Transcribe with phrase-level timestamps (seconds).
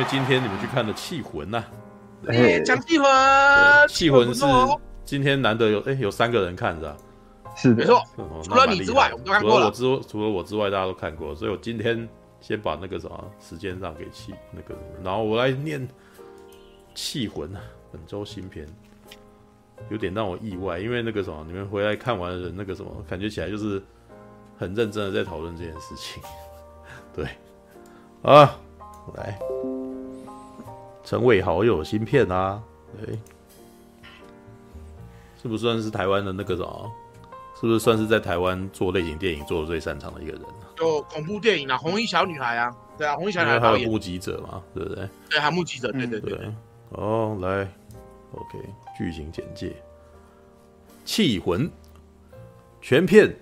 [0.00, 1.62] 为今天你们去看的《气魂》呐。
[2.26, 3.06] 哎，讲气魂，
[3.86, 4.46] 气魂是
[5.04, 6.96] 今天难得有哎有三个人看是吧？
[7.54, 8.02] 是的，没错。
[8.42, 9.70] 除了你之外，我们都看过了。
[9.70, 12.08] 除了我之除了我之外，大家都看过，所以我今天
[12.40, 14.74] 先把那个什么时间让给气那个，
[15.04, 15.86] 然后我来念
[16.94, 17.50] 《气魂》
[17.92, 18.66] 本周新片，
[19.90, 23.82] 有点让我意外，因为那个什么，你们回来看完的人，那个什么，感觉起来就是
[24.58, 26.22] 很认真的在讨论这件事情。
[27.14, 27.26] 对，
[28.22, 28.56] 啊，
[29.14, 29.38] 来。
[31.04, 32.62] 陈伟豪又有新片啊，
[32.98, 33.18] 对，
[35.42, 36.92] 是不是算是台湾的那个什么？
[37.60, 40.42] 是不是算是在台湾做类型电影做的最擅长的一个人？
[40.76, 45.06] 就恐怖电影啊，红衣小女孩啊，对啊，红衣小女孩还有目击者嘛，对不对？
[45.28, 46.54] 对，还有目击者，对对对，对。
[46.90, 47.68] 哦，来
[48.32, 48.58] ，OK，
[48.96, 49.76] 剧情简介：
[51.04, 51.70] 气魂，
[52.80, 53.36] 全片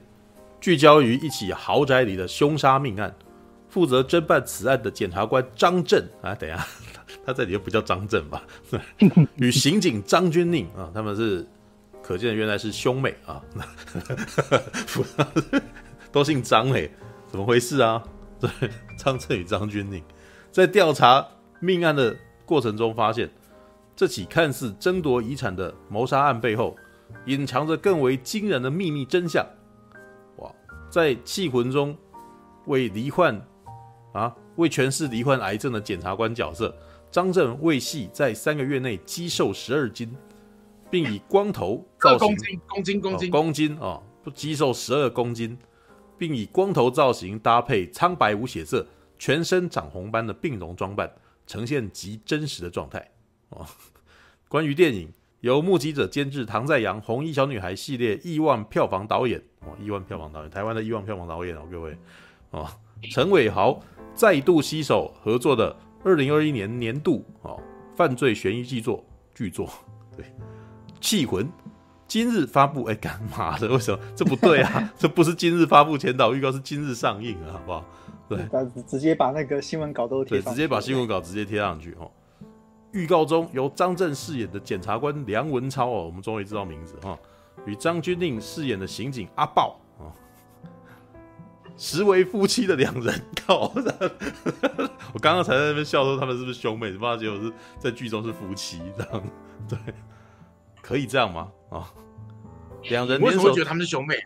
[0.60, 3.14] 聚焦于一起豪宅里的凶杀命案，
[3.68, 6.66] 负责侦办此案的检察官张震啊，等一下。
[7.24, 8.42] 他这里又不叫张震吧？
[9.36, 11.46] 与刑警张钧甯啊，他们是
[12.02, 13.42] 可见原来是兄妹啊，
[16.10, 16.88] 都姓张哎，
[17.26, 18.02] 怎么回事啊？
[18.40, 18.50] 对，
[18.96, 20.02] 张震与张钧甯
[20.50, 21.26] 在调查
[21.60, 23.28] 命案的过程中，发现
[23.94, 26.76] 这起看似争夺遗产的谋杀案背后，
[27.26, 29.44] 隐藏着更为惊人的秘密真相。
[30.36, 30.50] 哇，
[30.88, 31.96] 在气魂中
[32.66, 33.38] 为罹患
[34.12, 36.74] 啊为全市罹患癌症的检察官角色。
[37.10, 40.14] 张震为戏在三个月内肌瘦十二斤，
[40.90, 45.56] 并以光头造型，公斤公斤公斤公斤哦，不肌瘦十二公斤，
[46.18, 48.86] 并以光头造型搭配苍白无血色、
[49.18, 51.10] 全身长红斑的病容装扮，
[51.46, 53.10] 呈现极真实的状态
[53.48, 53.66] 哦。
[54.46, 61.96] 关于电影，由目击者监制唐在阳，红衣小女孩系列亿万票房导演哦，亿万票房导演，台湾的亿万票房导演哦，各位
[62.50, 62.68] 哦，
[63.10, 63.80] 陈伟豪
[64.14, 65.74] 再度携手合作的。
[66.04, 67.60] 二零二一年年度哦，
[67.94, 69.04] 犯罪悬疑剧作
[69.34, 69.68] 剧作，
[70.16, 70.24] 对，
[71.00, 71.48] 气魂
[72.06, 73.68] 今日发布，哎，干嘛的？
[73.68, 74.92] 为什么这不对啊？
[74.96, 77.84] 这不是今日发布前导预告，是今日上映啊，好不好？
[78.28, 78.38] 对，
[78.86, 82.10] 直接把那个新闻稿都贴，对，直接把新闻稿直接贴上去哦。
[82.92, 87.18] 预告中由张震饰演的检察官梁文超哦，我们终于知道名字哈，
[87.66, 89.78] 与张钧甯饰演的刑警阿豹。
[91.78, 93.72] 实为夫妻的两人， 靠！
[95.14, 96.92] 我刚刚才在那边笑说他们是不是兄妹？
[96.98, 99.22] 发现结果是在剧中是夫妻，这样
[99.68, 99.78] 对？
[100.82, 101.48] 可以这样吗？
[101.70, 101.88] 啊，
[102.90, 104.16] 两人为什么会觉得他们是兄妹？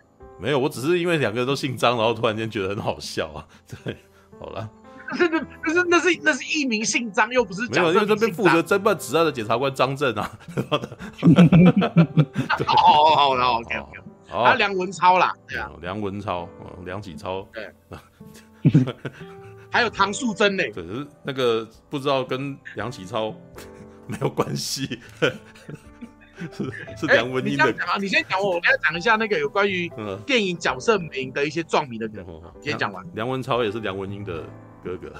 [0.40, 3.46] 没有，我只是因为两个人都姓张，然后突然间觉得很好笑啊。
[3.84, 3.96] 对，
[4.40, 4.69] 好了，
[5.12, 10.30] 那是那是那是那是一名姓张，又不是没有，因为这边负责侦办此案的检察官张震啊。
[12.66, 14.01] 好好的，OK
[14.38, 16.48] 啊，梁文超啦，对啊，梁文超，
[16.84, 17.70] 梁启超，对，
[19.70, 23.34] 还有唐素贞呢，可是那个不知道跟梁启超
[24.06, 25.00] 没有关系，
[26.53, 26.65] 是
[26.97, 27.66] 是梁文英的。
[27.66, 29.91] 你讲啊，你先讲我，我来讲一下那个有关于
[30.26, 32.26] 电影角色名的一些撞名的人。
[32.60, 33.04] 先讲完。
[33.14, 34.43] 梁文超也是梁文英的
[34.82, 35.12] 哥哥，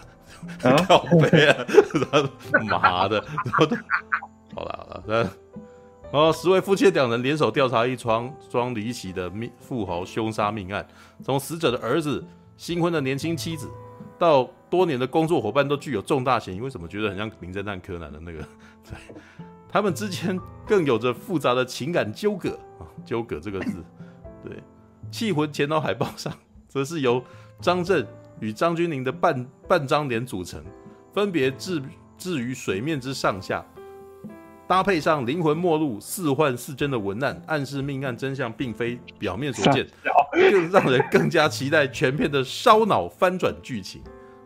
[0.87, 1.67] 靠北啊，
[2.69, 3.79] 妈的，好了
[4.55, 5.41] 好了，那。
[6.12, 10.87] 哦，十位夫妻两人联手调查一桩桩离奇的命富豪凶杀命案，
[11.23, 12.23] 从死者的儿子、
[12.59, 13.67] 新婚的年轻妻子，
[14.19, 16.61] 到多年的工作伙伴，都具有重大嫌疑。
[16.61, 18.41] 为什么觉得很像《名侦探柯南》的那个？
[18.84, 18.95] 对，
[19.71, 22.84] 他们之间更有着复杂的情感纠葛啊！
[23.06, 23.83] 纠葛这个字，
[24.44, 24.62] 对，
[25.11, 26.31] 气魂前导海报上，
[26.69, 27.25] 则是由
[27.59, 28.06] 张震
[28.39, 30.62] 与张钧甯的半半张脸组成，
[31.15, 31.83] 分别置
[32.19, 33.65] 置于水面之上下。
[34.67, 39.87] 搭配上灵魂末路似幻似真的文案，暗示命案真相并非表面所见，
[40.33, 44.03] 更让人更加期待全片的烧脑翻转剧情。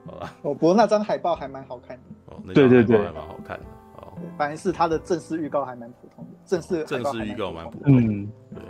[0.07, 2.03] 好吧，哦，不过那张海报还蛮好看的。
[2.27, 3.65] 哦，那张海报，还蛮好看的。
[3.97, 8.03] 哦，反正是他的正式预告还蛮普通的，正式正式预告蛮普通的。
[8.03, 8.63] 嗯，对。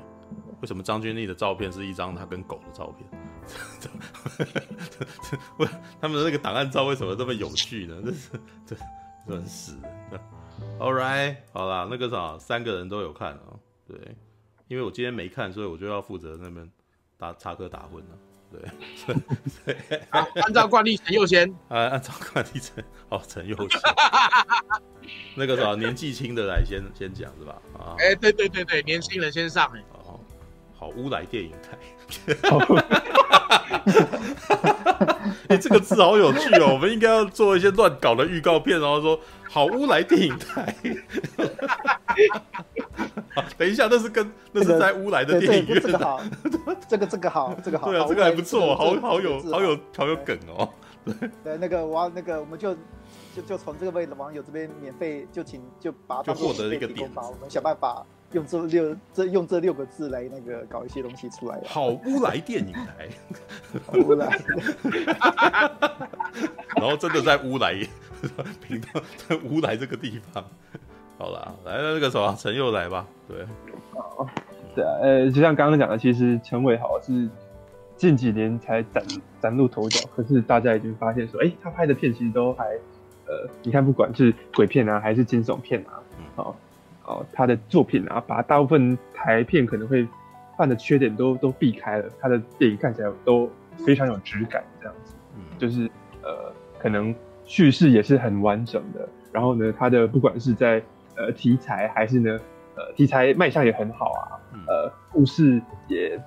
[0.63, 3.07] 为什么张钧甯的照片是一张他跟狗的照片？
[5.59, 5.69] 为
[6.01, 7.95] 他们的那个档案照为什么这么有趣呢？
[8.03, 8.31] 这是
[8.65, 8.77] 这
[9.29, 9.73] 真是。
[10.79, 13.59] All right，好啦，那个啥，三个人都有看哦。
[13.89, 13.97] 对，
[14.69, 16.71] 因为我今天没看，所以我就要负责那边
[17.17, 18.19] 打插科打诨了。
[18.53, 18.61] 对，
[19.75, 21.51] 对，好，按照惯例陈佑先。
[21.69, 23.81] 啊，按照惯例陈，哦，陈佑先。
[25.37, 27.61] 那个啥，年纪轻的来先先讲是吧？
[27.79, 29.83] 啊，哎，对对对对，年轻人先上哎。
[29.93, 30.21] 哦，
[30.75, 31.79] 好，乌来电影台。
[35.49, 39.19] 你这个字好有趣哦，我们应该要做一些乱搞的预告片，然后说。
[39.49, 40.75] 好乌来电影台，
[43.57, 46.21] 等一下，那是跟那是在乌来的电影院的。
[46.87, 50.69] 这个这个好，这个好， 对啊，这个还不错，好好有好有好有梗哦。
[51.43, 52.75] 对，那个我要那个我们就
[53.35, 61.61] 就就从这位网友这边免费就请就把就获得一个点，我们想办法用这六这用这六个字来那个搞一些东西出来。
[61.67, 63.09] 好乌来电影台，
[63.95, 64.27] 乌来，
[66.77, 67.75] 然后真的在乌来，
[68.67, 70.45] 频道在乌来这个地方。
[71.19, 73.43] 好了，来那个什么陈佑来吧，对，
[73.95, 74.27] 哦，
[74.75, 77.29] 对啊，呃，就像刚刚讲的，其实陈伟豪是。
[77.97, 79.03] 近几年才崭
[79.41, 82.67] 崭露头角，可是大家已经发现说，哎、欸，他拍的片其实都还，
[83.25, 86.03] 呃，你看不管是鬼片啊，还是惊悚片啊，
[86.37, 86.55] 哦
[87.07, 90.07] 哦，他的作品啊，把大部分台片可能会
[90.57, 93.51] 犯的缺点都都避开了，他的电影看起来都
[93.85, 95.91] 非常有质感，这样子，嗯，就是
[96.23, 97.15] 呃，可能
[97.45, 100.83] 叙事也是很完整的，然后呢，他的不管是在
[101.17, 102.39] 呃题材还是呢，
[102.75, 106.21] 呃题材卖相也很好啊，呃，故事也。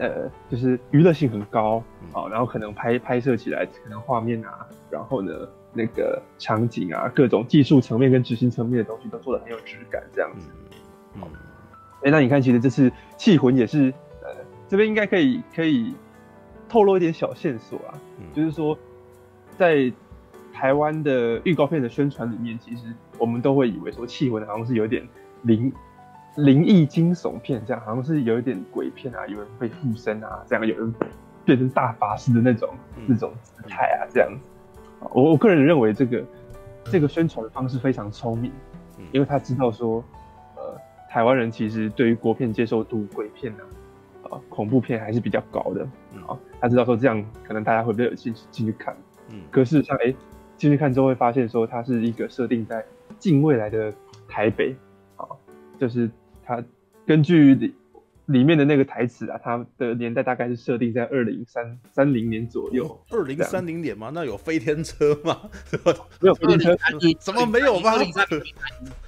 [0.00, 1.82] 呃，就是娱乐性很高
[2.12, 5.32] 啊、哦，然后可能拍拍摄起来，可能画面啊，然后呢，
[5.72, 10.48] 那个场景啊，各种技术层面跟执行层面的东西都做的很有质感，这样子。
[11.14, 13.92] 嗯，哎、欸，那你看，其实这次《气魂》也是，
[14.22, 14.30] 呃，
[14.68, 15.94] 这边应该可以可以
[16.68, 18.78] 透露一点小线索啊，嗯、就是说，
[19.56, 19.92] 在
[20.52, 25.06] 台湾的预告片的宣传里面，其实我们都会以为说《气魂》好像是有点
[25.42, 25.72] 灵。
[26.36, 30.94] 灵异惊悚片这样，好像是有一点鬼片啊，有人被附身啊，这样有人
[31.44, 34.48] 变成大法师的那种、嗯、那种姿态啊，这样子。
[35.12, 36.24] 我我个人认为这个
[36.84, 38.52] 这个宣传的方式非常聪明，
[39.12, 40.04] 因为他知道说，
[40.56, 40.76] 呃，
[41.08, 43.62] 台湾人其实对于国片接受度，鬼片啊，
[44.30, 45.82] 呃，恐怖片还是比较高的
[46.26, 46.38] 啊。
[46.60, 48.96] 他知道说这样可能大家会比较有兴趣进去看。
[49.30, 49.40] 嗯。
[49.50, 50.14] 可是像哎
[50.56, 52.84] 进去看之后会发现说，它是一个设定在
[53.18, 53.92] 近未来的
[54.28, 54.74] 台北
[55.16, 55.26] 啊，
[55.78, 56.10] 就是。
[56.50, 56.64] 它
[57.04, 57.74] 根据
[58.28, 62.98] 里里面的那个台词啊，它的年代大概是设定在二零三三零年左右。
[63.10, 64.10] 二零三零年吗？
[64.14, 65.40] 那有飞天车吗？
[66.20, 66.76] 没有飞天车，
[67.18, 67.92] 怎么没有吗？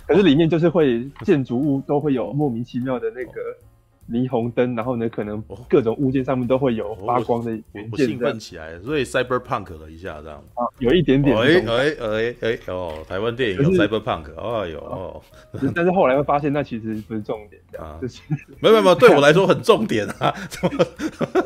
[0.07, 3.33] 可是里面就是会建筑物都会有莫名其妙的那个。
[4.11, 10.43] 霓虹灯，然后呢，可能各种物件上面都会有发光的元件，兴奋起来，所以 cyberpunk 了一下，这样。
[10.55, 11.37] 啊，有一点点。
[11.39, 15.23] 哎哎哎哎哦，台湾电影有 cyberpunk，哎呦哦，
[15.75, 18.21] 但是后来会发现那其实不是重点，这样就是
[18.59, 20.35] 没有没有，对我来说很重点啊，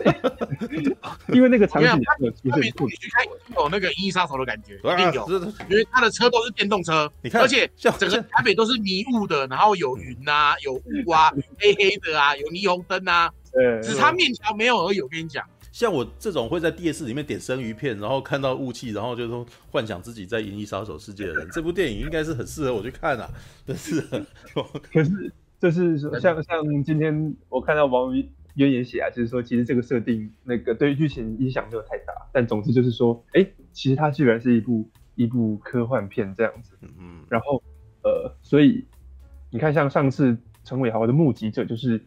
[1.29, 1.91] 因为那个场景
[2.21, 3.27] 有出现，你去看
[3.57, 5.29] 有那个银翼杀手的感觉，一定有，
[5.69, 12.54] 因为他的车都是电动车，你看，而且整个台北都是迷雾的，然后有云啊，有雾啊，黑黑的啊，有。
[12.55, 15.01] 霓虹灯啊，对，只差面条没有而已。
[15.01, 23.29] 我跟你讲，像我这种会在电视里面点生鱼片，然后看到雾气，然后就说幻想自己在《银翼杀手》世界的人，这部电影应该是很适合我去看啊。
[23.67, 24.01] 但是，
[24.93, 28.25] 可是就是说，像像今天我看到网友
[28.55, 36.79] 留言写啊，就是说其实这个设定那个对于剧情影响没有太大，但总之就是说，哎、欸，其实它居然是一部一部科幻片这样子。
[36.83, 37.61] 嗯，然后
[38.03, 38.85] 呃，所以
[39.51, 42.01] 你看，像上次陈伟豪的目击者就是。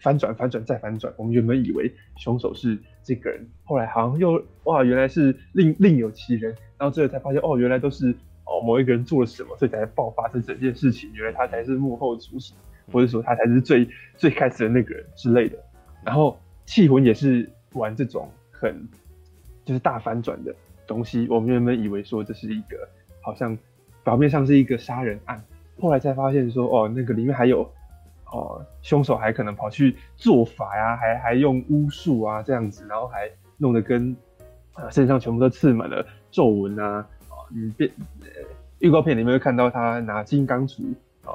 [0.00, 8.10] 翻转、反转再反转，我们原本以为凶手是这个人，后来好像又哇，原来是另另有其人，然后最后才发现哦，原来都是
[8.44, 11.10] 哦某一个人做了什么，所以才爆发这整件事情。
[11.12, 12.54] 原来他才是幕后主使，
[12.90, 13.86] 或者说他才是最
[14.16, 15.58] 最开始的那个人之类的。
[16.02, 18.74] 然后气魂也是玩这种很
[19.66, 20.54] 就是大反转的
[20.86, 22.88] 东西，我们原本以为说这是一个
[23.20, 23.56] 好像
[24.02, 25.44] 表面上是一个杀人案，
[25.78, 27.70] 后来才发现说哦，那个里面还有。
[28.32, 34.16] 哦，凶手还可能跑去做法呀，还还用巫术啊这样子，然后还弄得跟
[34.74, 37.04] 呃身上全部都刺满了皱纹啊。
[37.28, 38.26] 哦，你变呃
[38.78, 40.94] 预告片里面会看到他拿金刚杵
[41.24, 41.34] 啊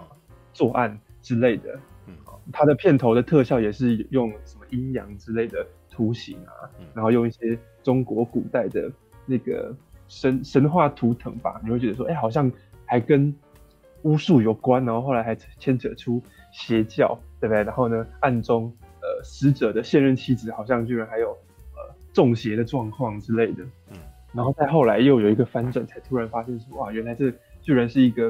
[0.53, 1.77] 作案之类的。
[2.07, 2.13] 嗯，
[2.53, 8.89] 他的片头的特效也是用什么阴阳之类的图形啊，然后用一些中国古代的
[9.25, 9.75] 那个
[10.07, 12.49] 神神话图腾吧，你会觉得说，哎、欸，好像
[12.85, 13.35] 还跟
[14.03, 16.21] 巫术有关，然后后来还牵扯出。
[16.57, 17.63] 邪教对不对？
[17.63, 21.31] 然后呢，暗中呃，死者的现任妻子好像居然还有
[21.73, 23.61] 呃中邪的状况之类的。
[23.91, 23.97] 嗯，
[24.33, 27.29] 然后再后来又有一个翻转，才突然发现说哇，原来这
[27.61, 28.29] 居然是一个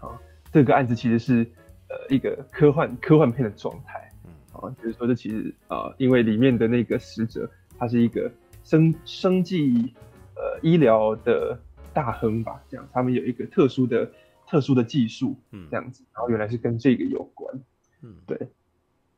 [0.00, 0.16] 啊，
[0.50, 1.46] 这个案子其实是
[1.90, 4.10] 呃一个科幻科幻片的状态。
[4.24, 8.32] 嗯，啊，就是说这其实啊、呃，因为里面的那个死者他是一个
[8.64, 9.94] 生生计
[10.36, 11.58] 呃医疗的
[11.92, 14.10] 大亨吧，这样他们有一个特殊的。
[14.46, 17.54] 特殊的技术，嗯，这样子，然后原来是跟这个有关，
[18.02, 18.48] 嗯，对，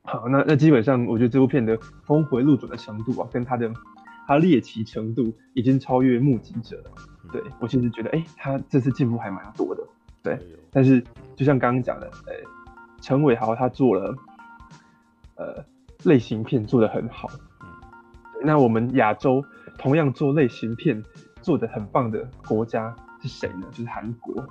[0.02, 3.70] 好，那那基本上我觉得这部片的峰回路转的程度啊，跟它的
[4.26, 6.90] 它猎奇程度已经超越目击者了，
[7.24, 9.82] 嗯、对我其实觉得，哎、欸，他这次进步还蛮多的，
[10.22, 11.04] 对，哎、但是
[11.36, 12.44] 就像刚刚讲的，呃、欸，
[13.00, 14.16] 陈伟豪他做了，
[15.36, 15.64] 呃，
[16.04, 17.28] 类型片做得很好，
[17.60, 17.66] 嗯，
[18.42, 19.44] 那我们亚洲
[19.76, 21.02] 同样做类型片
[21.42, 23.66] 做的很棒的国家是谁呢？
[23.72, 24.42] 就是韩国。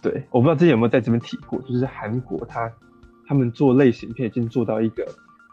[0.00, 2.70] 对，我不知道之前有没有在这边提过，就是韩国他
[3.26, 5.04] 他们做类型片已经做到一个，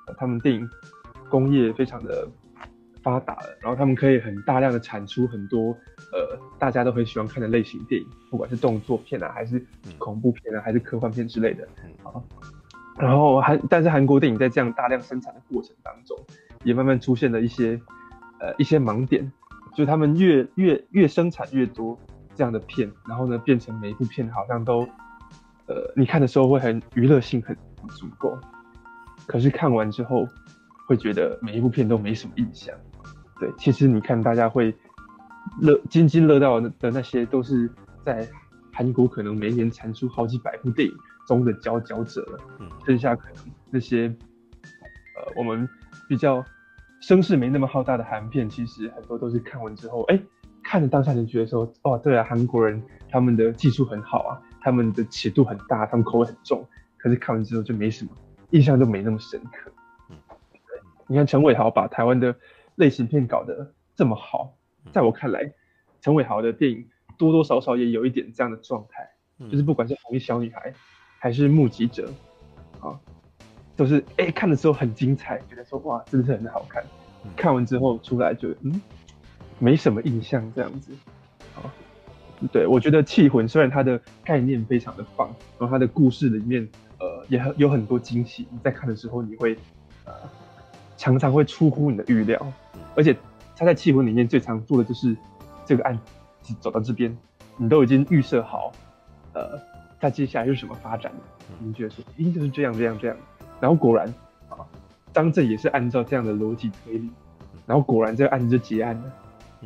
[0.07, 0.69] 呃、他们电影
[1.29, 2.27] 工业非常的
[3.01, 5.71] 发达了，然后他们可以很大量的产出很多
[6.13, 9.63] 呃大家都很喜欢看的类型电影，不管是动作片啊，还是
[9.97, 11.67] 恐怖片啊，还是科幻片之类的。
[12.03, 12.23] 好，
[12.97, 16.15] 然后韩但是韩国电影在这样大量生产的过程当中，
[16.63, 17.79] 也慢慢出现了一些
[18.39, 19.31] 呃一些盲点，
[19.71, 21.99] 就是他们越越越生产越多。
[22.35, 24.81] 这样的片，然后呢，变成每一部片好像都，
[25.67, 27.55] 呃，你看的时候会很娱乐性很
[27.89, 28.37] 足够，
[29.25, 30.27] 可是看完之后
[30.85, 32.75] 会觉得每一部片都没什么印象。
[33.39, 34.75] 对，其实你看大家会
[35.59, 37.69] 乐津津乐道的那些，都是
[38.03, 38.27] 在
[38.71, 40.93] 韩国可能每年产出好几百部电影
[41.27, 42.39] 中的佼佼者了。
[42.59, 44.13] 嗯，剩下可能那些，
[45.15, 45.67] 呃，我们
[46.07, 46.43] 比较
[47.01, 50.19] 声势没那么浩大的韩片，其实很多都是看完之后，哎。
[50.65, 56.67] 看着当下就觉得说，哦，对啊，韩国人他们的技术很好啊，他们的尺度很大，他们口味很重。
[56.97, 58.09] 可是看完之后就没什么
[58.49, 59.71] 印象，就没那么深刻。
[60.09, 60.17] 嗯，
[61.05, 62.35] 你看陈伟豪把台湾的
[62.77, 64.55] 类型片搞得这么好，
[64.91, 65.53] 在我看来，
[66.01, 69.07] 陈伟豪的电影多多少少也有一点这样的状态，
[69.51, 70.73] 就是不管是红衣小女孩
[71.19, 72.11] 还是目击者，
[72.79, 72.99] 啊，
[73.75, 76.83] 都是哎看的时候很精彩，觉得说哇，真的是很好看。
[77.35, 78.81] 看完之后出来就嗯。
[79.59, 80.91] 没什么印象这样子，
[81.53, 81.69] 好，
[82.51, 86.67] 对，我觉得《气魂》虽然它的概念非常的棒，然后它的故事里面，
[86.99, 88.45] 呃，也很有很多惊喜。
[88.51, 89.57] 你在看的时候，你会，
[90.03, 90.13] 呃，
[90.97, 92.39] 常常会出乎你的预料。
[92.95, 93.15] 而且
[93.55, 95.15] 他在《气魂》里面最常做的就是，
[95.65, 95.97] 这个案
[96.41, 97.17] 子走到这边，
[97.57, 98.71] 你都已经预设好，
[99.33, 99.59] 呃，
[99.99, 101.11] 他接下来是什么发展，
[101.59, 103.17] 你觉得说一定就是这样这样这样。
[103.61, 104.07] 然后果然，
[104.49, 104.59] 啊，
[105.13, 107.09] 张震也是按照这样的逻辑推理，
[107.65, 109.03] 然后果然这个案子就结案了。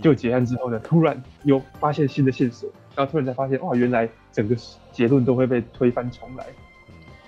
[0.01, 4.56] 就结案之后呢，突然又发现新的线索，然后突然才发现，哇，原来整个
[4.91, 6.46] 结论都会被推翻重来。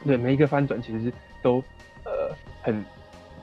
[0.05, 1.11] 对，每一个翻转其实
[1.41, 1.63] 都
[2.05, 2.83] 呃很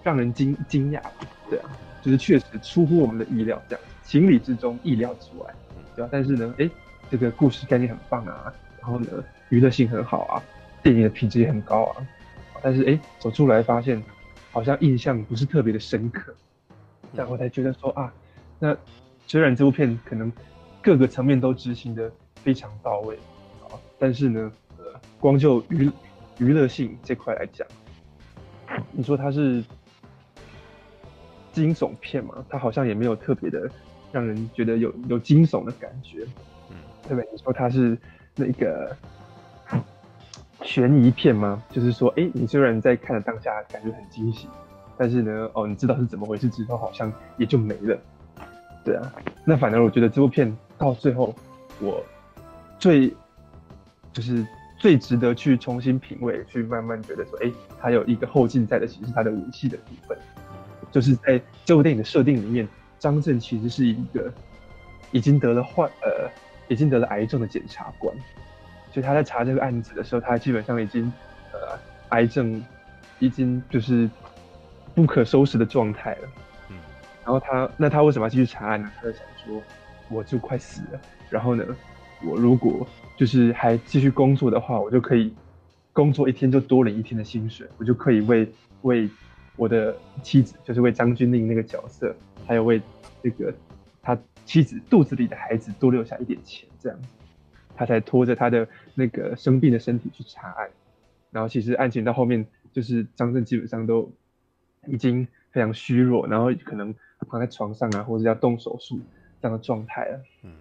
[0.02, 1.00] 让人惊惊讶，
[1.48, 1.70] 对啊，
[2.02, 5.54] 就是确实出乎我们的意料，这样情理之中，意料之外，
[5.94, 6.08] 对啊？
[6.10, 6.68] 但是呢，哎，
[7.10, 9.06] 这个故事概念很棒啊，然后呢，
[9.50, 10.42] 娱乐性很好啊，
[10.82, 12.06] 电影的品质也很高啊，
[12.62, 14.02] 但是哎，走出来发现
[14.50, 16.34] 好像印象不是特别的深刻，
[17.14, 18.12] 然后才觉得说啊，
[18.58, 18.76] 那。
[19.28, 20.32] 虽然这部片可能
[20.82, 23.14] 各个层面都执行的非常到位
[23.68, 24.84] 啊，但是呢，呃，
[25.20, 25.90] 光就娱
[26.38, 27.68] 娱乐性这块来讲，
[28.90, 29.62] 你说它是
[31.52, 32.42] 惊悚片嘛？
[32.48, 33.70] 它好像也没有特别的
[34.10, 36.26] 让人觉得有有惊悚的感觉，
[36.70, 37.28] 嗯，对不对？
[37.30, 37.98] 你说它是
[38.34, 38.96] 那个
[40.62, 41.62] 悬疑片吗？
[41.70, 44.48] 就是说，哎，你虽然在看的当下感觉很惊喜，
[44.96, 48.00] 但是呢，哦，你知道是怎么回事之后，好像也就没了。
[48.88, 49.12] 对啊，
[49.44, 51.34] 那反而我觉得这部片到最后，
[51.78, 52.02] 我
[52.78, 53.14] 最
[54.14, 54.46] 就是
[54.78, 60.16] 最值得去重新品味，去慢慢觉得说，哎，它有一个后劲在的，其实是它的武器的部分，
[60.90, 62.66] 就是在这部电影的设定里面，
[62.98, 64.32] 张震其实是一个
[65.10, 66.30] 已经得了患呃
[66.68, 68.16] 已经得了癌症的检察官，
[68.90, 71.12] 所以他在查这个案子的时候，他基本上已经
[71.52, 71.78] 呃
[72.08, 72.64] 癌症
[73.18, 74.08] 已经就是
[74.94, 76.28] 不可收拾的状态了。
[77.28, 78.90] 然后他，那他为什么要继续查案呢？
[78.96, 79.62] 他就想说，
[80.08, 81.62] 我就快死了，然后呢，
[82.24, 85.34] 我如果就是还继续工作的话，我就可以
[85.92, 89.06] 工作一天就多领一天的薪水，我就可以为为
[89.56, 92.16] 我的妻子，就是为张钧甯那个角色，
[92.46, 92.80] 还有为
[93.22, 93.52] 这个
[94.00, 96.98] 他妻子肚子里的孩子多留下一点钱，这样，
[97.76, 100.70] 他才拖着他的那个生病的身体去查案。
[101.30, 104.10] 然后其实案情到后面，就是张震基本上都
[104.86, 106.94] 已经非常虚弱，然后可能。
[107.26, 109.00] 躺在床上啊，或者要动手术
[109.40, 110.20] 这样的状态了。
[110.42, 110.52] 嗯，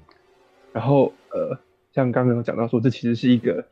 [0.73, 1.57] 然后呃，
[1.91, 3.67] 像刚刚有讲到说，这其实是一个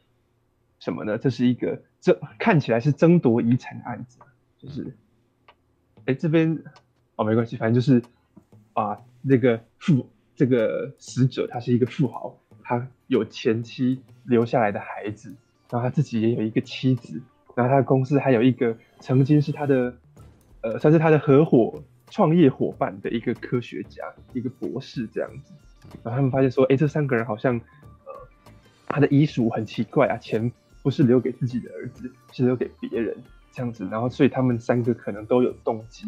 [0.79, 1.17] 什么呢？
[1.17, 4.19] 这是一个这看起来是争夺遗产的案子，
[4.57, 4.95] 就是，
[6.05, 6.63] 哎，这边
[7.15, 8.01] 哦没关系，反正就是
[8.73, 15.35] 啊，那个富这个死者他是一个富豪，他有前妻留下来的孩子，
[15.69, 17.21] 然后他自己也有一个妻子，
[17.55, 19.95] 然后他的公司还有一个曾经是他的
[20.61, 21.83] 呃，算是他的合伙。
[22.09, 25.53] 创业伙伴的一个科学家，一个博士这样子，
[26.03, 27.55] 然后他们发现说，哎、这三个人好像，
[28.05, 28.13] 呃，
[28.88, 30.51] 他的遗属很奇怪啊，钱
[30.83, 33.15] 不是留给自己的儿子，是留给别人
[33.51, 36.07] 这样子，然后所以他们三个可能都有动机，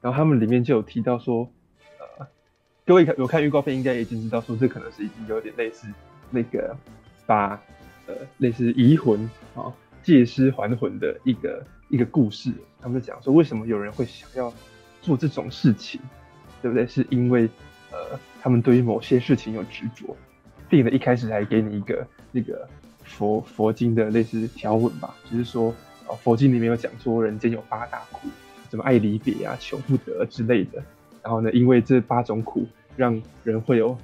[0.00, 1.48] 然后他们里面就有提到说，
[2.18, 2.26] 呃，
[2.84, 5.86] 各位有看预告片应该已经知道说，这可能是已经有点类似
[6.30, 6.76] 那个
[7.24, 7.50] 把
[8.08, 14.52] 呃类似遗魂啊借尸还魂的一个一个故事，他们就讲说为什么有人会想要。
[15.04, 16.00] 做这种事情，
[16.62, 16.86] 对不对？
[16.86, 17.46] 是因为，
[17.92, 20.16] 呃，他们对于某些事情有执着。
[20.70, 22.66] 电影的一开始还给你一个那个
[23.04, 25.74] 佛佛经的类似条文吧，就是说，
[26.08, 28.28] 呃佛经里面有讲说人间有八大苦，
[28.70, 30.82] 什么爱离别啊、求不得之类的。
[31.22, 33.96] 然后呢，因为这八种苦，让人会有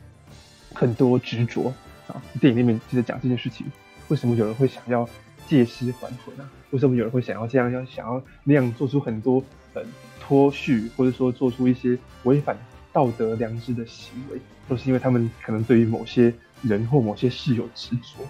[0.74, 1.72] 很多执着
[2.06, 2.20] 啊。
[2.38, 3.66] 电影里面就是讲这件事情，
[4.08, 5.08] 为什么有人会想要
[5.46, 6.48] 借尸还魂啊？
[6.70, 9.42] 为什么有人会想要这样，要想要那样做出很多
[9.74, 9.84] 很
[10.30, 12.56] 脱序，或者说做出一些违反
[12.92, 16.32] 道德良知的行为，都是因为他们可能对于某些。
[16.62, 18.22] 人或某些事有执着，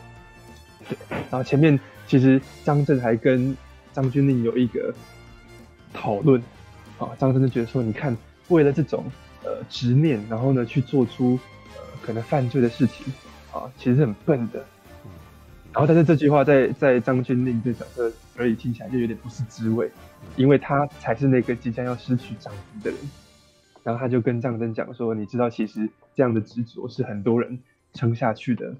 [0.89, 0.97] 对。
[1.09, 1.77] 然后前面
[2.07, 3.57] 其实张震还跟
[3.93, 4.95] 张钧甯有一个
[5.93, 6.41] 讨论，
[6.97, 8.17] 啊，张震就觉得说，你看，
[8.47, 9.03] 为了这种
[9.43, 11.41] 呃执念，然后呢去做出
[11.75, 13.13] 呃可能犯罪的事情，
[13.53, 14.65] 啊，其实是很笨的。
[15.73, 19.91] 然后但是这句话在在张钧甯这角色耳里听起来就有点不是滋味，
[20.37, 22.99] 因为他才是那个即将要失去丈夫的人。
[23.83, 27.59] 然后他就跟张真讲说，你知道，其实这样的执着是很多人。
[27.93, 28.77] 撑下去的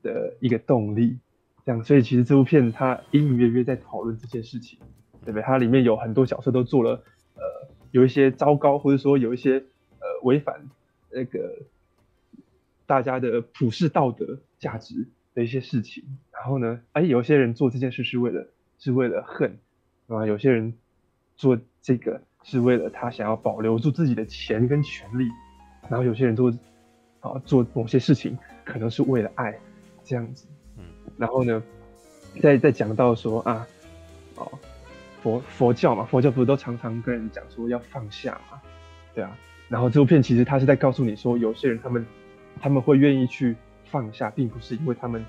[0.00, 1.18] 的一个动力，
[1.66, 4.78] 这样，所以其实这部片它隐隐约约在讨论这件事情，
[5.24, 5.42] 对不对？
[5.42, 7.02] 它里面有很多角色都做了，
[7.34, 7.42] 呃，
[7.90, 9.54] 有一些糟糕，或者说有一些
[9.98, 10.68] 呃违反
[11.10, 11.62] 那个
[12.86, 16.04] 大家的普世道德价值的一些事情。
[16.34, 18.46] 然后呢，哎，有些人做这件事是为了
[18.78, 19.58] 是为了恨，
[20.08, 20.74] 啊，有些人
[21.36, 25.28] 做这个是为了他想要保留住自己的钱跟权利，
[25.88, 26.52] 然后有些人做。
[27.20, 28.36] 啊，做某些事情
[28.66, 29.58] 可能是为了爱，
[30.02, 30.46] 这样子。
[30.76, 30.84] 嗯，
[31.16, 31.62] 然后呢，
[32.38, 33.66] 再再讲到说啊，
[34.34, 34.52] 哦，
[35.22, 38.60] 佛佛教嘛，佛教不是都常常跟人讲说要放下嘛，
[39.14, 39.34] 对啊。
[39.70, 42.04] 然后这部片其实他是在告诉你说，有些人他们
[42.60, 45.24] 他们会愿意去放下，并不是因为他们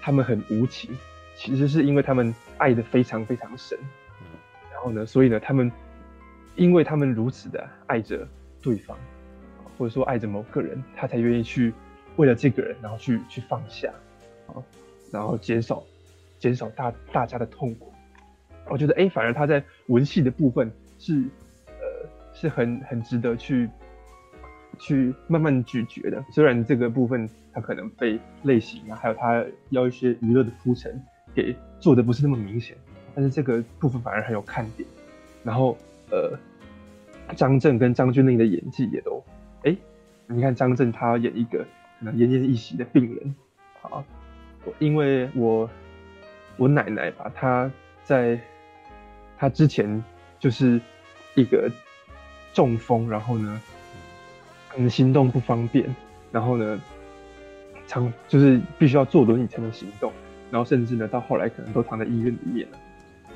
[0.00, 0.96] 他们很无情，
[1.36, 3.78] 其实是因为他们爱得非常非常深。
[4.20, 4.26] 嗯，
[4.72, 5.70] 然后呢，所以呢，他们
[6.56, 8.26] 因为他们如此的爱着
[8.62, 8.96] 对方。
[9.76, 11.72] 或者说爱着某个人，他才愿意去
[12.16, 13.88] 为了这个人，然后去去放下，
[14.48, 14.58] 啊，
[15.12, 15.84] 然后减少
[16.40, 17.92] 减少大大家的痛苦。
[18.66, 21.22] 我觉得，哎，反而他在文戏的部分是，
[21.66, 23.70] 呃，是很很值得去
[24.80, 26.24] 去慢慢咀嚼的。
[26.32, 31.02] 虽然这个部分他可能被类型啊，还有他要一些娱乐的铺陈
[31.34, 32.76] 给做的不是那么明显，
[33.16, 34.88] 但是这个部分反而很有看点。
[35.42, 35.76] 然后，
[36.10, 36.38] 呃，
[37.34, 39.22] 张震跟张钧甯的演技也都。
[39.64, 39.76] 哎，
[40.28, 41.58] 你看张震他演一个
[41.98, 43.34] 可能奄奄一息的病人，
[43.82, 44.04] 啊，
[44.78, 45.68] 因为我
[46.56, 47.68] 我奶奶吧，她
[48.04, 48.38] 在
[49.36, 50.02] 她之前
[50.38, 50.80] 就是
[51.34, 51.68] 一个
[52.52, 53.60] 中风，然后呢，
[54.76, 55.92] 嗯，行动不方便，
[56.30, 56.80] 然后呢，
[57.88, 60.12] 常就是必须要坐轮椅才能行动，
[60.52, 62.78] 然后甚至呢到后来可能都躺在医院里面了，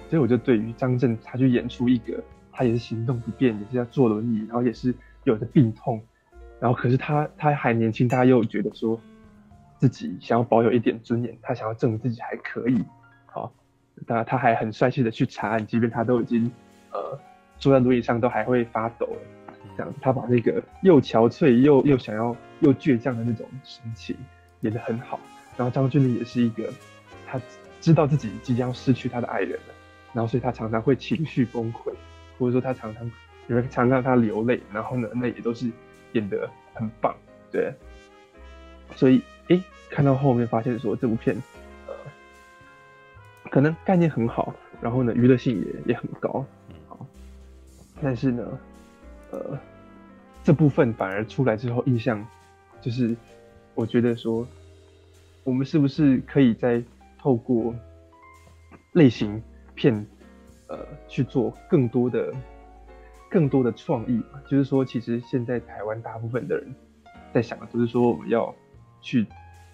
[0.08, 6.00] 所以我就对于张震他去演出一个他也是行动不便，也是要坐轮椅，然后也是有着病痛。
[6.60, 9.00] 然后，可是他他还年轻，他又觉得说
[9.78, 12.84] 自己想要保有一点尊严，他想要证明自己还可以。
[13.26, 13.52] 好，
[14.06, 16.48] 那他还很帅气的去查案，即便他都已经
[16.92, 17.18] 呃
[17.58, 19.18] 坐在轮椅上都还会发抖了。
[19.76, 24.14] 这样，他把那个又憔悴又又想要又倔强的那种神情
[24.62, 25.20] 演得很好。
[25.56, 26.72] 然后张钧甯也是一个，
[27.26, 27.40] 他
[27.80, 29.74] 知道自己即将失去他的爱人了，
[30.12, 31.92] 然后所以他常常会情绪崩溃，
[32.38, 33.08] 或者说他常常
[33.46, 35.70] 有人常常让他流泪，然后呢，那也都是。
[36.14, 37.16] 演得很棒，
[37.50, 37.72] 对，
[38.94, 41.34] 所以诶、欸，看到后面发现说这部片，
[41.86, 41.94] 呃，
[43.50, 46.44] 可能概念很好，然后呢，娱乐性也也很高，
[46.86, 47.06] 好，
[48.02, 48.46] 但是呢，
[49.30, 49.58] 呃，
[50.44, 52.22] 这部分反而出来之后印象，
[52.82, 53.16] 就是
[53.74, 54.46] 我觉得说，
[55.44, 56.82] 我们是不是可以再
[57.18, 57.74] 透过
[58.92, 59.42] 类型
[59.74, 60.06] 片，
[60.68, 62.32] 呃，去做更多的。
[63.30, 66.74] 更多的创意嘛，就是说，其实现在台湾大部分的人
[67.32, 68.54] 在想的，就是说我们要
[69.00, 69.26] 去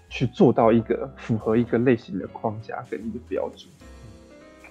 [0.09, 3.69] 去做到一个符合一个类型的框架跟一个标准，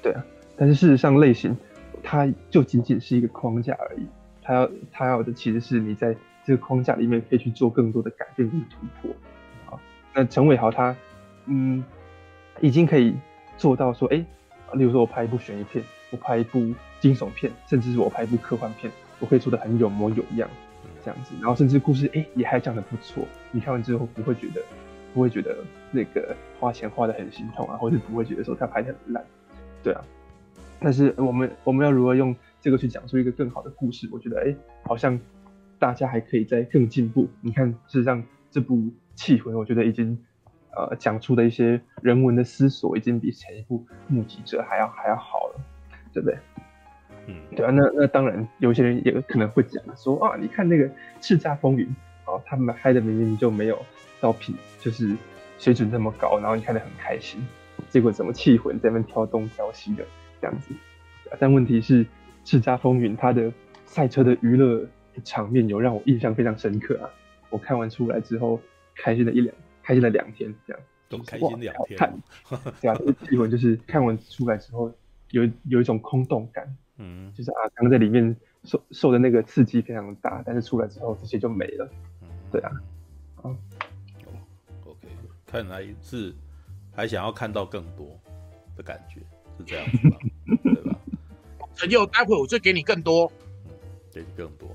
[0.01, 0.23] 对啊。
[0.55, 1.53] 但是事实上，类型
[2.01, 4.07] 它就仅仅是一个框架而已，
[4.41, 6.15] 它要它要的其实是你在
[6.47, 9.11] 这个框架里面可以去做更多的改变跟突破。
[9.65, 9.79] 好，
[10.15, 10.95] 那陈伟豪他
[11.45, 11.83] 嗯
[12.61, 13.13] 已经可以
[13.57, 14.25] 做到说，哎、欸，
[14.77, 16.73] 例如说我拍一部悬疑片，我拍一部。
[16.99, 20.49] 惊悚片，甚至是我拍一部科幻片，我可以做的很有模有样，
[21.05, 24.59] 这样子，然后甚至故事哎、欸、也还讲的不错，你看完之后不会觉得
[25.13, 29.23] 不会觉得那个花钱花的很心痛啊，或者不会觉得说他拍的很烂，
[29.83, 30.03] 对啊。
[30.79, 34.09] 但是我们我们要如何用这个去讲出一个更好的故事？
[34.11, 35.19] 我觉得哎、欸，好像
[35.79, 37.27] 大家还可以再更进步。
[37.41, 38.75] 你看，事实上这部
[39.15, 40.17] 《气魂》，我觉得已经
[40.75, 45.61] 呃讲出的一些人文的思索，已经比前一部《目击者》还要还要好了，
[46.13, 46.37] 对不对？
[47.27, 50.85] 嗯，对啊，那那当然，有些人也可能会讲说啊，你看那个
[51.19, 51.85] 《叱咤风云》
[52.25, 53.77] 哦，他们拍的明明就没有
[54.21, 55.15] 到品，就是
[55.57, 57.45] 水准那么高，然后你看得很开心，
[57.89, 60.05] 结果怎么气魂在那边挑东挑西的
[60.39, 60.73] 这样子？
[61.37, 62.05] 但问题是，
[62.45, 63.51] 叱咤风云它的
[63.85, 64.87] 赛车的娱乐
[65.23, 67.09] 场面有让我印象非常深刻啊！
[67.49, 68.59] 我看完出来之后，
[68.95, 70.81] 开心了一两，开心了两天，这样。
[71.09, 71.97] 都开心两天。
[71.97, 72.13] 看，
[72.81, 72.97] 对啊，
[73.29, 74.91] 气魂就是看完出来之后，
[75.31, 81.89] 有有一种空洞感，嗯，就是啊，刚刚在里面受受的那个刺激非常大，但是出来之后这些就没了，
[82.51, 82.71] 对啊，
[83.37, 83.55] 啊
[84.83, 85.07] ，OK，
[85.45, 86.35] 看来是
[86.93, 88.19] 还想要看到更多
[88.75, 89.21] 的感觉，
[89.57, 90.17] 是这样子吧？
[90.63, 90.99] 对吧？
[91.73, 93.31] 陈佑，待会我就给你更多，
[94.11, 94.69] 给你更多，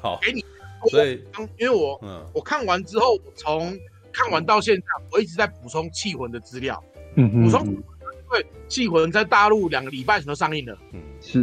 [0.00, 0.44] 好，给你。
[0.90, 1.20] 所以，
[1.58, 3.76] 因为我，嗯，我看完之后，从
[4.12, 6.80] 看完到现在，我一直在补充气魂的资料，
[7.14, 11.42] 嗯补充，因为气魂在大陆两个礼拜前都上映了，嗯，是，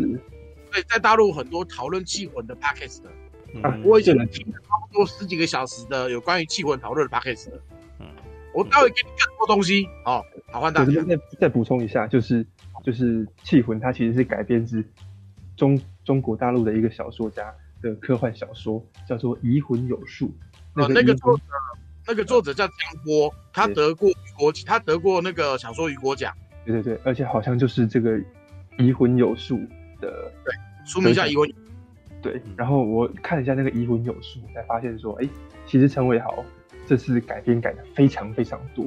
[0.71, 3.10] 所以在大陆很多讨论气魂的 podcast 的，
[3.56, 7.60] 嗯，我已经听了差不多十几个小时的有关于气魂讨论的 podcast 的，
[7.99, 8.06] 嗯，
[8.53, 10.91] 我待会给你更多东西，哦，好，换大家。
[11.01, 12.45] 再再补充一下，就是
[12.84, 14.86] 就是气魂它其实是改编自
[15.58, 17.53] 中中国大陆的一个小说家。
[17.84, 20.28] 的科幻小说叫做《移魂有术》，
[20.74, 21.43] 那那个作者，
[22.08, 26.34] 那个作者叫江波，他得过雨果，他得过那个小说雨果奖。
[26.65, 28.12] 对对对，而且好像就是这个
[28.78, 29.58] 《移魂有术》
[30.00, 30.54] 的，对，
[30.86, 31.48] 书名叫《移魂》。
[32.22, 35.28] 对，然后我看了一下那个《移魂有术》，才发现说，哎，
[35.67, 36.46] 其实陈伟豪
[36.88, 38.86] 这次改编改的非常非常多，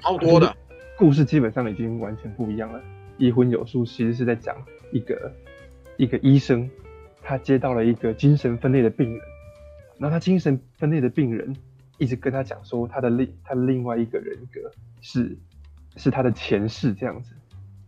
[0.00, 0.56] 超多的，
[0.96, 2.78] 故事基本上已经完全不一样了。
[3.18, 4.56] 《移魂有术》其实是在讲
[4.92, 5.30] 一个
[5.98, 6.70] 一个医生。
[7.26, 9.20] 他接到了一个精神分裂的病人，
[9.98, 11.56] 然后他精神分裂的病人
[11.96, 14.60] 一直跟他讲说，他的另他的另外一个人格
[15.00, 15.34] 是
[15.96, 17.34] 是他的前世这样子，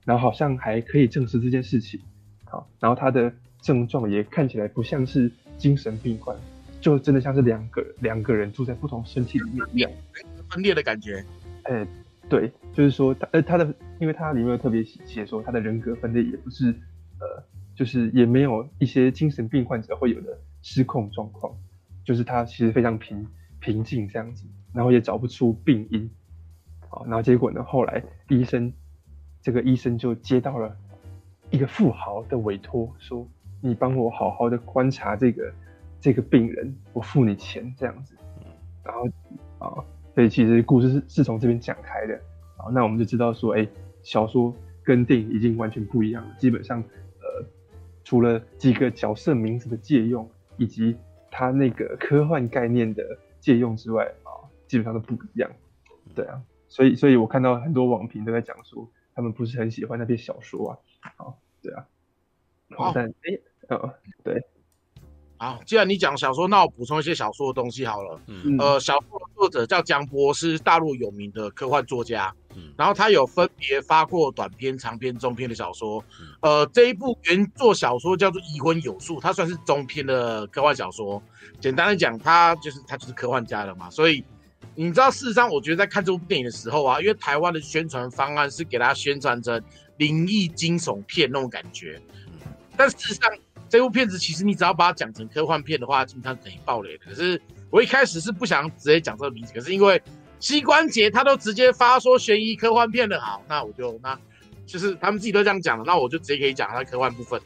[0.07, 2.01] 然后好像还可以证实这件事情，
[2.47, 6.35] 好，然后他的症状也看起来不像是精神病患，
[6.81, 9.91] 就真的像是两个两个人住在不同身体里面一样，
[10.49, 11.23] 分裂的感觉。
[11.65, 11.87] 哎、欸，
[12.31, 16.75] 对，就是说他呃他的，因为他里面有特别写说他的人格分裂也不是
[17.21, 17.45] 呃。
[17.77, 21.55] 就是也没有一些精神病患者会有的失控状况，
[22.03, 23.27] 就是他其实非常平
[23.61, 26.11] 平静这样子，然后也找不出病因，
[26.89, 28.73] 好，然后结果呢，后来医生
[29.43, 30.75] 这个医生就接到了
[31.51, 33.29] 一个富豪的委托，说
[33.61, 35.53] 你帮我好好的观察这个
[36.01, 38.17] 这个病人，我付你钱这样子，
[38.83, 39.07] 然后
[39.59, 39.85] 啊，
[40.15, 42.19] 所以其实故事是是从这边讲开的，
[42.57, 43.69] 好，那我们就知道说，哎，
[44.03, 46.83] 小说跟电影已经完全不一样了，基本上。
[48.07, 50.97] 除了几个角色名字的借用，以及
[51.29, 53.03] 他那个科幻概念的
[53.41, 54.31] 借用之外啊，
[54.69, 55.51] 基本上都不一样。
[56.15, 60.79] 对啊，所以所以我看到很多网评都在讲说，他们不是很喜欢那篇小说啊。
[61.17, 61.85] 好，对啊。
[62.77, 63.93] 好，但哎，哦，
[64.23, 64.41] 对。
[65.39, 68.19] 好，既然你讲小说，那我补充一些小说的东西好了。
[68.27, 68.57] 嗯。
[68.59, 72.33] 呃，小说的作者叫江波，是大陆有名的科幻作家。
[72.55, 72.73] 嗯。
[72.77, 76.03] 然后他有分别发过短篇、长篇、中篇的小说。
[76.21, 76.29] 嗯。
[76.41, 81.23] 呃，这一部原作小说叫做《移魂有术》，它算是中篇的科幻小说。
[81.61, 83.91] 简单的讲，他就是他就是科幻家了嘛。
[83.91, 84.25] 所以
[84.75, 89.63] 你知道，事实上，我觉得在看这部电影的时候啊，因为台湾的宣传方案是给他宣传成
[89.99, 92.01] 灵异惊悚片那种感觉。
[92.15, 92.33] 嗯。
[92.75, 93.31] 但事实上，
[93.69, 97.05] 这部片子其实你只要把它讲成科幻片的话，基本上等于爆雷的。
[97.05, 100.01] 可是我一开始是不想直接讲这个名字，可是因为
[100.39, 104.17] 膝关节他都直接发说悬疑科幻片的好，那我就那
[104.67, 107.41] 就是他们自己都这样讲了，那我就直接可以讲它科幻部分。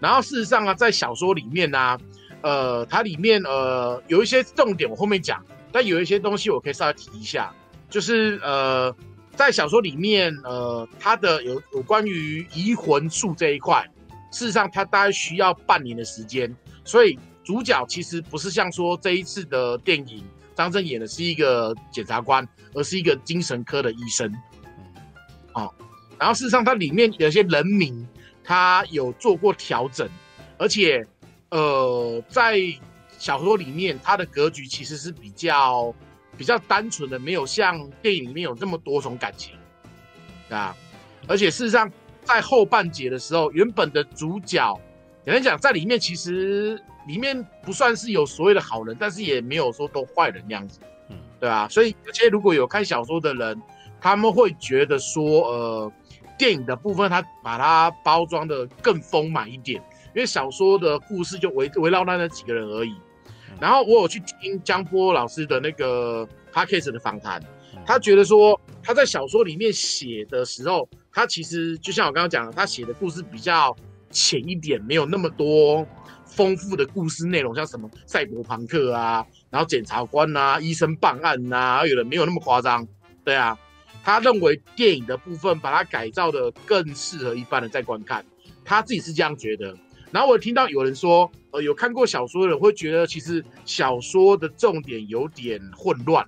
[0.00, 1.98] 然后事实上啊，在小说里面呢、啊，
[2.42, 7.52] 呃，它里面呃有一些重点我后面讲，但有一些东西我可以稍微提一下，
[7.90, 8.94] 就是呃
[9.34, 13.86] 在小说里面呃它的有有关于移魂术这一块。
[14.38, 20.24] 事实上，他大概需要半年的时间，所以主角其实不是像说这一次的电影
[20.54, 24.32] 张震演的是一个检察官，而是一个精神科的医生。
[25.54, 25.74] 哦，
[26.16, 28.06] 然后事实上，它里面有些人名，
[28.44, 30.08] 他有做过调整，
[30.56, 31.04] 而且，
[31.50, 32.60] 呃，在
[33.18, 35.92] 小说里面，它的格局其实是比较
[36.36, 39.56] 比较单纯的，没有像电影里面有这么多种感情，
[40.48, 40.76] 啊，
[41.26, 41.90] 而且事实上。
[42.28, 44.78] 在后半节的时候，原本的主角，
[45.24, 53.58] 简单讲，在里面其实里面不算是有所谓的好人，但是也没有说都坏人那样子，嗯，对啊，所以有些如果有看小说的人，
[53.98, 55.92] 他们会觉得说，呃，
[56.38, 59.82] 电影的部分他把它包装的更丰满一点，
[60.14, 62.94] 因为小说的故事就围围绕那那几个人而已。
[63.58, 67.42] 然后我有去听江波老师的那个 podcast 的访谈，
[67.88, 70.86] 他觉得说他在小说里面写的时候。
[71.10, 73.74] 他其实就像我刚刚讲的，他写的故事比较
[74.08, 75.84] 浅一点，没有那么多
[76.24, 82.86] 丰富的故事内容，像什么赛博朋克啊，然后检察官啊，医生办案呐、啊，有的没有那么夸张。
[83.24, 83.58] 对啊，
[84.04, 88.24] 他认为电影的部分把它改造的更适合一般人在观看，
[88.64, 89.76] 他自己是这样觉得。
[90.12, 96.24] 然后我听到有人说，呃，有看过小说的人会觉得，其实小说的重点有点混乱，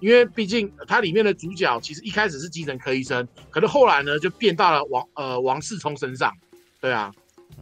[0.00, 6.32] 因为毕竟它里面的主角其实一开始是精神科医生，可是后来呢就变到了王呃王世聪身上，
[6.80, 7.12] 对啊，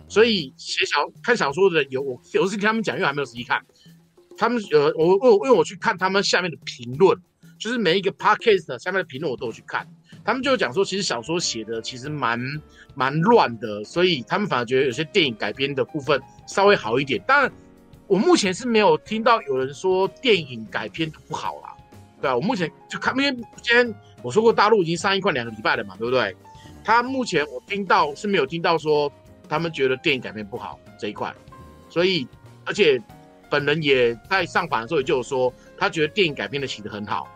[0.08, 3.64] 所以写小看小说的人有我有时听他们讲，因为还没有仔细看，
[4.36, 7.18] 他们呃我我因为我去看他们下面的评论，
[7.58, 9.86] 就是每一个 podcast 下面的评论我都有去看。
[10.24, 12.36] 他们就讲说，其实小说写的其实蛮
[12.96, 17.22] 蛮乱的，所以他们反而觉得有些电影改编的部分稍微好一点。
[17.28, 17.48] 但，
[18.08, 21.75] 我目前是没有听到有人说电影改编不好啦，
[22.20, 26.34] 对啊，我目前就看，因为今天我说过大陆已经上映快两个礼拜了嘛，对不对？
[26.84, 29.10] 他目前我听到是没有听到说
[29.48, 31.34] 他们觉得电影改编不好这一块，
[31.88, 32.26] 所以
[32.64, 33.00] 而且
[33.50, 37.28] 本人也在上访的时候也就有说，他觉得电影改编的写的很好，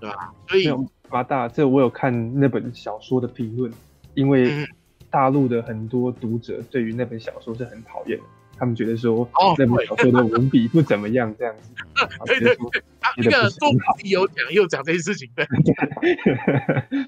[0.00, 0.32] 对吧？
[0.48, 0.70] 所以。
[1.10, 3.72] 八大，这我有看那本小说的评论，
[4.12, 4.68] 因为
[5.08, 8.24] 大陆的很多读者对于那本小说是很讨厌的，
[8.58, 11.70] 他们觉得说那部小说的文笔不怎么样，这样子。
[12.26, 12.82] 对对对，
[13.16, 15.46] 那个作者有讲，又讲这些事情，对。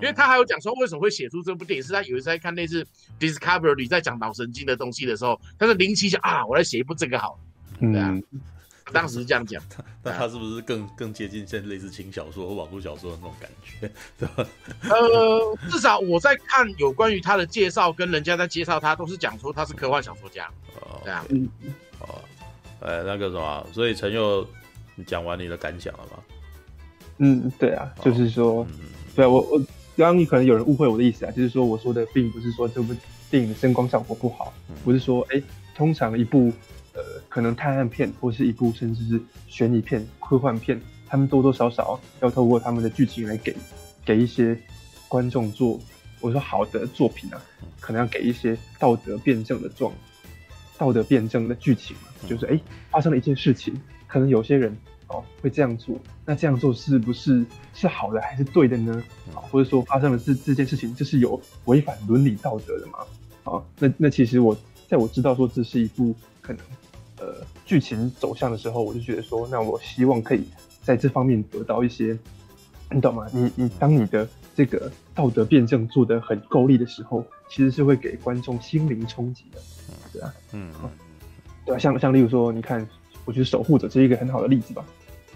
[0.02, 2.86] 为他还有讲说为什么会写出这部电影，是他有一次在看类似
[3.18, 7.38] Discovery 在讲脑神经的东西的时候，他是灵机想啊，我来写一部这个好，
[7.80, 8.10] 对啊。
[8.10, 8.22] 嗯
[8.94, 9.62] 当时是这样讲，
[10.02, 14.48] 那他是不是更更接近现在类似轻小说或网络小说的那种感觉， 对吧？
[14.88, 20.46] 呃，至少我在看有关于他的介绍，跟人家在介绍他，都是讲说他是科幻小说家。
[20.80, 21.24] 哦，这样。
[22.00, 22.20] 哦，
[22.80, 24.46] 哎，那个什么，所以陈佑，
[24.94, 26.22] 你讲完你的感想了吗？
[27.18, 29.58] 嗯，对啊，就是说，嗯、对啊，我我
[29.96, 32.94] 刚刚可能有人误会我的意思啊，就是说我说的并不是说这部
[33.30, 35.42] 电影的声光效果不好，嗯、不是说哎，
[35.74, 36.52] 通常一部。
[36.98, 43.54] 呃，可能探案片或是一部甚至是悬疑片、科幻片，他们多多少少要透过他们的剧情来给
[44.04, 44.58] 给一些
[45.06, 45.78] 观众做，
[46.20, 47.40] 我说好的作品啊，
[47.78, 49.92] 可能要给一些道德辩证的状，
[50.76, 59.00] 道德辩证的剧情嘛，就是哎，发生了一件事情，可能有些人哦会这样做，那这样做是不是是好的还是对的呢？
[59.32, 62.98] 啊，或者说发生了这这件事情，这是有违反伦理道德的吗？
[63.44, 64.58] 啊，那那其实我
[64.88, 66.60] 在我知道说这是一部可能。
[67.20, 70.44] 呃，剧情走向的时候，我就觉得说，那我希望可以
[70.82, 72.16] 在这方面得到一些，
[72.90, 73.26] 你懂吗？
[73.32, 79.60] 你你当你的这个道德辩证做得很够力的时候，其实是会给观众心灵冲击的，
[80.12, 80.70] 对啊，嗯，
[81.64, 82.86] 对啊，像像例如说，你看，
[83.24, 84.84] 我觉得《守护者》是一个很好的例子吧。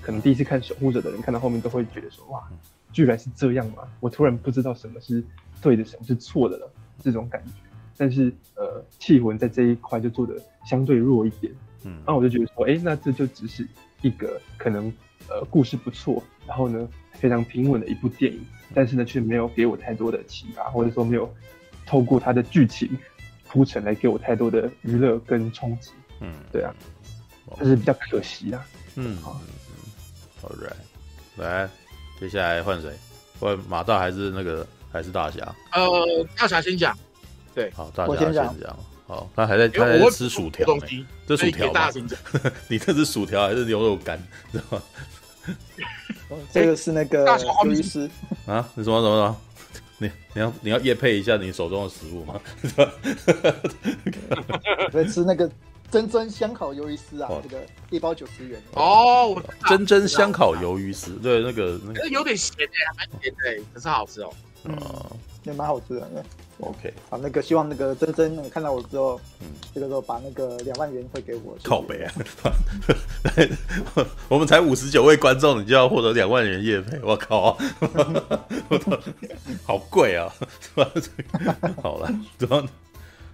[0.00, 2.42] 可能第一次看《守护者》的人，看到后面都会觉得说，哇，
[2.92, 3.82] 居然是这样嘛？
[4.00, 5.22] 我突然不知道什么是
[5.60, 6.70] 对的，什么是错的了，
[7.02, 7.52] 这种感觉。
[7.96, 11.52] 但是呃，气魂在这一块就做的相对弱一点。
[11.84, 13.66] 嗯，那我就觉得说，哎，那这就只是
[14.00, 14.92] 一个可能，
[15.28, 18.40] 呃，故事不错，然后呢，非常平稳的一部电影，
[18.74, 21.32] 但是呢，却没有给我太多的启发，或者说没有
[21.86, 22.88] 透过它的剧情
[23.48, 25.90] 铺陈来给我太多的娱乐跟冲击。
[26.20, 26.74] 嗯，对啊，
[27.58, 28.64] 这是比较可惜啊。
[28.96, 29.40] 嗯，好，
[30.40, 31.68] 好，right，来，
[32.20, 32.90] 接下来换谁？
[33.40, 35.54] 换马大还是那个还是大侠？
[35.72, 36.96] 呃，大侠先讲。
[37.54, 38.78] 对，好，大侠先讲。
[39.12, 40.66] 哦，他还在他还在吃薯条，
[41.26, 41.68] 这薯条
[42.68, 44.18] 你这是薯条还是牛肉干？
[44.50, 44.82] 知道吗？
[46.50, 48.08] 这个是那个鱿鱼丝
[48.46, 48.66] 啊？
[48.74, 49.36] 你什么什么什么？
[49.98, 52.40] 你你要你要夜配一下你手中的食物吗？
[54.92, 55.50] 在吃那个
[55.90, 59.36] 真真香烤鱿鱼丝啊，这个一包九十元哦。
[59.68, 64.32] 真真香烤鱿鱼丝，对，那个那个有点咸哎，还蛮咸的，可是好吃哦。
[64.64, 66.24] 哦，也蛮好吃的。
[66.62, 71.56] OK，好，那个希望那个珍珍看到我之后，嗯，这个时候把那个两万元汇给我。
[71.64, 72.12] 靠北啊！
[74.30, 77.58] 我们才五十九位观众，你就要获得两万元业配，我靠！
[79.66, 80.32] 好贵啊！
[81.82, 82.08] 好了，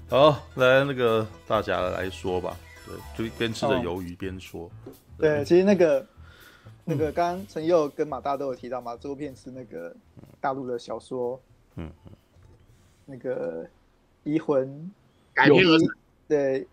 [0.09, 4.71] 好，来那个大家来说吧，对，就边吃着鱿鱼边说。
[5.19, 6.07] 对，其实那个
[6.83, 9.95] 那个刚刚陈佑跟马大都有提到嘛，这部片是那个
[10.41, 11.39] 大陆的小说，
[11.77, 11.93] 嗯。
[13.11, 13.67] 那个
[14.23, 14.69] 移魂
[15.33, 15.89] 改编而成，
[16.29, 16.67] 对，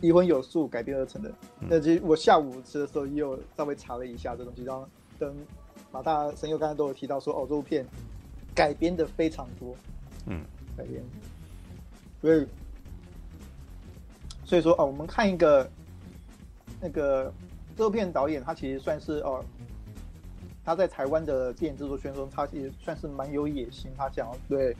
[0.00, 1.28] 移魂有术改编而成的。
[1.58, 5.34] 嗯、那其实我下午吃的时候也有稍微查了一下这东西，然后跟
[5.90, 7.84] 马大神佑刚才都有提到说，哦，这部片
[8.54, 9.74] 改编的非常多，
[10.26, 10.40] 嗯，
[10.76, 11.02] 改编，
[12.20, 12.46] 所以
[14.44, 15.68] 所以说哦，我们看一个
[16.80, 17.32] 那个
[17.76, 19.44] 这部片导演，他其实算是哦，
[20.64, 24.76] 他在台湾的电影制作圈中，他其实算是蛮有野心，他想要对。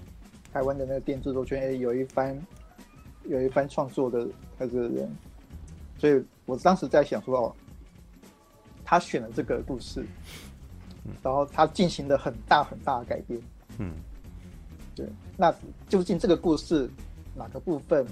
[0.52, 2.38] 台湾的那个电制作圈，有一番
[3.24, 4.26] 有一番创作的
[4.58, 5.10] 那个人，
[5.98, 7.56] 所以我当时在想说哦，
[8.84, 10.04] 他选了这个故事，
[11.22, 13.40] 然后他进行了很大很大的改变，
[13.78, 13.92] 嗯，
[14.94, 15.54] 对，那
[15.88, 16.90] 究竟这个故事
[17.34, 18.04] 哪个部分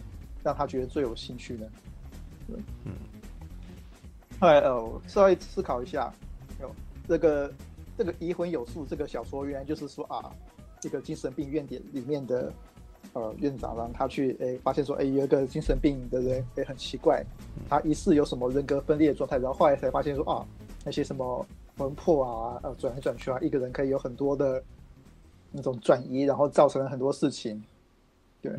[0.45, 1.67] 让他觉得最有兴趣呢？
[2.85, 2.93] 嗯，
[4.41, 6.13] 后来呃，我稍微思考一下，
[6.61, 6.75] 有
[7.09, 7.53] 这个
[7.97, 10.33] 这个移魂有术这个小说，原来就是说啊，
[10.81, 12.53] 这个精神病院点里面的。
[13.15, 17.25] 呃，院长让他去，诶、欸，发现说，哎、欸，有一个精神病的人，哎、欸，很奇怪，
[17.69, 20.47] 他疑似有什么人格分裂的状态，然后后来才发现说，啊，
[20.85, 21.47] 那些什么
[21.79, 24.63] 魂魄啊，呃，转来转去啊，一个人可以有很多的
[25.51, 27.65] 那种转移，然后造成了很多事情，
[28.43, 28.53] 对，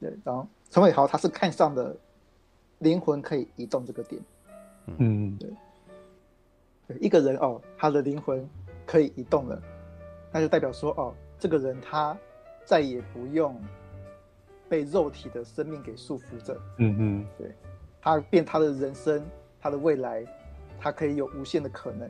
[0.00, 1.96] 对，然后陈伟豪他是看上的
[2.80, 4.20] 灵魂可以移动这个点，
[4.98, 5.50] 嗯，对，
[6.88, 8.46] 对，一个人哦，他的灵魂
[8.84, 9.60] 可以移动了，
[10.30, 12.16] 那就代表说，哦，这个人他
[12.64, 13.54] 再也不用。
[14.70, 17.50] 被肉体的生命给束缚着，嗯嗯，对，
[18.02, 19.24] 他变他的人生，
[19.62, 20.22] 他的未来，
[20.78, 22.06] 他可以有无限的可能。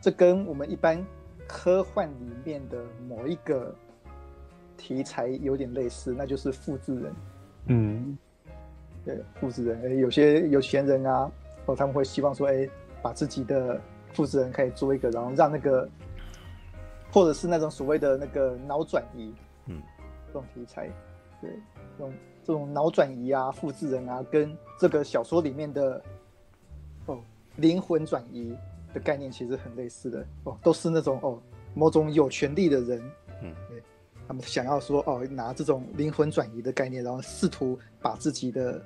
[0.00, 1.04] 这跟我们一般
[1.48, 3.74] 科幻里面的某一个
[4.76, 7.12] 题材有点类似，那就是复制人。
[7.66, 8.16] 嗯，
[9.04, 11.28] 对，复制人，哎，有些有钱人啊，
[11.66, 12.68] 哦，他们会希望说，哎，
[13.02, 13.80] 把自己的
[14.12, 15.88] 复制人可以做一个，然后让那个，
[17.14, 19.32] 或者是那种所谓的那个脑转移，
[19.66, 19.80] 嗯。
[20.26, 20.90] 这种题材，
[21.40, 21.48] 对，
[21.96, 26.02] 这种这种脑转移啊、复制人啊，跟这个小说里面的
[27.06, 27.20] 哦
[27.54, 28.52] 灵魂转移
[28.92, 31.40] 的概念其实很类似的哦，都是那种哦
[31.72, 33.00] 某种有权力的人，
[33.44, 33.80] 嗯，对，
[34.26, 38.82] 他们想要说哦拿这种灵魂转移的概念，然后试图把自己的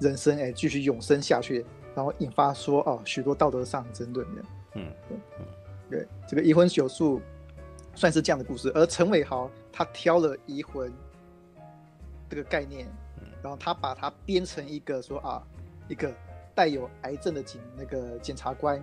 [0.00, 4.42] 人生哎继续永生下去，然后引发说哦许多道德上的争论的，
[4.74, 4.92] 嗯。
[5.08, 5.46] 嗯，
[5.88, 7.20] 对，这个移魂手术
[7.94, 9.50] 算是这样的故事，而陈伟豪。
[9.72, 10.92] 他挑了移魂
[12.28, 12.86] 这个概念，
[13.40, 15.42] 然后他把它编成一个说啊，
[15.88, 16.12] 一个
[16.54, 18.82] 带有癌症的警那个检察官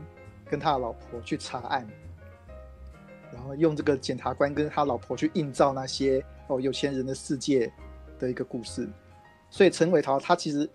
[0.49, 1.87] 跟他的老婆去查案，
[3.31, 7.71] 然后用这个检察官跟他老婆去映照那些哦有钱人的世界
[8.17, 8.89] 的一个故事。
[9.51, 10.67] 所以陈伟豪他其实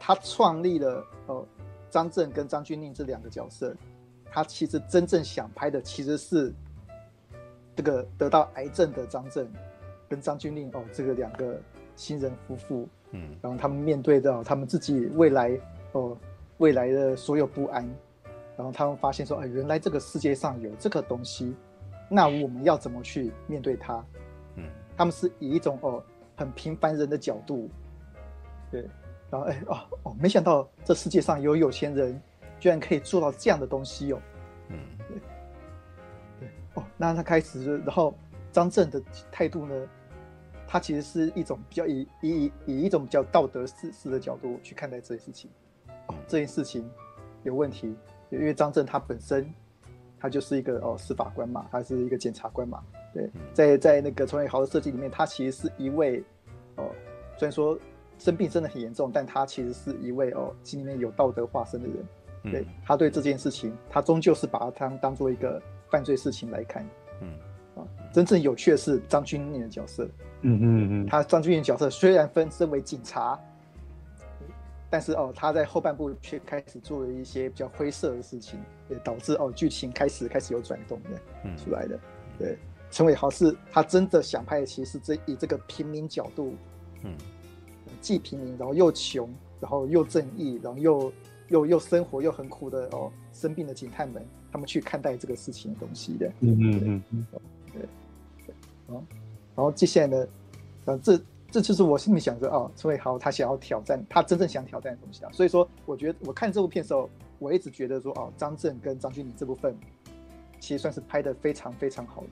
[0.00, 1.46] 他创立了哦
[1.90, 3.76] 张震跟张钧甯这两个角色，
[4.30, 6.54] 他其实真正想拍的其实是。
[7.76, 9.50] 这个得到癌症的张震
[10.08, 11.60] 跟张钧甯哦，这个两个
[11.96, 15.58] 新人夫妇，嗯，然后他们面对到他们自己未来
[15.92, 16.16] 哦
[16.58, 17.84] 未来的所有不安，
[18.56, 21.54] 然后他们发现说，哎，原来这个世界上有这个东西，
[22.08, 24.04] 那我们要怎么去面对它？
[24.56, 24.64] 嗯，
[24.96, 26.02] 他们是以一种哦
[26.36, 27.68] 很平凡人的角度，
[28.70, 28.82] 对，
[29.30, 32.20] 然后哎哦哦，没想到这世界上有有钱人
[32.60, 34.20] 居然可以做到这样的东西哦，
[34.68, 34.78] 嗯。
[36.74, 38.14] 哦，那他开始，然后
[38.52, 39.74] 张震的态度呢？
[40.66, 45.48] 他其实是一种比较以以以一种比较道德事实的角度去看待这件事情。
[46.08, 46.90] 哦，这件事情
[47.44, 47.94] 有问题，
[48.30, 49.48] 因为张震他本身
[50.18, 52.82] 他就是一个哦司法官嘛，他是一个检察官嘛。
[53.12, 56.24] 对，在在那个陈伟豪的设计里面，他其实是一位
[56.76, 56.90] 哦，
[57.36, 57.78] 虽然说
[58.18, 61.96] 生病真的很严重，但他其实是一位哦心里面有道德化身的人。
[62.50, 65.62] 对，他对这件事情，他终究是把他当当做一个。
[65.94, 66.84] 犯罪事情来看，
[67.20, 67.28] 嗯
[67.76, 70.04] 啊，真正有趣的是张钧甯的角色，
[70.40, 73.38] 嗯嗯嗯，他张钧甯角色虽然分身为警察，
[74.90, 81.10] 但是哦，他在后半部却开始做了一些比较灰色的事情，也导致哦剧情开始开始有转动的，
[81.44, 81.96] 嗯，出来的。
[82.40, 82.58] 对，
[82.90, 86.56] 陈伟豪是他真的想拍的，其实是这以这个平民角度，
[87.04, 87.16] 嗯，
[88.00, 91.12] 既平民，然后又穷，然后又正义，然后又
[91.50, 94.26] 又又生活又很苦的哦，生病的警探们。
[94.54, 97.26] 他们去看待这个事情的东西的，嗯嗯嗯嗯，
[97.72, 97.82] 对，
[98.46, 98.54] 对，
[98.86, 100.26] 然后接下来呢，
[100.84, 105.30] 啊，这这就是我心里想着哦，陈伟豪他想要挑战，他真正想挑战的东西啊。
[105.32, 109.76] 所以说，我觉得我看这部片的时候，我一直觉得说哦，张震跟张钧甯这部分
[110.60, 112.28] 其实算是拍的非常非常好的，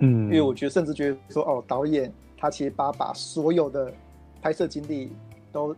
[0.00, 3.94] 嗯，因为我觉得甚至觉得说哦，导演他其实把把所有的
[4.42, 5.12] 拍摄精力
[5.52, 5.72] 都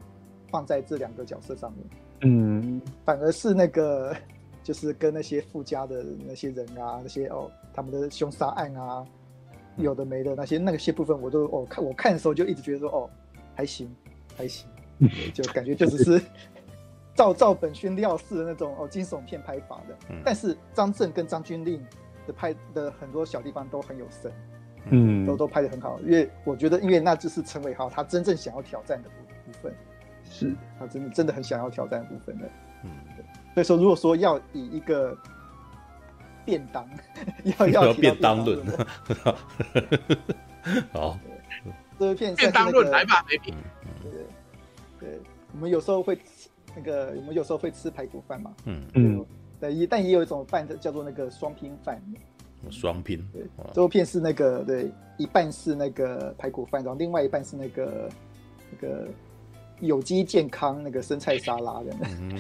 [0.51, 1.85] 放在这两个角色上面，
[2.23, 4.17] 嗯，反而是那个。
[4.63, 9.05] 就是跟那些富家的那些人啊，那些哦，他们的凶杀案啊，
[9.77, 13.11] 有的没的那些那个些部分，我都哦看我看的时候就一直觉得说哦，
[13.55, 13.93] 还行
[14.37, 14.69] 还行，
[15.35, 16.23] 就感觉就只是
[17.15, 19.97] 照照本宣料式的那种哦惊悚片拍法的。
[20.25, 21.81] 但是张震跟张钧甯
[22.27, 24.33] 的拍的很多小地方都很有神，
[24.91, 25.99] 嗯，都都拍的很好。
[26.05, 29.15] 因为我觉得，因为那就是陈伟豪他真正想要挑战的部
[29.51, 29.75] 部分，
[30.25, 32.49] 是他真的真的很想要挑战的部分的，
[32.85, 32.91] 嗯。
[33.55, 35.17] 所以说，如果说要以一个
[36.45, 36.89] 便当，
[37.59, 38.65] 要要便当论，
[40.93, 41.19] 好，
[41.99, 43.55] 这部片便当论来吧，没品。
[44.03, 44.21] 对对
[44.99, 45.21] 对，
[45.53, 48.55] 我们有时候会吃那个，我们有时候会吃排骨饭嘛。
[48.65, 49.27] 嗯嗯。
[49.61, 52.03] 对，但也有一种饭叫做那个双拼饭。
[52.69, 53.25] 双拼。
[53.33, 53.43] 对，
[53.73, 58.11] 这部片是那个对，一半是那个排骨饭，然后另外一半是那个
[58.73, 59.07] 那个
[59.79, 61.95] 有机健康那个生菜沙拉的。
[62.03, 62.37] 嗯、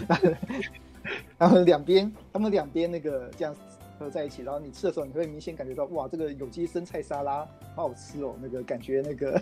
[1.38, 3.54] 然后两边，他们两边那个这样。
[3.98, 7.46] 合在一起，然后你吃的时候，你会明显感觉到，哇，这个有机生菜沙拉
[7.76, 8.34] 好好吃哦。
[8.42, 9.40] 那个感觉，那个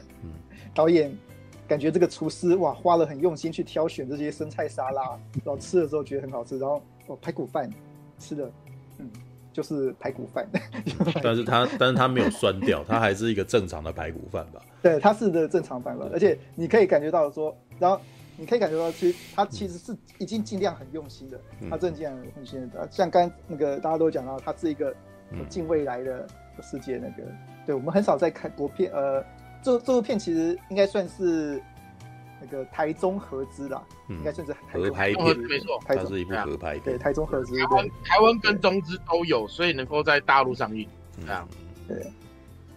[0.74, 1.16] 导演
[1.66, 5.02] 感觉这个厨师哇，花了很用心去挑选这些生菜沙拉，
[5.44, 6.58] 然后吃的时候觉得很好吃。
[6.58, 7.70] 然后哦，排骨饭
[8.18, 8.50] 吃的，
[8.98, 9.08] 嗯，
[9.50, 10.46] 就是排骨饭。
[11.22, 14.60] 但是它，但是它没有酸掉，它还是一个正常的排骨饭吧？
[14.82, 16.06] 对，它是的正常饭吧。
[16.12, 17.98] 而且你可以感觉到说，然后。
[18.40, 21.38] 你可以感觉到，其实他其实是已经尽量很用心的，
[21.68, 22.88] 他真的尽量很用心的。
[22.90, 24.96] 像刚那个大家都讲到，他是一个
[25.50, 26.26] 近未来的
[26.62, 26.96] 世界。
[26.96, 27.30] 那个，
[27.66, 29.22] 对我们很少在看国片，呃，
[29.62, 31.62] 这这部片其实应该算是
[32.40, 37.54] 那个台中合资啦，应该算是合拍片，没错，它是一部合拍片，对，台中合资。
[37.58, 40.88] 台湾台湾跟中资都有，所以能够在大陆上映。
[41.20, 41.46] 这样，
[41.86, 41.98] 对，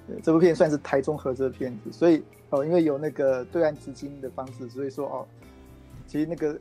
[0.08, 5.26] 对，这部片算是台中合资的片子，所以哦，因为有那个对岸资金的方式，所以说哦。
[6.08, 6.60] 其实那个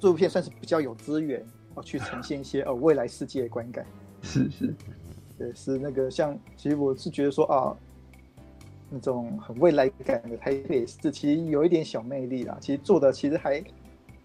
[0.00, 1.44] 这部片算是比较有资源
[1.74, 3.84] 哦，去呈现一些哦未来世界的观感。
[4.22, 4.74] 是是，
[5.38, 7.76] 对，是那个像，其实我是觉得说啊，
[8.88, 12.56] 那种很未来感的台北市，其实有一点小魅力啦。
[12.60, 13.62] 其实做的其实还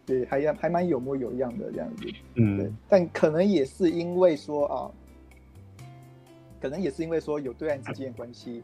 [0.06, 2.08] 对，还还蛮有模有样的这样子。
[2.36, 2.72] 嗯，对。
[2.88, 4.91] 但可能也是因为说啊，
[6.62, 8.64] 可能也是因为说有对岸之间的关系，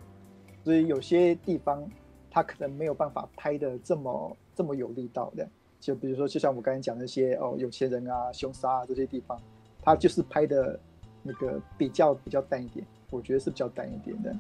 [0.63, 1.86] 所以有些地方
[2.31, 5.47] 他可能没有办法拍的这么这么有力道的。
[5.86, 9.39] 就比如说，就像我刚才讲那些哦，有钱人啊、凶杀啊这些地方，
[9.83, 10.79] 他就是拍的
[11.21, 14.36] 那个比较比较淡一点，我觉得是比较淡一点的。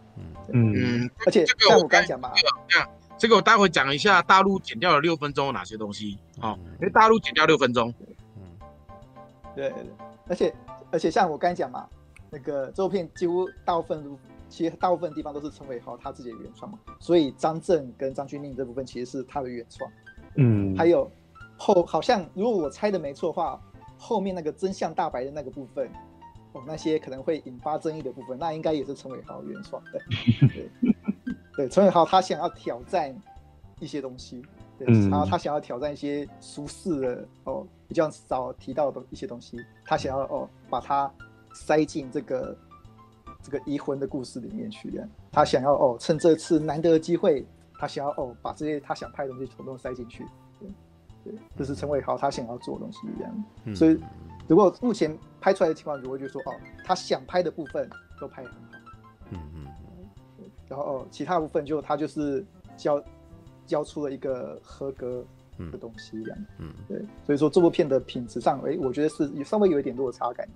[0.47, 6.57] 嗯嗯，而且像我刚才讲嘛，这样这个我待会讲一下大陆剪掉了六分钟有哪些东西哦？
[6.81, 7.93] 因为大陆剪掉六分钟。
[8.37, 8.41] 嗯，
[9.55, 9.71] 对，
[10.27, 10.51] 而且
[10.89, 11.87] 而且像我刚才讲嘛，
[12.31, 14.17] 那个这部片几乎大部分，
[14.49, 19.87] 其实大部分地方都是陈伟豪他自己的原创嘛，所以张震跟张钧甯这部分其实是他的原创。
[20.37, 21.07] 嗯，还有。
[21.57, 23.59] 后好像，如果我猜的没错的话，
[23.97, 25.89] 后面那个真相大白的那个部分，
[26.51, 30.01] 哦，那些可能会引发争议的部分，那应该也是陈伟豪原创的。
[30.47, 30.69] 对，
[31.55, 33.15] 对，陈伟豪他想要挑战
[33.79, 34.45] 一些东西，
[34.77, 41.09] 对，然后他想要挑战一些俗世的哦比较少提到的一些东西，他想要哦把它
[41.53, 42.57] 塞进这个
[43.41, 47.47] 这个移魂的故事里面去的，他想要哦趁这次难得的机会，
[47.79, 50.25] 他想要哦把这些他想拍的东西统统塞进去。
[51.25, 53.99] 对，这是陈伟豪他想要做的东西一样，嗯、所以
[54.47, 56.53] 如果目前拍出来的情况，如果就说哦，
[56.85, 57.89] 他想拍的部分
[58.21, 58.79] 都拍得很好，
[59.31, 62.45] 嗯嗯，然后哦，其他部分就他就是
[62.77, 63.03] 交
[63.65, 65.25] 交出了一个合格
[65.71, 70.53] 的东西一样，嗯，对，所以说这部片的品质上，哎，我觉得是稍微有一点落差感的，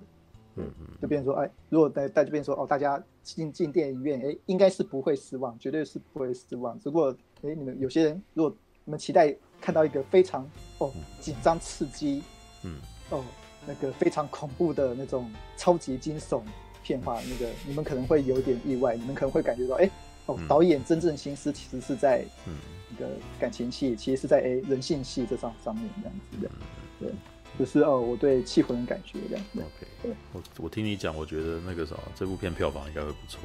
[0.62, 7.10] 嗯嗯，就变成说，哎，如果在在这边说哦，大家进进电影院，哎，应该是不会失望，绝对是不会失望，只不过，
[7.42, 9.36] 哎，你们有些人如果你们期待。
[9.60, 10.48] 看到一个非常
[10.78, 12.22] 哦紧张刺激，
[12.62, 12.78] 嗯。
[13.10, 13.24] 哦
[13.66, 16.42] 那个非常恐怖的那种超级惊悚
[16.82, 19.90] 片话，那个你们可能会有点意外，你们可能会感觉到哎
[20.26, 22.56] 哦导演真正心思其实是在嗯。
[22.92, 26.50] 那个感情戏，其实是在哎人性戏这上上面这样子的，
[26.98, 27.12] 对，
[27.56, 29.60] 就是哦我对气魂的感觉这样子。
[29.60, 33.40] OK，对我我听你讲，我觉得那个什么这部片票房应该会不错。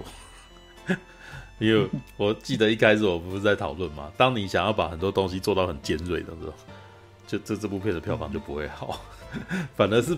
[1.59, 1.87] 因为
[2.17, 4.11] 我记得一开始我不是在讨论嘛？
[4.17, 6.53] 当你想要把很多东西做到很尖锐的时候，
[7.25, 8.99] 就这这部片的票房就不会好，
[9.75, 10.17] 反而是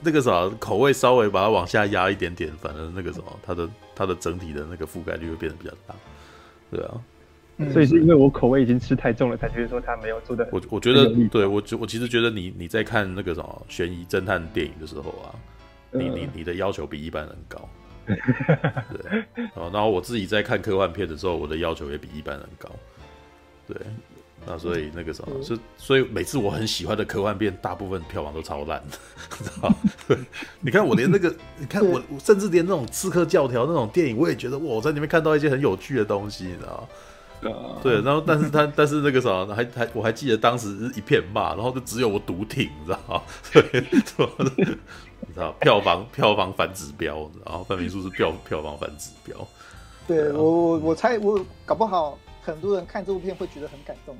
[0.00, 5.94] 那个啥口味稍微把它往下压一点点，反而那个什么它的它的整体的那个覆盖率会变得比较大，
[6.70, 10.48] 对啊，所以是因为我口味已经吃太重了，才觉得说他没有做的。
[10.50, 15.28] 我我觉得对我我其实觉得你你在看那个什么悬疑侦探电影的时候啊，
[15.92, 17.68] 你你你的要求比一般人高。
[18.92, 22.68] 对，然后我自己在看科幻片的时候，我的要求也比一般人高。
[23.66, 23.76] 对，
[24.46, 28.98] 那所以那个什么，是所以每次我很喜欢的科幻片，大部分票房都超烂的，
[29.44, 29.72] 知道？
[30.08, 30.16] 对，
[30.60, 36.88] 你看我连那个，你看我，甚至连那种刺客教条那种电影，我也觉得哇，我在里面看到一些很有趣的东西，你知道？
[37.82, 43.22] 对，然后但是他但是那个啥，还还我还记得当时是一片骂，然后就只有我独挺，你知道吗？
[43.50, 43.84] 对，
[45.30, 49.36] 你知道票房票房反指标，然后范民叔是票票房反指标。
[50.08, 54.16] 对我我我猜我搞不好很多人看这部片会觉得很感动。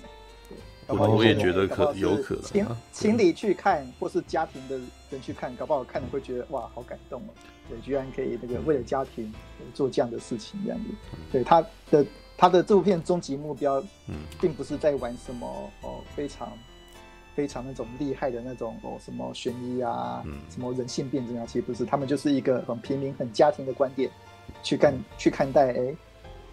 [0.49, 0.57] 对，
[0.87, 4.79] 我我也觉得可有可能情情侣去看，或是家庭的
[5.11, 7.35] 人去看，搞不好看了会觉得哇好感动哦。
[7.69, 9.35] 对，居然可以那个为了家庭
[9.75, 10.85] 做这样的事情，这样子。
[11.33, 12.07] 对他的。
[12.39, 15.47] 他的这部片终极目标，嗯，并不是在玩什么
[15.83, 16.51] 哦非常
[17.35, 24.11] 非常那种厉害的那种哦什么悬疑啊，嗯，什么人性辩证啊，其实不是，他们就是一个很平民、很家庭的观点
[24.63, 25.95] 去看去看待，哎，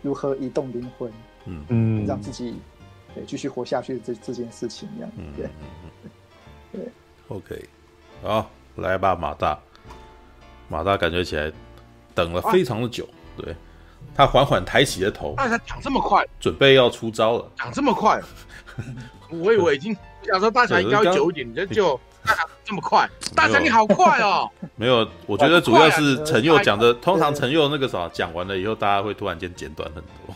[0.01, 1.11] 如何移动灵魂，
[1.45, 1.65] 嗯。
[1.69, 2.55] 嗯，让自己
[3.13, 6.09] 对继续活下去这这件事情一样，对，嗯嗯。
[6.71, 6.91] 对
[7.29, 7.69] ，OK，
[8.21, 9.59] 好，来吧，马大，
[10.69, 11.51] 马大感觉起来
[12.13, 13.55] 等了非常的久，啊、对。
[14.15, 17.51] 他缓缓抬起了头，大家讲这么快，准备要出招了。
[17.55, 18.19] 讲这么快，
[19.29, 21.99] 我以为已经想说大侠应该要久一点，你这就
[22.65, 24.49] 这么快，大侠你好快哦。
[24.75, 30.35] 没有，我觉得主要是陈佑讲的，通常陈佑那个啥讲完了以后，大家会突然间简短很多。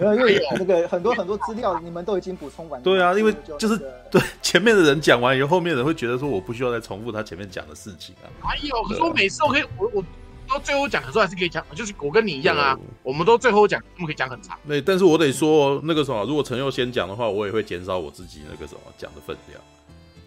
[0.00, 2.82] 因为那个很多很多资料你们都已经补充完。
[2.82, 3.78] 对啊，因为就是
[4.10, 8.26] 对前面的人讲完以后，后面的人会觉得说我不需要再重复他前面讲的事情啊。
[8.42, 10.04] 哎呦，可是我每次我可以，我我。
[10.48, 14.58] 到最后讲，可是还是可以讲，就是我跟你一样啊，我们都最后讲，我们可以讲很长。
[14.66, 19.60] 对，但是我得说那个什么，如果陈佑先讲的话，我也会减少我自己那个什么讲的分量，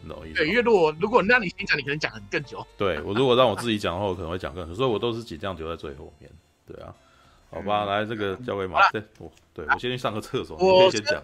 [0.02, 0.36] 你懂意思？
[0.36, 2.66] 对，因为如果如果让你先讲，你可能讲很更久。
[2.78, 6.30] 对，我如果让我自己讲的话，我可能会讲更久，所以我都是尽量留在最后面。
[6.66, 6.94] 对啊，
[7.50, 11.24] 好吧，来这个交给马对，我对我先去上个厕所，你可以先讲。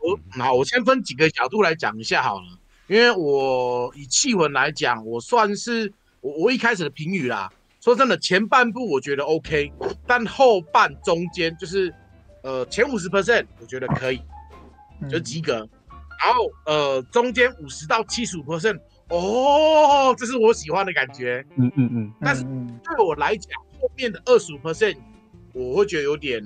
[0.00, 2.46] 我好，我先分几个角度来讲一下好了，
[2.88, 7.50] 因为我以气魂来讲，我算是我我一开始的评语啦。
[7.84, 9.70] 说真的，前半部我觉得 OK，
[10.06, 11.94] 但后半中间就是，
[12.42, 14.22] 呃，前五十 percent 我觉得可以，
[15.10, 15.68] 就及格。
[16.24, 18.80] 然后呃，中间五十到七十五 percent，
[19.10, 21.44] 哦，这是我喜欢的感觉。
[21.56, 22.12] 嗯嗯嗯。
[22.22, 24.96] 但是对我来讲，后面的二十五 percent，
[25.52, 26.42] 我会觉得有点，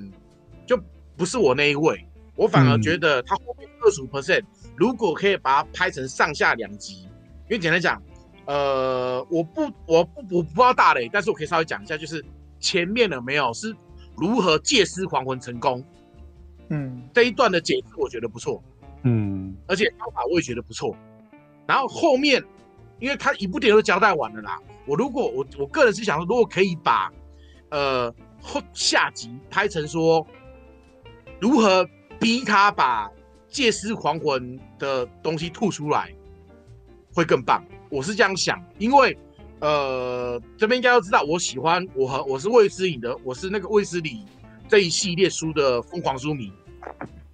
[0.67, 0.77] 就
[1.17, 2.05] 不是我那一位。
[2.35, 4.43] 我反而觉得他后面二十五 percent，
[4.75, 7.03] 如果可以把它拍成上下两集，
[7.45, 8.03] 因为简单讲。
[8.49, 12.25] 呃，我不，我不，我不知道大雷，但是我可以稍微讲一下，就是
[12.59, 13.77] 前面的没有是
[14.17, 15.85] 如何借尸还魂成功，
[16.71, 18.63] 嗯，这一段的解释我觉得不错，
[19.03, 20.97] 嗯，而且方法我也觉得不错，
[21.67, 22.43] 然后后面，
[23.01, 27.13] 因为他一部电影都交代完了啦，我如果我我个人是想说，如果可以把
[27.69, 30.27] 呃后下集拍成说
[31.39, 31.87] 如何
[32.19, 33.11] 逼他把
[33.47, 36.11] 借尸还魂的东西吐出来，
[37.13, 37.63] 会更棒。
[37.91, 39.17] 我是这样想，因为，
[39.61, 44.25] 呃，这边应该要知道，我喜欢我和我是卫斯理的，我是那个卫斯理
[44.69, 46.53] 这一系列书的疯狂书迷。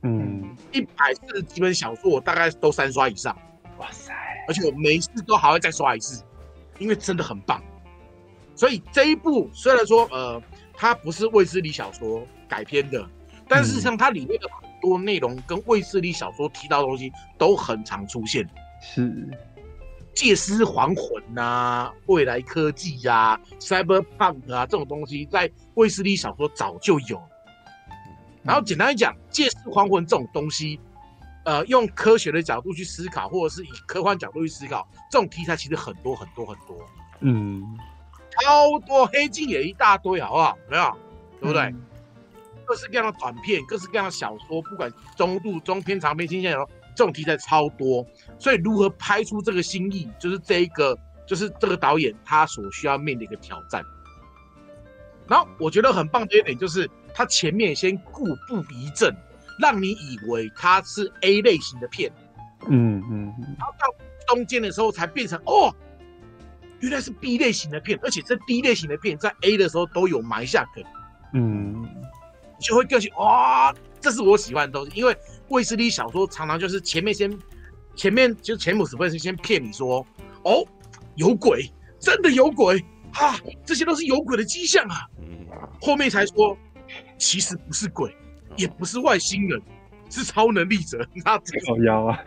[0.02, 3.36] 嗯，一百四十几本小说，我大概都三刷以上。
[3.78, 4.12] 哇塞！
[4.46, 6.22] 而且我每一次都还会再刷一次，
[6.78, 7.62] 因为真的很棒。
[8.54, 10.40] 所以这一部虽然说，呃，
[10.74, 13.04] 它不是卫斯理小说改编的，
[13.48, 18.48] 但是像它里面的很多内容跟卫斯理小说提到的东西都很常出现。
[18.80, 19.28] 是。
[20.14, 27.20] 借尸还魂呐、啊，未来科技呀、啊，cyberpunk 啊，这种东西在卫斯理小说早就有。
[28.42, 30.78] 然后简单来讲，借尸还魂这种东西，
[31.44, 36.76] 呃，用科学的角度去思考，或者是以科幻角度去思考，这种题材其实很多很多很多。
[37.20, 37.76] 嗯，
[38.30, 40.58] 超多黑镜也一大堆，好不好？
[40.70, 40.96] 没有，
[41.40, 41.62] 对不对？
[41.62, 41.82] 嗯、
[42.64, 46.68] 各式各样的短片，各式各样的小说，不管中度、中篇、长篇、新线有。
[46.94, 48.06] 这种题材超多，
[48.38, 53.84] 所以如何拍出这个新意，就是这一个，就是这个导演他所需要面临的一个挑战。
[55.26, 59.14] 然后我觉得很棒的一点就是，他前面先故布疑阵，
[59.58, 62.12] 让你以为他是 A 类型的片，
[62.68, 63.86] 嗯嗯，然后到
[64.28, 65.74] 中间的时候才变成哦，
[66.80, 70.84] 原来是 B 类型的片，而且这 B 类型的片在 A 的时候都有埋下梗，
[71.32, 71.88] 嗯，
[72.60, 75.16] 就会更去哇、哦，这是我喜欢的东西，因为。
[75.48, 77.38] 卫斯理小说常常就是前面先，
[77.94, 80.06] 前面就前五十分钟先骗你说，
[80.42, 80.64] 哦，
[81.16, 81.70] 有鬼，
[82.00, 82.82] 真的有鬼
[83.12, 85.06] 啊，这些都是有鬼的迹象啊。
[85.80, 86.56] 后面才说，
[87.18, 88.14] 其实不是鬼，
[88.56, 89.60] 也不是外星人，
[90.10, 91.06] 是超能力者。
[91.24, 91.32] 那
[91.66, 92.24] 好妖啊，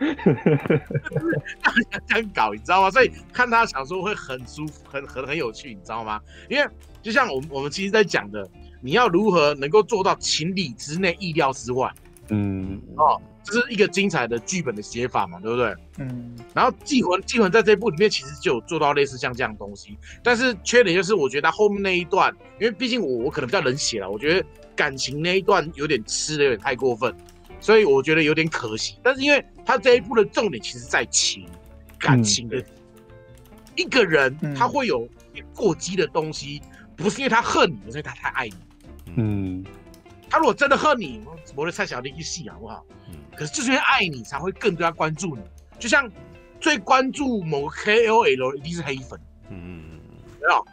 [2.06, 2.90] 这样搞，你知道吗？
[2.90, 6.20] 所以看他小说会很舒服，很很很有趣，你知道吗？
[6.48, 6.66] 因为
[7.02, 8.48] 就像我们我们其实在讲的，
[8.80, 11.92] 你要如何能够做到情理之内，意料之外。
[12.30, 15.74] 嗯哦，这是一个精彩的剧本的写法嘛，对不对？
[15.98, 16.36] 嗯。
[16.54, 27.14] 然后《寄魂》《寄魂》在这一部里面其实就有做到类似像这样的东西，但是缺点就是我觉得他后面那一段，因为毕竟我我可能比较冷血了，我觉得感情那一段有点吃的有点太过分，
[27.60, 28.98] 所以我觉得有点可惜。
[29.02, 31.46] 但是因为他这一部的重点其实在情
[31.98, 32.62] 感情的，
[33.76, 35.08] 一个人他会有
[35.54, 36.60] 过激的东西，
[36.96, 38.54] 不是因为他恨你，而是因为他太爱你。
[39.16, 39.64] 嗯。
[40.30, 41.22] 他如果真的恨你，
[41.54, 42.84] 我的蔡小丽一戏好不好？
[43.08, 43.14] 嗯。
[43.36, 45.42] 可是就是因为爱你，才会更加关注你。
[45.78, 46.10] 就像
[46.60, 49.18] 最关注某个 KOL 一定是黑粉，
[49.48, 50.00] 嗯嗯嗯，
[50.40, 50.64] 没有，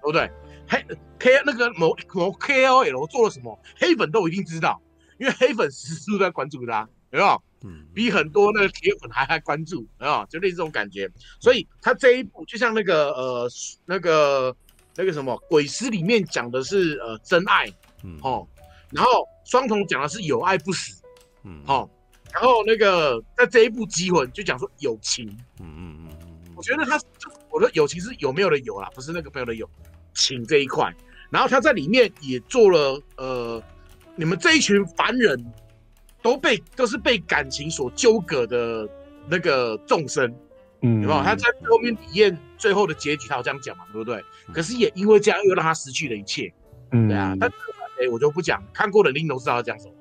[0.00, 0.30] 对不对？
[0.68, 0.86] 黑
[1.18, 4.80] K 那个某某 K O L 做了什么，黑粉都一定知道，
[5.18, 7.42] 因为黑粉时时都在关注他，有没有？
[7.64, 10.26] 嗯，比很多那个铁粉还还关注，有没有？
[10.30, 11.10] 就类似这种感觉。
[11.40, 13.48] 所以他这一部就像那个呃
[13.84, 14.56] 那个
[14.96, 17.66] 那个什么鬼师里面讲的是呃真爱，
[18.02, 18.46] 嗯哦，
[18.92, 21.02] 然后双瞳讲的是有爱不死，
[21.44, 21.88] 嗯哦，
[22.32, 25.26] 然后那个在这一部机魂就讲说友情，
[25.60, 27.00] 嗯嗯嗯嗯，我觉得他
[27.50, 29.68] 我的友情是有没有的有啦，不是那个朋友的友。
[30.14, 30.94] 情这一块，
[31.30, 33.62] 然后他在里面也做了，呃，
[34.14, 35.42] 你们这一群凡人
[36.20, 38.86] 都被都是被感情所纠葛的
[39.26, 40.30] 那个众生，
[40.82, 41.22] 嗯，有没有？
[41.22, 44.22] 他在后面体验最后的结局，他有这样讲嘛，对不对？
[44.48, 46.52] 嗯、可是也因为这样，又让他失去了一切，
[46.90, 47.34] 嗯，对啊。
[47.40, 47.50] 但
[48.02, 49.94] 哎，我就不讲，看过的人都知道他讲什么，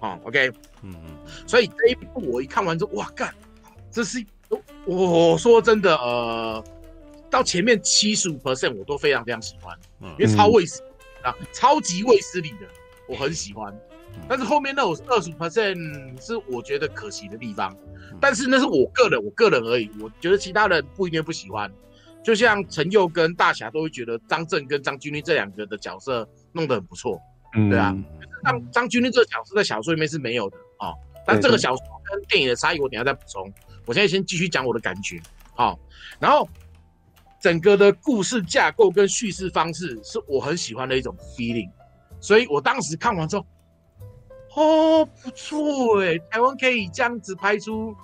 [0.00, 0.48] 哦，OK，
[0.82, 1.16] 嗯嗯。
[1.46, 3.34] 所以这一部我一看完之后，哇，干，
[3.90, 4.24] 这是
[4.84, 6.64] 我说真的，呃。
[7.28, 10.80] 到前面七十五 percent 我都非常非常喜欢，嗯、因为超卫斯
[11.22, 12.68] 啊，超级卫斯理的，
[13.08, 13.74] 我很喜欢。
[14.14, 17.76] 嗯、但是后面那种二十五 percent 是我觉得可惜的地方，
[18.12, 19.90] 嗯、但是那是我个人，我个人而已。
[20.00, 21.70] 我觉得其他人不一定不喜欢。
[22.22, 27.20] 就像陈佑跟大侠都会觉得张震跟张钧甯这两个的角色弄得很不错，
[27.54, 27.96] 嗯、对啊。
[28.44, 30.94] 张张钧甯这个角色在小说里面是没有的啊、哦，
[31.26, 33.52] 但这个小说跟电影的差异我等下再补充。
[33.84, 35.20] 我现在先继续讲我的感觉，
[35.54, 35.78] 好、哦，
[36.18, 36.48] 然后。
[37.38, 41.70] 整个的故事架构跟叙事方式是我很喜欢的一种 feeling，
[42.18, 43.46] 所以我当时看完之后，
[44.56, 47.94] 哦，不错哎，台湾可以这样子拍出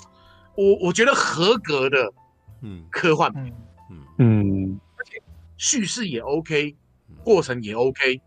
[0.54, 2.12] 我我觉得合格的
[2.60, 2.84] 嗯。
[2.90, 3.52] 科幻片，
[3.90, 4.06] 嗯。
[4.18, 5.20] 嗯，而且
[5.56, 6.76] 叙事也 OK，
[7.24, 8.20] 过程也 OK，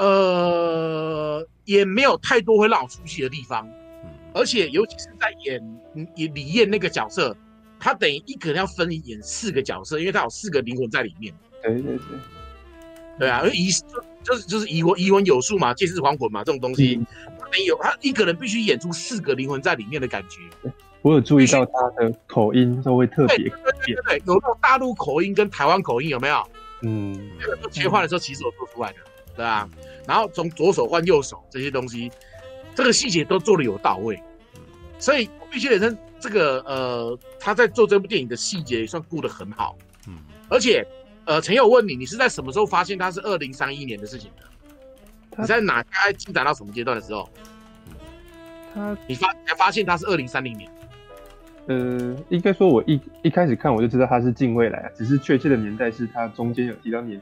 [0.00, 3.68] 呃，也没有太多会让我出戏的地方，
[4.34, 5.80] 而且尤其是在演
[6.16, 7.36] 演李艳那个角色。
[7.82, 11.32] 他等于一个人要分演四个角色，因为他有四个灵魂在里面。
[11.62, 12.00] 对对对，
[13.20, 17.00] 对啊，而遗就就是就是遗魂遗魂有术嘛，借尸还魂嘛，这种东西，
[17.38, 20.40] 他没有他一个人必须演出四个灵魂在里面的感觉。
[21.00, 26.46] 我有注意到他的口音都会特别对，对对对对，有那种大陆口音跟台湾口音有没有？
[26.82, 28.98] 嗯，这个切换的时候其实我做出来的，
[29.34, 29.66] 对啊，
[30.06, 32.10] 然后从左手换右手这些东西，
[32.74, 34.22] 这个细节都做的有到位，
[34.98, 35.96] 所以必须得称。
[36.22, 39.74] 这个呃，他在做这部电影的细节也算顾得很好，
[40.06, 40.18] 嗯，
[40.50, 40.86] 而且
[41.24, 44.44] 呃，陈友问你，你是在什么时候发现他是二零三一年的事情的？
[45.38, 47.26] 你在哪大概进展到什么阶段的时候？
[48.74, 50.70] 他你发才发现他是二零三零年？
[51.68, 57.18] 呃，应该说我一一开始看我就知道他是近未来啊，只是确切的年代是他中间有提到年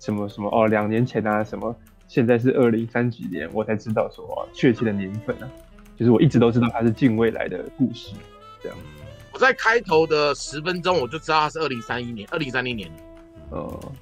[0.00, 1.74] 什么什么哦，两年前啊什么，
[2.08, 5.50] 现在是二零三几年，我才知道说哦，确切的年份啊，
[5.96, 8.14] 就是我一直都知道它是近未来的故事。
[8.62, 8.78] 这样，
[9.32, 12.90] 我在开头的十分钟我就知道它是二零三一年，二零三零年。
[13.50, 13.92] 哦，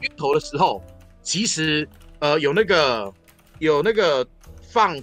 [0.00, 0.82] 开头的时候
[1.22, 1.88] 其实
[2.20, 3.12] 呃有那个
[3.58, 4.26] 有那个
[4.70, 4.98] 放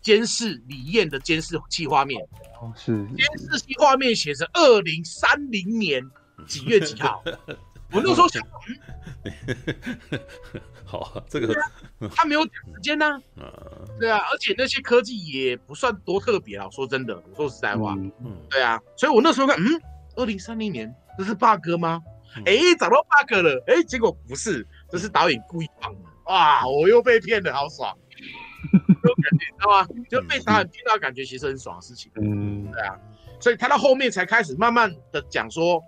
[0.00, 2.20] 监视李艳的监视器画面，
[2.60, 3.04] 哦是。
[3.16, 6.02] 监视器画面写着二零三零年
[6.46, 7.22] 几月几号，
[7.92, 8.42] 我那时候想。
[10.84, 11.70] 好、啊，这个、啊、
[12.14, 16.68] 他没有讲时间呢、啊，嗯、对啊，而且那些科技也不算多特别啊。
[16.70, 19.66] 说真的，我说实在话，嗯，嗯对啊，所以我那时候看，嗯，
[20.14, 22.00] 二零三零年这是 bug 吗？
[22.44, 26.00] 哎、嗯欸，找到 bug 了，哎、欸，结果不是，这是导演故意放的。
[26.26, 27.92] 哇，我又被骗了，好爽，
[28.72, 29.88] 这种感觉，你知道吗？
[30.08, 32.12] 就被导演骗到，感觉其实很爽的事情。
[32.14, 32.96] 嗯，对啊，
[33.40, 35.82] 所以他到后面才开始慢慢的讲说。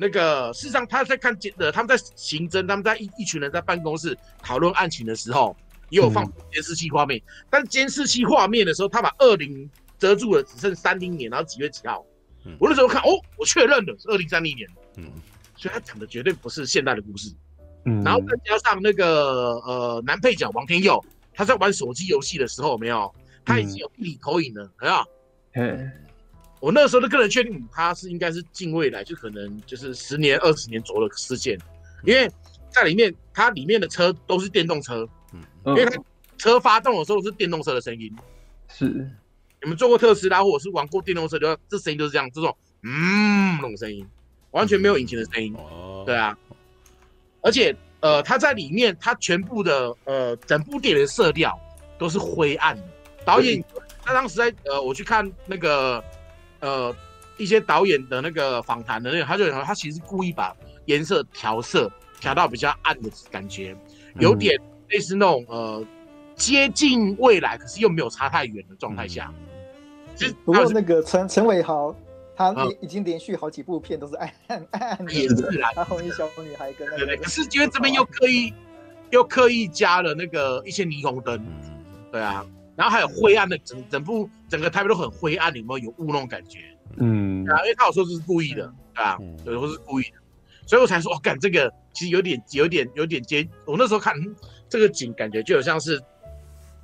[0.00, 5.54] 那个事实上，他在看监呃，他们在刑侦，他们在一一群人在办公室讨论案情的时候，
[5.90, 7.20] 也有放监视器画面。
[7.20, 12.02] 嗯、但监视器画面的时候，他把二零遮住了，只剩三零年，然后几月几号。
[12.46, 14.66] 嗯、我那时候看，哦，我确认了是二零三零年。
[14.96, 15.04] 嗯，
[15.54, 17.30] 所以他讲的绝对不是现代的故事。
[17.84, 20.98] 嗯，然后再加上那个呃男配角王天佑，
[21.34, 24.94] 他在玩手机游戏的时候，有没有，他已经有地理投影了，有没有？
[25.52, 25.92] 嗯。
[26.60, 31.58] 我那时候都个人确定他是应该是近未来，就可能就是十年、二十年左右的事件，
[32.04, 32.30] 因为
[32.68, 35.96] 在里面，它里面的车都是电动车，嗯，因为它
[36.36, 38.14] 车发动的时候是电动车的声音，
[38.68, 39.10] 是，
[39.62, 44.06] 你们坐过特斯拉或者是玩过电动车，就这声音就是这样，这种嗯那种声音，
[44.50, 46.36] 完全没有引擎的声音，哦，对啊，
[47.40, 51.58] 而且呃，它在里面，它全部的呃整部电影的色调
[51.98, 52.82] 都是灰暗的，
[53.24, 53.64] 导演
[54.02, 56.04] 他当时在呃我去看那个。
[56.60, 56.94] 呃，
[57.36, 60.54] 一些导演的那个访谈的那个，他就讲他其实故意把
[60.86, 61.90] 颜色调色
[62.20, 63.76] 调到比较暗的感觉，
[64.18, 64.58] 有点
[64.88, 65.84] 类似那种呃
[66.34, 69.32] 接近未来，可是又没有差太远的状态下。
[70.44, 71.94] 不过那个陈陈伟豪，
[72.36, 78.52] 他已经连续好几部片都是暗暗暗暗也是啦，他红衣小女孩跟那个，对对，可是因为这边又刻意
[79.10, 81.42] 又刻意加了那个一些霓虹灯，
[82.12, 82.44] 对啊，
[82.80, 86.60] 然后还有灰暗的整整部整个台北都很灰暗，有没有有雾那种感觉？
[86.96, 90.16] 嗯，啊，因为他有说这是故意的，对啊，有时候是故意的，
[90.66, 94.14] 所以我才说，哦，干这个其实有点有点有点接，我那时候看
[94.68, 96.00] 这个景，感觉就有像是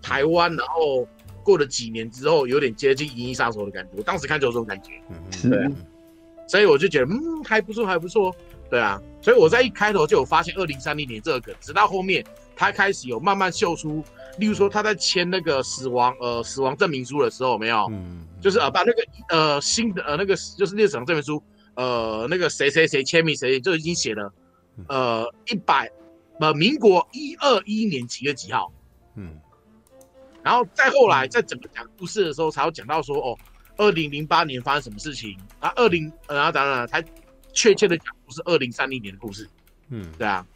[0.03, 1.09] 台湾，然后。
[1.47, 3.91] 过了几年之后，有点接近《银翼杀手》的感觉。
[3.97, 5.71] 我当时看就有这种感觉，嗯，对啊，
[6.49, 8.35] 所以我就觉得，嗯，还不错，还不错，
[8.69, 9.01] 对啊。
[9.23, 12.25] 所以我在一开头就有发现二零三零年这个梗，直到后面
[12.57, 14.03] 他开始有慢慢秀出，
[14.39, 17.87] 例如说他在签那个死亡呃死亡证明书的时候，有没有？
[17.91, 21.43] 嗯，就是呃把那个呃新的呃那个就是那个死亡证明书，
[21.75, 24.33] 呃那个谁谁谁签名谁就已经写了，
[24.89, 25.91] 呃一百
[26.41, 28.73] 呃民国一二一年几月几号，
[29.15, 29.41] 嗯。
[30.43, 33.37] 然后再后来，在整个讲故事的时候，才有讲到说，哦，
[33.79, 35.37] 二零零八年发生什么事情。
[35.59, 35.73] 啊？
[35.75, 37.05] 二零，然后当然，才
[37.53, 39.49] 确切的讲不是二零三零年的故事，
[39.89, 40.47] 嗯，对啊，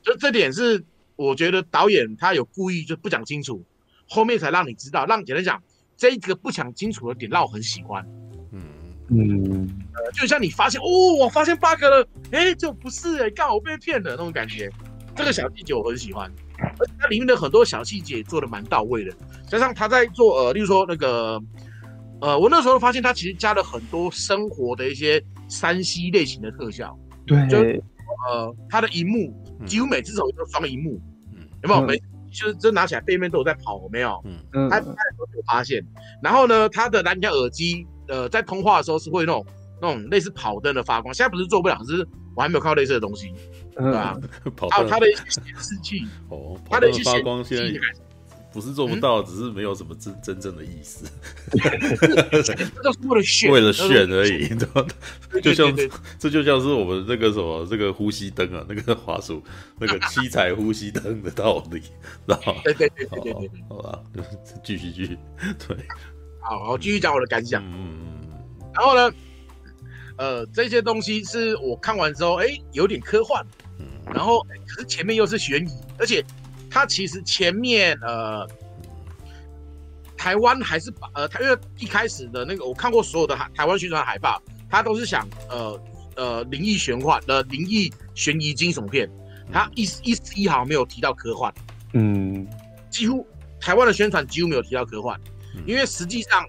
[0.00, 0.82] 就这点是
[1.16, 3.62] 我觉得导演他有故意就不讲清楚，
[4.08, 5.62] 后面才让你知道，让简单讲，
[5.96, 8.04] 这一个不讲清楚的点让我很喜欢，
[8.52, 8.60] 嗯。
[9.08, 14.70] 嗯，呃，就像你发现哦，我发现 bug 了，哎，就不是哎，刚好被骗了那种感觉，
[15.14, 16.30] 这个小细节我很喜欢。
[16.56, 19.12] 而且它里面的很多小细节做的蛮到位的，
[19.46, 21.38] 加上他在做呃，例如说那个
[22.20, 26.96] 呃，我那时候发现他其实加了很多生活的一些三 C 类型的特效，
[27.26, 29.34] 对，就呃，他的荧幕
[29.66, 31.00] 几乎每只手都双一幕，
[31.32, 31.82] 嗯，有没有？
[31.86, 31.96] 每
[32.30, 34.20] 就是真拿起来背面都有在跑，有没有？
[34.24, 35.84] 嗯，他他的时候有发现，
[36.22, 39.46] 然后呢，他的蓝牙耳机呃，在通话的时候是会那种
[39.80, 43.32] 那种类似跑灯的发光，现在不是做不了，只是我还没有看到类似的东西。
[43.76, 44.18] 对啊，
[44.70, 47.64] 还有它的一些显示器哦，它的一些发光现在
[48.54, 51.04] 不是做不到，只是没有什么真真正的意思，
[53.02, 54.86] 为了炫，为了炫而已，知道
[55.42, 55.76] 就像
[56.20, 59.42] 这就像是我们那个什么这个呼吸灯啊，那个滑鼠
[59.80, 61.80] 那个七彩呼吸灯的道理，
[62.28, 64.00] 知道对对对对对，好吧，
[64.62, 65.18] 继续继续，
[65.66, 65.76] 对，
[66.40, 68.20] 好，我继续讲我的感想，嗯，
[68.72, 69.12] 然后呢，
[70.16, 73.44] 呃，这些东西是我看完之后，哎，有点科幻。
[73.80, 73.86] 嗯。
[74.14, 76.22] 然后，可是前面又是悬疑，而且
[76.74, 78.44] 它其实前面呃，
[80.16, 85.80] 台湾还是把呃，它因为一开始的那个我看过所有的海台湾宣传海报，它都是想呃
[86.16, 89.08] 呃灵异玄幻的灵异悬疑惊悚片，
[89.52, 91.54] 它一一丝一毫没有提到科幻，
[91.92, 92.44] 嗯，
[92.90, 93.24] 几乎
[93.60, 95.16] 台湾的宣传几乎没有提到科幻，
[95.66, 96.44] 因为实际上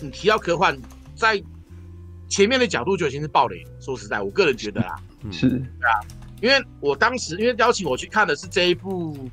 [0.00, 0.76] 你提到科幻，
[1.14, 1.40] 在
[2.28, 4.96] 前面的角度就已经是暴雷，说实在，我个人觉得啦，
[5.30, 6.00] 是，对啊。
[6.40, 9.28] 因为我当时因为邀请我去看的是这一部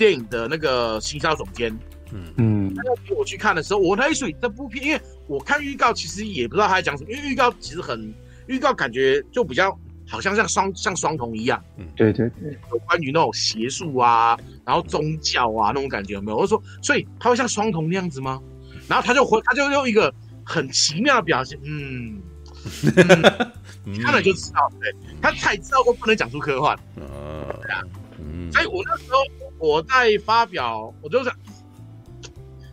[0.00, 1.70] 电影的那个行销总监，
[2.10, 2.24] 嗯。
[2.38, 8.14] 嗯，他邀请我去看的时候，我那水这部片，因为我看预告其实也不知道他在讲什么，因为预告其实很
[8.46, 9.78] 预告感觉就比较
[10.08, 16.38] 好像像双像双瞳一样，嗯，对对对，有关于那种邪术啊，然后宗教啊那种感觉有没有？
[16.38, 18.40] 我就说，所以他会像双瞳那样子吗？
[18.88, 20.10] 然后他就回，他就用一个
[20.42, 22.22] 很奇妙的表现，嗯。
[24.02, 29.18] 看了就知道，对，他才知道我不能讲出科幻，啊，对所以我那时候
[29.60, 31.32] 我在发表，我就想，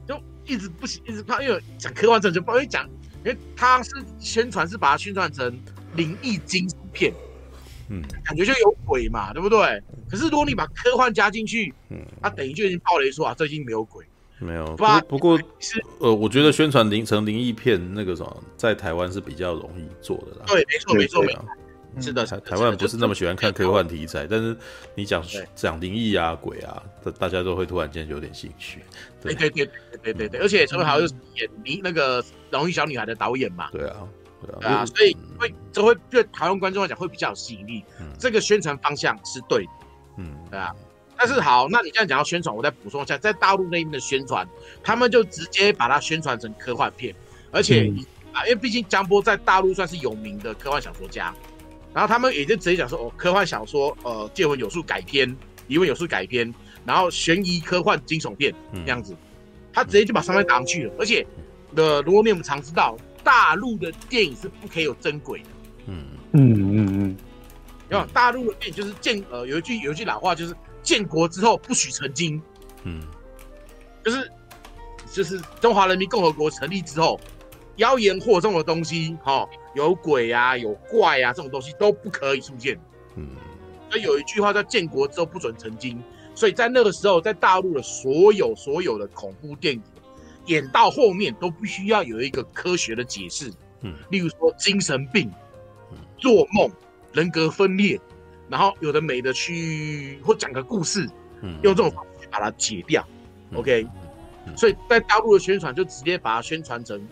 [0.08, 2.90] 就一直不行，一直怕，因为讲科幻真的就不会讲，
[3.26, 5.56] 因为他是宣传是把它宣传成
[5.96, 7.14] 灵异惊悚片，
[7.90, 9.84] 嗯，感觉就有鬼嘛，对不对？
[10.10, 14.06] 可是如果你把科幻加进去，嗯，他等于就已经爆雷说啊，这已经没有鬼。
[14.40, 15.40] 没有，不不过，
[16.00, 20.46] 呃，我觉得宣传灵成灵异片那个什么，在台湾是比较容易做的啦。
[20.46, 21.46] 对，没错，没错，没错，
[22.00, 22.26] 是的。
[22.26, 24.56] 台台湾不是那么喜欢看科幻题材，但是
[24.96, 25.24] 你讲
[25.56, 28.82] 讲灵异啊、鬼啊，大大家都会突然间有点兴趣。
[29.22, 29.70] 对对对
[30.04, 32.22] 对对对，而且陈伟豪是演你那个
[32.52, 33.70] 《龙与小女孩》的导演嘛。
[33.72, 34.08] 对啊，
[34.60, 37.84] 对啊，所以会这会对台湾观众来讲会比较有吸引力。
[38.20, 39.72] 这个宣传方向是对的。
[40.18, 40.74] 嗯，对啊。
[41.20, 44.48] 但是好，那你这样讲到宣传，我再补充一下，在大陆那边的宣传，
[44.84, 47.16] 他们就直接把它宣传成科幻片，
[47.52, 47.92] 而且
[48.32, 51.34] 啊，因为毕竟江波在大陆算是有名的科幻小说家，
[51.98, 55.36] 然后他们也就直接讲说，哦，科幻小说，呃，借魂有术改编，
[55.68, 56.54] 疑问有术改编，
[56.86, 58.54] 然后悬疑科幻惊悚片
[58.86, 59.18] 这样子，
[59.74, 61.26] 他直接就把上面打上去了，而且
[61.76, 65.46] 的，如果你们常知道，大陆的电影是不可以有真鬼的，
[65.88, 66.06] 嗯。
[66.34, 67.18] 嗯嗯嗯，
[67.90, 70.56] 因为大陆的电影就是建，呃，有一句有一句老话就是。
[70.84, 72.42] 建国之后不许成精，
[72.84, 73.02] 嗯，
[74.06, 74.32] 就是
[75.12, 77.20] 就是中华人民共和国成立之后，
[77.76, 82.76] 妖言惑众的东西，哈、哦，有鬼啊，有怪啊，这种东西都不可以出现，
[83.16, 83.30] 嗯，
[83.92, 86.02] 所以有一句话叫“建国之后不准成精”，
[86.34, 89.82] 所以在那个时候，在大陆的所有所有的恐怖电影
[90.48, 95.32] 演到后面都必须要有一个科学的解释，嗯，例如说精神病、
[96.18, 96.68] 做梦、
[97.14, 98.02] 人格分裂，
[98.50, 101.08] 然后有的没的去或讲个故事，
[101.42, 103.08] 嗯，用这种方式去把它解掉。
[103.52, 103.88] 嗯、OK，、
[104.48, 107.08] 嗯、所以在大陆的宣传就直接把它宣传成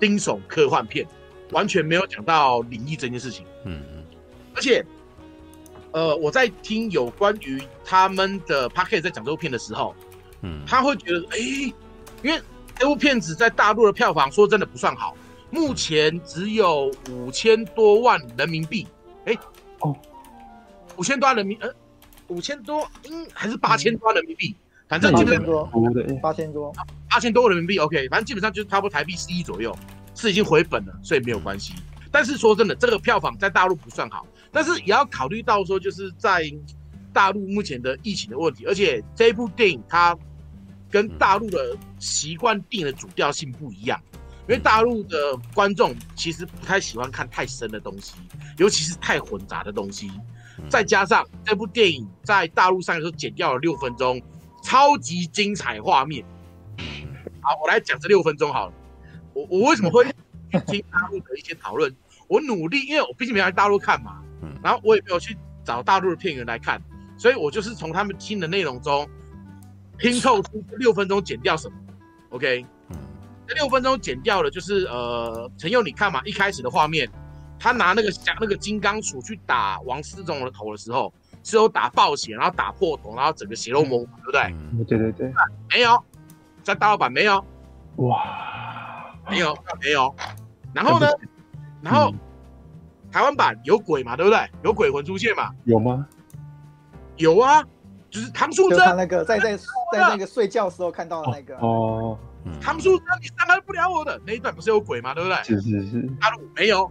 [0.00, 1.06] 惊悚科幻片，
[1.52, 3.46] 完全没有讲到灵异这件事情。
[3.64, 4.04] 嗯嗯，
[4.56, 4.84] 而且，
[5.92, 9.94] 呃，我在听有关于他们的 p a c k e t 在讲这部片的时候，
[10.40, 11.74] 嗯，他会觉得，哎、欸，
[12.22, 12.42] 因为
[12.76, 15.16] 这部片子在大陆的票房说真的不算好，
[15.50, 18.86] 目前只有五千多万人民币。
[19.26, 19.38] 哎、欸，
[19.80, 19.96] 哦，
[20.96, 21.72] 五千多万人民，呃，
[22.28, 24.56] 五千多，嗯，还是八千多万人民币。
[24.88, 25.70] 反正基本上多，
[26.20, 26.70] 八千多，
[27.08, 28.08] 八千多人民币，OK。
[28.08, 29.74] 反正基本上就是差不多台币四亿左右，
[30.14, 31.74] 是已经回本了，所以没有关系。
[32.10, 36.42] 但是说真的，这个票房在大陆不算好，但是也要考虑到说，就是在
[37.12, 40.16] 大陆目前的疫情的问题，而且这一部电影它
[40.90, 44.00] 跟大陆的习惯电影的主调性不一样，
[44.48, 48.14] 因为大陆的观众其实不太喜欢看太深的东西，
[48.58, 50.10] 尤其是太混杂的东西。
[50.68, 54.20] 再加上这部电影在大陆上的时候剪掉了六分钟。
[54.64, 56.24] 超级精彩画面，
[57.40, 58.72] 好，我来讲这六分钟好了。
[59.34, 60.04] 我我为什么会
[60.66, 61.94] 听大陆的一些讨论？
[62.28, 64.22] 我努力，因为我毕竟没有在大陆看嘛，
[64.62, 66.80] 然后我也没有去找大陆的片源来看，
[67.16, 69.08] 所以我就是从他们听的内容中
[69.98, 71.76] 拼凑出六分钟剪掉什么。
[72.30, 72.64] OK，
[73.46, 77.10] 这六分钟剪掉的就是呃，陈佑你看嘛，一开始的画面，
[77.58, 81.12] 他拿那个像那个金刚杵去打王思聪的头的时候。
[81.44, 84.42] 是有打爆血，然后打破头，然后整个血肉模糊，对不对？
[84.52, 85.32] 嗯，对对对。
[85.68, 86.00] 没有，
[86.62, 87.44] 在大陆版没有。
[87.96, 88.16] 哇，
[89.28, 90.14] 没有，没有。
[90.72, 91.06] 然后呢？
[91.80, 92.12] 然后
[93.10, 94.16] 台湾版有鬼嘛？
[94.16, 94.50] 对不对？
[94.64, 95.50] 有鬼魂出现嘛？
[95.64, 96.06] 有吗？
[97.16, 97.62] 有啊，
[98.10, 102.18] 就是唐素贞那个在在在那个睡觉的时候看到的那个哦。
[102.60, 105.14] 唐素贞，你伤害不了我的那一段不是有鬼吗？
[105.14, 105.42] 对不对？
[105.44, 106.02] 是是是。
[106.20, 106.90] 大陆没有。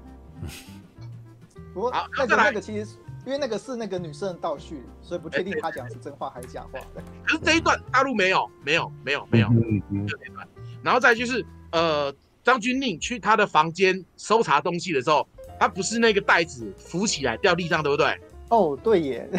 [1.73, 2.97] 不过那个那个其实。
[3.23, 6.79] 因为那个是那个女生的倒叙，所以不确定她讲的是真话还是假话。
[7.23, 10.07] 可是这一段大陆没有，没有，没有，没有，嗯嗯。
[10.81, 12.13] 然后再就是，呃，
[12.43, 15.27] 张钧甯去他的房间搜查东西的时候，
[15.59, 18.19] 他不是那个袋子浮起来掉地上，对不对？
[18.49, 19.29] 哦，对耶。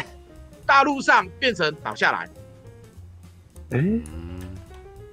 [0.65, 2.29] 大陆上变成倒下来。
[3.71, 3.99] 哎，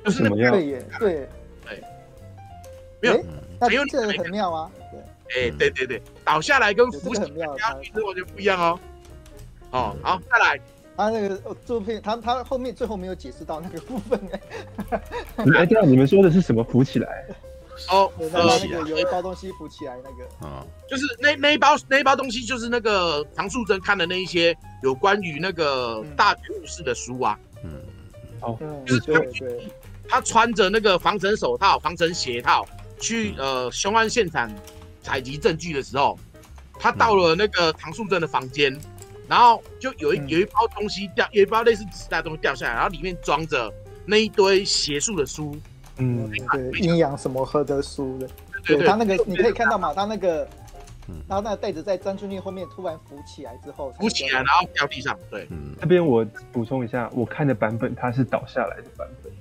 [0.05, 1.29] 就是那个对耶，对，
[1.65, 1.83] 对，
[3.01, 3.25] 没有，
[3.59, 4.71] 那这个很妙啊。
[5.31, 8.81] 哎、欸，对对对，倒下来跟浮起来家具是完全不一样哦。
[9.71, 10.61] 哦，好，再来，
[11.01, 15.01] 他那个这部片，他他后面最后没有解释到那个部分哎。
[15.57, 17.27] 哎，对啊，你们说的是什么浮起来？
[17.91, 20.47] 哦， 浮起来，有一包东西浮起来那个。
[20.47, 27.39] 啊，就是那那一包那一包东西，就是那个唐素贞看的那一些有关于那个大觉悟师的书啊。
[27.65, 27.81] 嗯，
[28.41, 29.69] 哦，就是对对，
[30.09, 32.67] 他穿着那个防尘手套、防尘鞋套
[32.99, 34.51] 去呃凶案现场。
[35.03, 36.19] 采集证据的时候，
[36.79, 38.81] 他到了那个唐素贞的房间，嗯、
[39.31, 43.73] 然后就有一有一包东西掉，有一包类似纸袋的东西掉下来，然后里面装着
[44.05, 45.57] 那一堆邪术的书，
[45.99, 48.29] 嗯，对，阴阳什么喝的书的，
[48.65, 50.39] 对，他那个你可以看到嘛，他那个，
[51.29, 59.33] 然后那个袋子在张钧甯后面突然浮起来之后，浮起来然后掉地上，对，嗯，这边我补充一下，我看的版本它是倒下来的版本，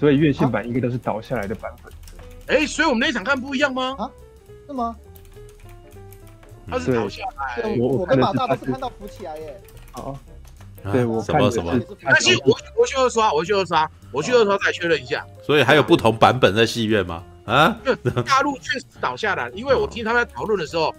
[0.00, 1.92] 所以院线版应该都是倒下来的版本，
[2.48, 3.94] 哎、欸，所以我们那一场看不一样吗？
[4.00, 4.10] 啊？
[4.66, 4.96] 是吗？
[6.68, 9.60] 他是倒下来，我我跟马大都是看到浮起来耶。
[9.94, 10.18] 哦，
[10.92, 11.60] 对我看的是，
[12.02, 15.24] 但是我我去二刷，我去二刷，我去二刷再确认一下。
[15.42, 17.22] 所以还有不同版本在戏院吗？
[17.44, 17.76] 啊？
[18.24, 20.94] 大陆确实倒下来，因为我听他们在讨论的时候，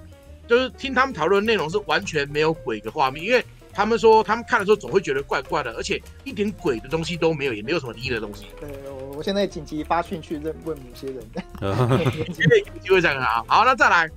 [0.47, 3.45] 就是听他们讨论的内容是完全没有鬼的画面，因为。
[3.73, 8.47] 他们说，他们看的时候总会觉得怪怪的，而且一点鬼的东西都没有，也没有什么灵异的东西。
[8.59, 11.17] 对，我我现在紧急发讯去问问某些人。
[12.17, 12.31] 有
[12.81, 14.09] 机会这样啊，好，那再来，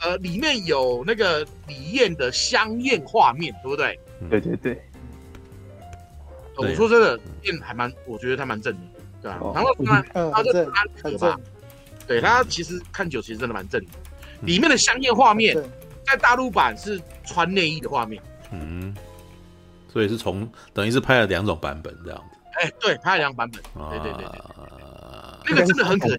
[0.00, 3.98] 呃，里面有那个李艳的香艳画面，对不对？
[4.30, 4.82] 对对对。
[6.56, 8.80] 我说真的，艳还蛮，我觉得他蛮正的，
[9.22, 9.38] 对吧？
[9.54, 10.64] 然后他他这
[11.02, 11.40] 很正，
[12.06, 13.90] 对他其实看久其实真的蛮正的。
[14.42, 15.56] 里面的香艳画面，
[16.04, 18.22] 在大陆版是穿内衣的画面。
[18.52, 18.94] 嗯。
[19.92, 24.40] 所以是从等于是拍了两种版本这样子，哎，对，拍了两种版本，对对对对，
[25.46, 26.18] 那个真的很可惜，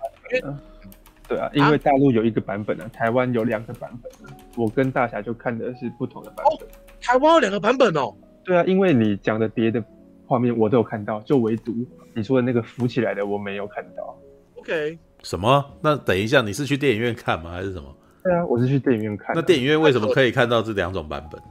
[1.28, 4.12] 对啊，因为大陆有一个版本啊，台湾有两个版本，
[4.56, 6.68] 我跟大侠就看的是不同的版本。
[7.02, 8.14] 台湾有两个版本哦？
[8.44, 9.84] 对啊，因为你讲的别的
[10.26, 11.74] 画面我都有看到，就唯独
[12.14, 14.18] 你说的那个浮起来的我没有看到。
[14.56, 15.64] OK，什么？
[15.82, 17.52] 那等一下，你是去电影院看吗？
[17.52, 17.96] 还是什么？
[18.24, 19.36] 对啊，我是去电影院看。
[19.36, 21.42] 那电影院为什么可以看到这两种版本？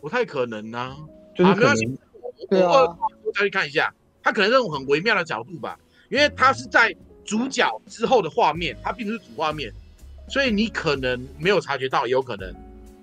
[0.00, 0.96] 不太可能呢。
[1.34, 1.98] 就是可能，
[2.50, 6.92] 我我我再去看一下，他可能这种很微妙的角度吧，因为他是在
[7.28, 9.70] 主角之后的画面，它并不是主画面，
[10.30, 12.54] 所以你可能没有察觉到，也有可能，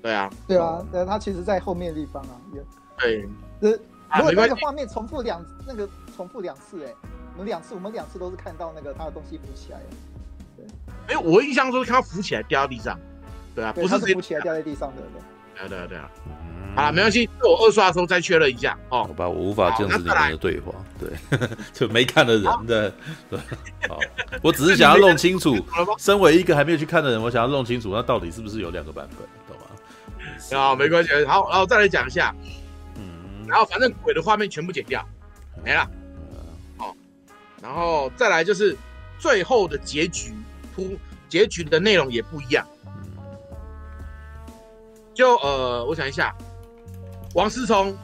[0.01, 2.61] 对啊，对啊，对，它其实在后面的地方啊，也
[2.97, 3.69] 对，呃，
[4.17, 6.91] 如果那个画面重复两那个重复两次，哎，
[7.33, 9.79] 我们两次我们两次都是看到那个他的东西浮起来，
[10.57, 10.65] 对，
[11.13, 12.99] 哎，我印象中看到浮起来掉到地上，
[13.53, 15.21] 对啊，不是浮起来掉在地上的，对，
[15.67, 16.09] 对啊，对啊。
[16.75, 19.03] 好了，没关系，我二刷的时候再确认一下哦。
[19.05, 21.09] 好吧，我无法见证里面的对话，对，
[21.71, 22.93] 就没看的人的，
[23.29, 23.39] 对，
[23.87, 23.97] 好，
[24.41, 25.55] 我只是想要弄清楚，
[25.97, 30.61] 身为一个还没有去看的人，我想要弄清楚，那到底是不是有两个版本，懂吗？
[30.61, 32.35] 啊， 没关系，好，然后再来讲一下，
[32.97, 35.01] 嗯，然后反正鬼的画面全部剪掉，
[35.63, 35.89] 没了，
[36.77, 36.93] 好，
[37.61, 38.75] 然后再来就是
[39.17, 40.33] 最后的结局，
[40.75, 40.97] 铺
[41.29, 42.67] 结局的内容也不一样，
[45.15, 46.35] 就呃，我想一下。
[47.33, 47.97] 王思聪，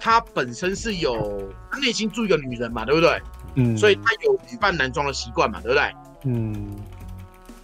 [0.00, 3.22] 他本身是有他内心住一个女人嘛，对不对？
[3.54, 5.94] 嗯，所以他有女扮男装的习惯嘛，对不对？
[6.24, 6.76] 嗯，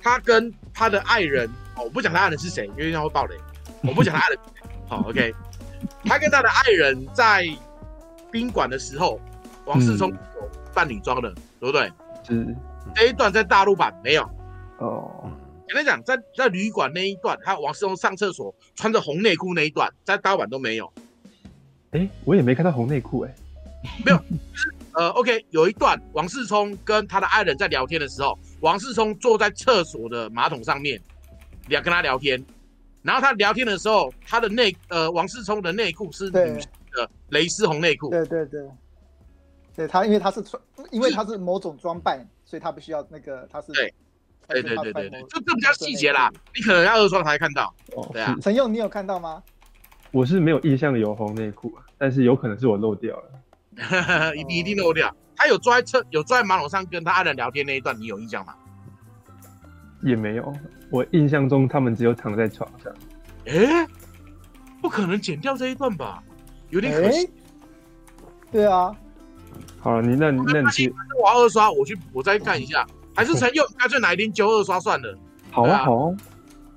[0.00, 1.46] 他跟他的爱人，
[1.76, 3.36] 哦，我不讲他爱人是谁，因为他会爆雷。
[3.82, 4.38] 我不讲他爱人，
[4.88, 5.34] 好，OK。
[6.04, 7.44] 他跟他的爱人在
[8.30, 9.20] 宾馆的时候，
[9.64, 10.16] 王思聪有
[10.72, 11.92] 扮女装的，嗯、对不对？
[12.26, 12.56] 是。
[12.94, 14.22] 这一段在大陆版没有。
[14.78, 15.30] 哦。
[15.70, 20.92] 简单讲，在在旅馆那一段，还有王思聪上厕所穿着红内裤那一段，在大陆版都没有。
[21.92, 23.34] 哎，我也没看到红内裤哎，
[24.04, 24.18] 没有，
[24.52, 31.00] 就是呃，OK，有一段王世聪跟他的爱人在聊天的时候，王世聪坐在厕所的马桶上面，
[31.68, 32.44] 聊跟他聊天，
[33.02, 38.68] 然后他聊天的时候，他的内呃王世聪的内裤是女性的蕾丝红内裤，对对对，
[39.76, 40.60] 对他因为他是穿，
[40.90, 43.94] 因为他是某种装扮，所以他不需要那个他是对，
[44.50, 49.42] 对对对对对，就这比较细节啦，你可能要二刷才看到，哦，对啊， 陈佑你有看到吗？
[50.10, 55.14] 我是没有印象有红内裤，但是有可能是我漏掉了， 一定一定漏掉。
[55.36, 58.54] 他有坐在车，有坐在马桶上跟他爱人聊天那一段，你有印象吗？
[60.02, 60.52] 也没有，
[60.90, 62.92] 我印象中他们只有躺在床上。
[63.46, 63.86] 哎，
[64.82, 66.22] 不可能剪掉这一段吧？
[66.70, 67.30] 有点可惜。
[68.50, 68.94] 对啊。
[69.78, 70.92] 好了，你那那你去，
[71.22, 72.86] 我要二刷，我去我再看一下，
[73.20, 75.18] 还是陈佑干脆哪一天揪二刷算了。
[75.50, 76.16] 好啊，好啊。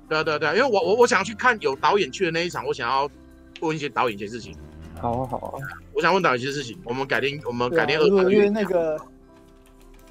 [0.08, 3.10] 对啊，对啊，对啊，因为我我我想要去看有导演去的那一场，我想要。
[3.60, 4.54] 问一些导演一些事情，
[5.00, 5.62] 好啊好啊，
[5.94, 9.00] 我想问导演一些事情，我们改天我们改天二因为那个，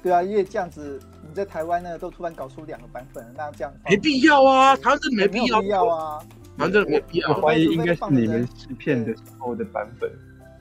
[0.02, 6.18] 对啊，因为这样子你在台湾呢都突然搞出两个版本，那这样没必要啊，台湾真的没必要啊，
[6.56, 7.28] 台湾真的没必要。
[7.28, 10.10] 我怀疑应该是你们试片的时候的版本，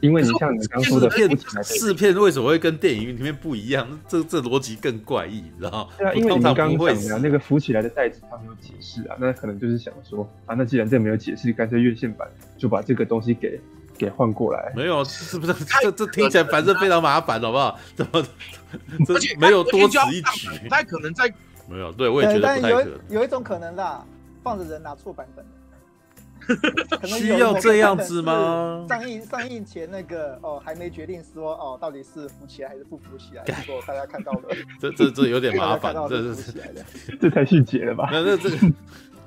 [0.04, 3.88] 因为你像你刚说的试片试片为什么会跟电影里面不一样？
[4.08, 12.28] 这这逻辑更怪异，你知道对啊，因为你刚刚讲的那个浮起来的袋子，他没有解释啊，那可能就是想说啊，那既然这没有解释，干脆院线版。
[12.56, 13.60] 就把这个东西给
[13.98, 15.54] 给换过来，没有，是不是？
[15.82, 17.78] 这这听起来反正非常麻烦，好不好？
[17.94, 18.26] 怎么？
[19.10, 21.32] 而且没有多此一举，不太可能在
[21.68, 21.92] 没有。
[21.92, 22.92] 对，我也觉得不太可能。
[23.10, 24.06] 有有一种可能啦，
[24.42, 25.46] 放着人拿错版本。
[27.08, 28.86] 需要这样子吗？
[28.90, 33.44] 上映上映前那个哦，还没决定说哦，到底是扶起来还是不扶起来？
[33.46, 36.54] 结果大家看到了， 这这这有点麻烦， 这是
[37.22, 38.10] 这太细节了吧？
[38.12, 38.58] 那这这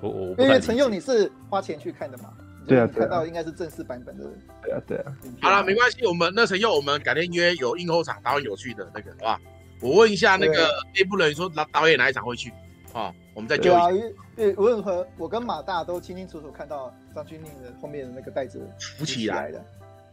[0.00, 2.30] 我我因为陈佑你是花钱去看的嘛？
[2.66, 4.24] 对啊，看到应该是正式版本的。
[4.62, 5.04] 对啊，对啊。
[5.40, 9.40] 好了，没关系，我们那陈佑，我们改天约有映后场导演有趣的那个，好吧？
[9.80, 12.52] 我问一下那个内部人员说，导导演哪一场会去？
[12.92, 13.90] 啊，我们再揪一下。
[14.34, 19.62] 对，无论如何，我跟马大都清清楚楚看到张钧甯的后面的那个袋子浮起来的。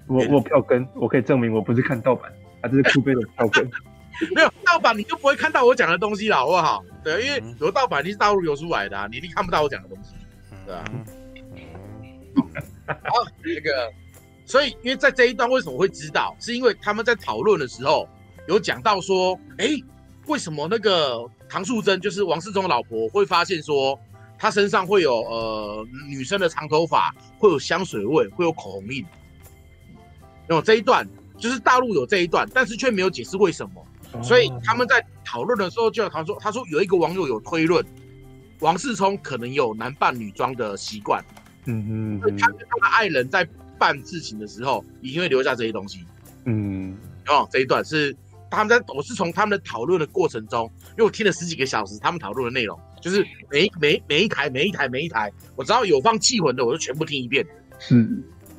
[0.07, 3.65] 我我票根，我可以证明我不是看盗版，啊，这是酷贝的票根。
[4.35, 6.83] 没有盗版，你就不会看到我讲的东西了，好不好？
[7.01, 10.13] 对，因为有盗版，你是大陆流出来的，你一定看不到我讲的东西，
[10.65, 10.83] 对吧？
[13.05, 13.89] 好，那个，
[14.45, 18.07] 所以因为在这一段为什么会知道，是因为他们在讨论的时候
[18.49, 19.69] 有讲到说，哎，
[20.27, 23.99] 为什么那个唐素贞就是王世聪的老婆会发现说，
[24.39, 29.05] 她身上会有呃女生的长头发，会有香水味，会有口红印。
[30.47, 37.85] 那么这一段就是大陆有这一段，但是却没有解释为什么，所以他们在讨论的时候就他说，他说有一个网友有推论，
[38.59, 41.23] 王世聪可能有男扮女装的习惯。
[41.65, 43.47] 嗯嗯，他跟他的爱人在
[43.77, 46.03] 办事情的时候，一定会留下这些东西。
[46.45, 46.97] 嗯，
[47.27, 48.15] 哦，这一段是
[48.53, 57.45] 他们在，我是从他们的讨论的过程中，因为我听了十几个小时，他们讨论的内容，就是每每每一台每一台每一台，我只要有放气魂的，我就全部听一遍。
[57.79, 58.07] 是，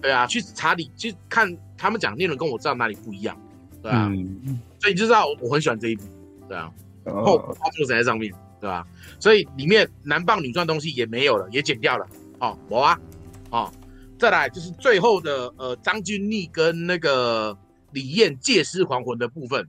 [0.02, 3.40] 对啊，去查理去看他们讲内容，跟我知道哪里不一样，
[3.80, 6.02] 对啊，嗯、所以你就知道我很喜欢这一部，
[6.48, 6.70] 对啊，
[7.04, 8.86] 然后花钱在上面，对吧？
[9.20, 12.06] 所以里面男扮女装东西也没有了，也剪掉了。
[12.40, 13.00] 哦，我啊，
[13.50, 13.72] 哦，
[14.18, 17.56] 再来就是最后的呃，张钧甯跟那个
[17.92, 19.66] 李艳借尸还魂的部分。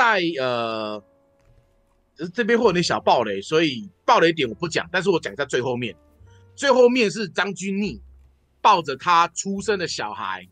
[0.00, 1.04] 嗯，在呃
[2.14, 5.94] 只是这边会有点小暴雷，所以暴雷点我不讲，但是我讲在最后面。
[6.56, 8.00] 最后面是张钧甯
[8.60, 10.46] 抱着他出生的小孩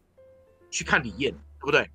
[0.70, 1.90] 去看李艳，对不对？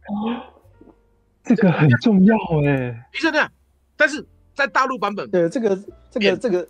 [1.44, 2.36] 这个很重要
[2.68, 3.10] 哎。
[3.14, 3.52] 医生这样，
[3.98, 4.24] 但是
[4.54, 5.76] 在大陆版本，对这个
[6.12, 6.70] 这个这个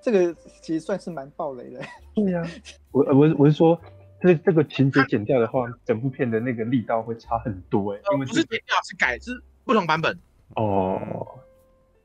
[0.00, 1.80] 这个其实算是蛮暴雷的。
[2.14, 2.48] 对 呀，
[2.92, 3.80] 我我我是说，
[4.20, 8.00] 这这个情节剪掉的话，整部片的那个力道会差很多哎。
[8.12, 9.32] 因为不是剪掉，是改，是
[9.66, 10.18] 不同版本。
[10.54, 11.42] 哦。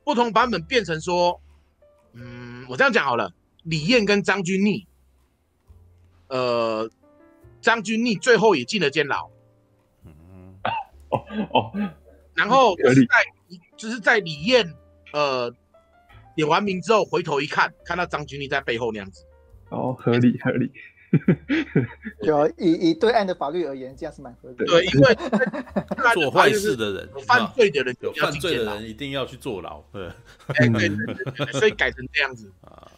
[0.04, 1.40] 不同版本变成说，
[2.14, 3.32] 嗯，我这样讲好了，
[3.64, 4.86] 李艳跟张钧甯，
[6.28, 6.90] 呃，
[7.62, 9.30] 张钧甯最后也进了监牢，
[10.04, 10.56] 嗯，
[11.10, 11.72] 哦哦，
[12.34, 13.16] 然后就是在
[13.78, 14.74] 就是在李艳
[15.14, 15.54] 呃
[16.36, 19.24] 点完名之后回头一看，看到张钧甯在背后那样子，
[19.70, 20.72] 哦，合理合理。
[22.24, 24.66] 就以以对岸的法律而言，这样是蛮合理的。
[24.66, 25.18] 对，因为
[26.16, 29.84] 做坏事的人、 犯罪的人、有犯罪的人一定要去坐牢。
[29.92, 30.10] 对，
[30.70, 30.90] 对对
[31.34, 32.50] 对，所以改成这样子。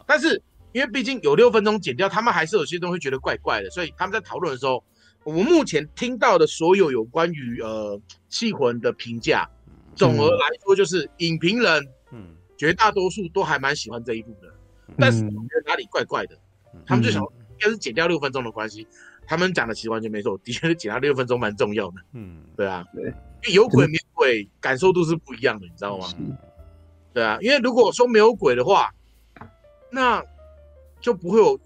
[0.06, 0.40] 但是
[0.70, 4.84] 因为毕竟有六分钟剪掉，他们还是有些东西觉得怪怪的，所以他们在讨论的时候，
[5.24, 7.98] 我们目前听到的所有有关于呃
[8.28, 9.48] 《气魂》的评价，
[9.96, 14.54] 总而来说就是影评人，嗯，绝大多数都还蛮喜欢这一部的。
[14.96, 16.38] 但是我觉得哪里怪怪的，
[16.86, 17.20] 他们就想。
[17.20, 17.28] 应
[17.64, 18.86] 该是减掉六分钟的关系，
[19.26, 21.96] 他们讲的其实完全没错，的确是减掉六分钟蛮重要的。
[22.12, 26.06] 嗯，对啊，对，因为有鬼没鬼，感受度是不一样的，你知道吗？
[27.12, 28.92] 对啊，因为如果说没有鬼的话，
[29.90, 30.22] 那
[31.00, 31.58] 就不会有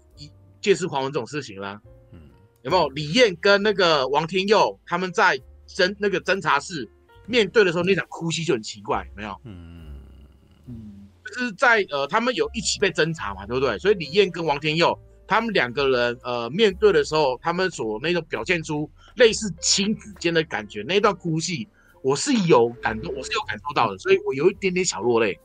[0.61, 1.81] 借尸还魂这种事情啦。
[2.11, 2.21] 嗯，
[2.61, 6.89] 有没有李艳跟那个王天佑他们在侦那个侦查室
[7.25, 9.35] 面对的时候那场哭戏就很奇怪，有没有？
[9.43, 9.95] 嗯
[10.67, 13.77] 嗯，就是在呃他们有一起被侦查嘛，对不对？
[13.79, 14.97] 所以李艳跟王天佑。
[15.29, 21.67] 他们两个人呃面对的时候，他们所那种表现出类似亲子间的感觉，那一段哭戏
[22.01, 25.39] 我是有感动，我是有感受到的，所以我有一点点小落泪，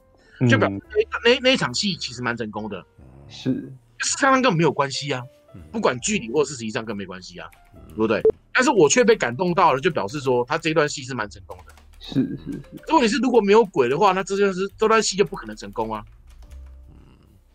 [0.49, 2.83] 就表示那那那一场戏其实蛮成功的，
[3.29, 3.53] 是。
[3.99, 5.23] 事实上根本没有关系啊，
[5.71, 7.47] 不管距离或事实上更没关系啊，
[7.89, 8.23] 对不对？
[8.55, 12.61] 但是我却被感动到了，就表示说他这段戏是蛮成功的，是是是。
[12.89, 16.03] 如果你是如果没有鬼的话，那这件事这段戏就不可能成功啊，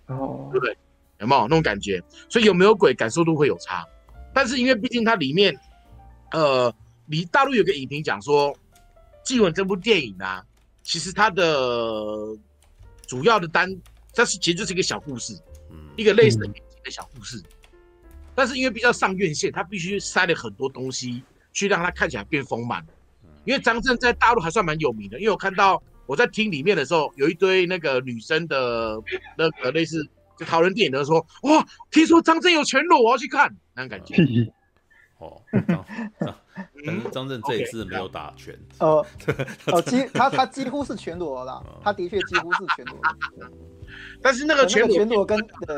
[0.05, 0.77] 哦，对不对？
[1.19, 2.01] 有没有那种感觉？
[2.29, 3.85] 所以有没有鬼，感受度会有差。
[4.33, 5.57] 但是因为毕竟它里面，
[6.31, 6.73] 呃，
[7.05, 8.53] 你大陆有个影评讲说，
[9.25, 10.45] 《缉魂》这部电影啊，
[10.83, 11.45] 其实它的
[13.05, 13.69] 主要的单，
[14.13, 15.33] 但是其实就是一个小故事，
[15.97, 16.47] 一个类似的
[16.83, 17.41] 的小故事。
[18.35, 22.85] 但是因为比较上院线，它必须塞了很多东西，去让它看起来变丰满。
[23.43, 29.01] 因为张震在大陆还算蛮有名的，因为我看到我在听里面的时候，有一堆那个女生的
[29.35, 30.07] 那个类似。
[30.39, 34.15] 就讨论电影的时候说，哇，听说张震有全裸，我要去看，那种感觉。
[35.17, 35.85] 哦，张
[36.85, 38.57] 张张震这一次没有打拳。
[38.79, 39.05] 哦
[39.67, 42.97] 哦，几他他几乎是全裸了，他的确几乎是全裸。
[44.23, 45.37] 但是那个全裸全裸跟
[45.67, 45.75] 对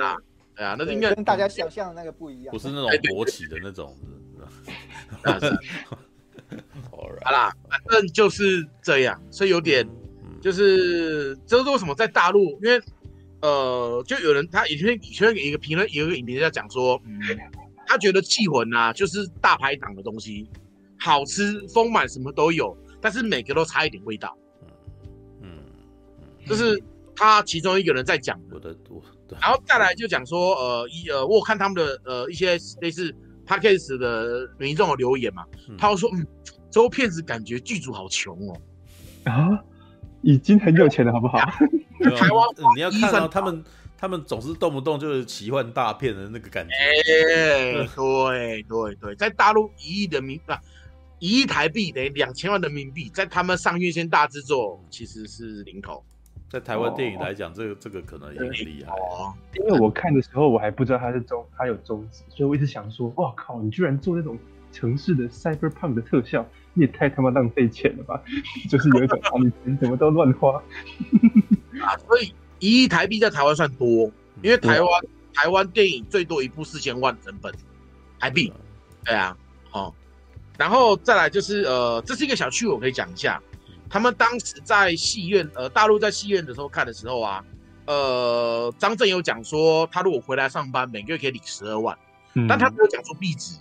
[0.64, 3.98] 啊，那应该跟大家想象的那个不一样，不是那种勃起的那种。
[6.92, 9.90] 好啦，反正就是这样，所以有点
[10.40, 12.80] 就是这是为什么在大陆，因为。
[13.42, 17.20] 呃，就有人他以前以前有一个评论，有一个影评人在讲说，嗯，
[17.88, 20.48] 他觉得气魂呐就是大排档的东西，
[21.00, 24.38] 好吃丰满什么都有，但是每个都差一点味道。
[24.62, 24.68] 嗯
[25.42, 26.82] 嗯，这是
[27.16, 28.76] 他其中一个人在讲的。
[29.40, 33.16] 然后再来就讲说，呃，一呃，我看他们的呃一些类似
[33.48, 35.46] podcast 的民众的留言嘛，
[35.78, 36.28] 他说，嗯，
[36.70, 38.62] 这部片子感觉剧组好穷哦。
[39.24, 39.64] 啊。
[40.22, 41.38] 已经很有钱了，好不好？
[41.40, 43.64] 台湾、嗯，你要看到他们，
[43.98, 46.74] 他们总是动不动就是奇幻大片的那个感觉。
[46.74, 50.54] 欸、对对对，在大陆一亿人民币，
[51.20, 56.04] 一亿台币等于两千万人民币，在他们上院线大制作其实是零头。
[56.50, 58.92] 在台湾电影来讲，这个这个可能也很厉害。
[58.92, 64.38] 哦，因为我看的时候，我还不知道他是中，他有中指，所以我一直想说，哇靠，你居然做那种
[64.72, 66.48] 城市的 cyberpunk 的特效。
[66.74, 68.22] 你也太他妈浪费钱了吧！
[68.70, 70.54] 就是有一种啊，你钱怎么都乱花
[71.84, 71.98] 啊！
[72.08, 74.10] 所以一亿台币在台湾算多，
[74.42, 74.90] 因为台湾
[75.34, 77.54] 台湾电影最多一部四千万成本
[78.18, 78.54] 台币，
[79.04, 79.36] 对啊，
[79.70, 79.94] 好，
[80.58, 83.42] 然后再来就是呃，这是一个小趣闻，我可以讲一下。
[83.90, 87.44] 他们当时在戏院，呃，大陆在戏院的时候看的时候啊，
[87.86, 91.98] 呃，张震有讲说，他如果回来上班，每个月可以领十二万，
[92.48, 93.58] 但他没有讲出币值，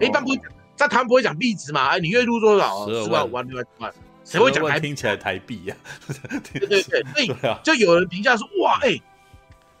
[0.00, 0.44] 一般不会讲。
[0.76, 1.88] 在台湾不会讲币值嘛？
[1.88, 2.86] 哎，你月入多少？
[2.88, 3.92] 十万、五万、六万、七万，
[4.24, 4.78] 谁会讲台？
[4.78, 6.06] 听起来台币呀、啊。
[6.52, 7.34] 对对对， 所以
[7.64, 9.02] 就有人评价说：哇，哎、欸，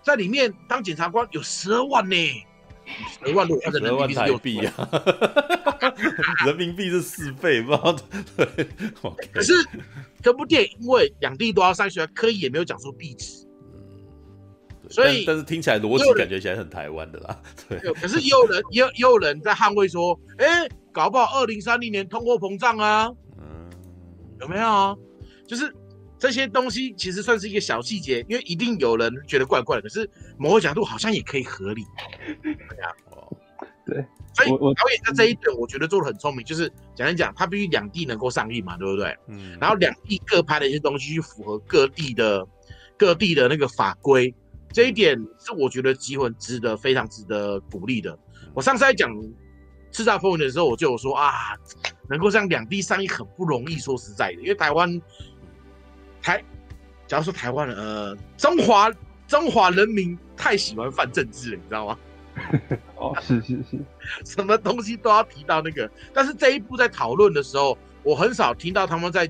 [0.02, 2.16] 在里面当检察官有十二万呢，
[3.24, 4.90] 十万如果换成人民币是六币啊，
[6.44, 7.96] 人民币是四倍，不知道
[8.36, 8.68] 对。
[9.32, 9.52] 可是
[10.20, 13.46] 这部电影因为两地都要上学，刻意也没有讲出币值。
[14.90, 17.78] 所以但，但是听起来逻辑感觉起来很台湾的啦，对。
[17.94, 23.70] 可是也有人也也有人在捍卫说，哎、欸，搞不好二零三零年通货膨胀啊，嗯，
[24.40, 24.96] 有没有啊？
[25.46, 25.74] 就是
[26.18, 30.08] 这些东西其实算是一个小细节，因为一定有人觉得怪怪的，可是
[30.38, 31.84] 某个角度好像也可以合理，
[32.42, 32.52] 对
[32.82, 32.88] 啊，
[33.86, 34.04] 对。
[34.34, 39.16] 所以导演在这一点，我觉得做的很聪明，就是讲一讲，他必须两地能够上映嘛，对不对？
[39.26, 39.58] 嗯。
[39.60, 42.46] 然后两地各拍的一些东西去符合各地的
[42.96, 44.32] 各地的那个法规。
[44.72, 48.16] 这一点是我觉得极很值得，非常值得鼓励的。
[48.54, 49.10] 我上次在讲
[49.92, 51.56] 《叱咤风云》的时候，我就有说啊，
[52.08, 53.78] 能够像两地上映很不容易。
[53.78, 55.00] 说实在的，因为台湾
[56.20, 56.44] 台，
[57.06, 58.92] 假如说台湾人，呃，中华
[59.26, 61.98] 中华人民太喜欢犯政治了，你知道吗？
[62.96, 63.78] 哦，是是是，
[64.24, 65.90] 什么东西都要提到那个。
[66.12, 69.28] 但是这一部在讨论的时候，我很少听到他们在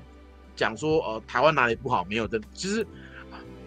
[0.55, 2.39] 讲说，呃，台湾哪里不好，没有的。
[2.53, 2.85] 其实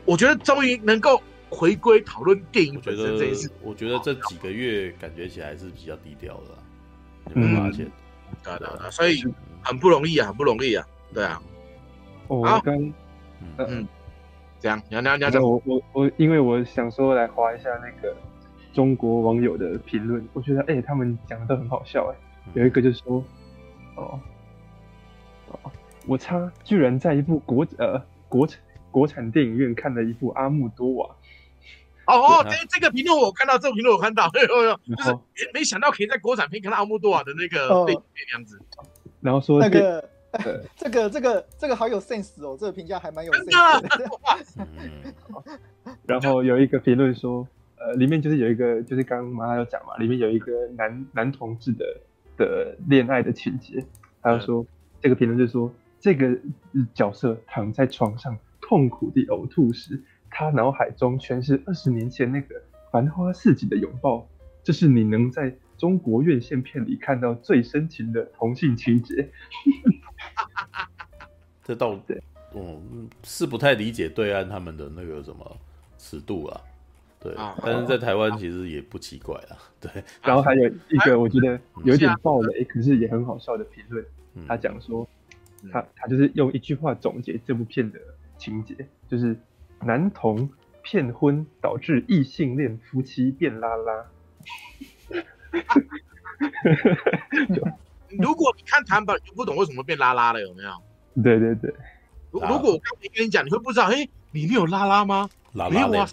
[0.04, 1.20] 我觉得终于能够。
[1.54, 7.86] 回归讨论电影本身这一次，我觉得这几个月感觉起来是比较低调的，有没有发现？
[8.42, 9.22] 对对对，所以
[9.62, 11.40] 很不容易啊，很不容易啊，对啊。
[12.26, 12.74] 我刚，
[13.58, 13.86] 嗯，
[14.58, 18.16] 这样，你要你要你要我我我，因为我想说来划一下那个
[18.72, 22.16] 中国网友的评论，我觉得哎，他们讲的都很好笑哎。
[22.54, 23.22] 有一个就说，
[23.96, 24.18] 哦
[25.48, 25.70] 哦，
[26.06, 28.58] 我擦，居然在一部国呃国产
[28.90, 31.06] 国产电影院看了一部《阿木多瓦》。
[32.12, 35.18] 哦哦，这这个评论我看到，这个评论我看到，哎呦呦，就是
[35.54, 38.60] 没想到可以在国产片看到阿莫多瓦的那个背景这样子。
[39.20, 40.08] 然后说那个
[40.76, 45.58] 这 个这个这个好有 sense 哦，这个评价还蛮有 sense 的。
[46.06, 51.84] 然后有一个评论说，呃，里面就是有一个，就是刚刚马上有讲嘛，里面有一个男男同志的
[52.36, 53.84] 的恋爱的情节，
[54.22, 54.66] 他就说
[55.00, 56.36] 这个评论就是说，这个
[56.94, 60.02] 角色躺在床上痛苦地呕吐时。
[60.34, 62.54] 他脑海中全是二十年前那个
[62.90, 64.26] 繁花似锦的拥抱，
[64.64, 69.30] 这是你能在中国院线片里看到最深情的同性情节。
[71.62, 72.20] 这倒对，
[72.54, 75.56] 嗯，是不太理解对岸他们的那个什么
[75.98, 76.60] 尺度啊，
[77.20, 80.02] 对，但是在台湾其实也不奇怪啊，对。
[80.22, 84.04] 然后还有一个我觉得有点爆雷，可是也很好笑的评论，
[84.48, 85.06] 他讲说，
[85.70, 87.98] 他他就是用一句话总结这部片的
[88.38, 88.74] 情节，
[89.06, 89.36] 就是。
[89.84, 90.48] 男童
[90.82, 94.06] 骗婚导致异性恋夫妻变拉拉。
[98.18, 100.70] 如果你看台版，你就不懂为什么变拉拉了，有没有？
[101.22, 101.72] 对对对。
[102.30, 105.28] 如如果我刚才跟你讲，你会不知道，哎，里面有拉拉吗？
[105.52, 106.06] 拉拉链。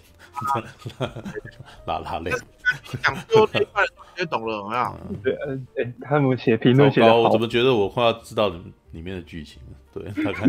[1.86, 2.36] 拉拉链。
[3.02, 3.84] 讲多那块
[4.16, 4.96] 就懂了，有没有？
[5.22, 5.34] 对，
[5.76, 8.48] 哎，他们写评论写的好，我怎么觉得我快要知道
[8.92, 9.76] 里面的剧情了？
[9.92, 10.46] 对， 大概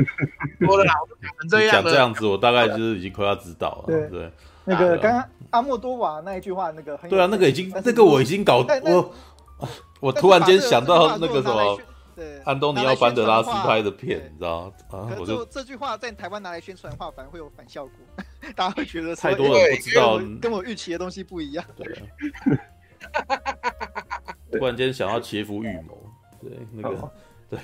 [0.60, 3.88] 多了啦，我讲成这样讲这样子，我大概就是已经快要知道了。
[3.88, 4.31] 对，对
[4.65, 9.14] 那个刚刚阿莫多瓦那一句话，那个对啊，那个已经那个我已经搞我，
[9.99, 11.80] 我突然间想到那个什么，
[12.45, 17.93] 安东尼奥班德拉斯拍的片，你知道啊，我就这句话在台湾拿来宣传的话，反而会有反效果，
[18.55, 21.65] 大家会觉得太多人不知道，跟我预期的东西不一样。
[21.76, 21.93] 对，
[24.51, 25.97] 突然间想要切腹预谋，
[26.41, 27.11] 对那个
[27.49, 27.59] 对。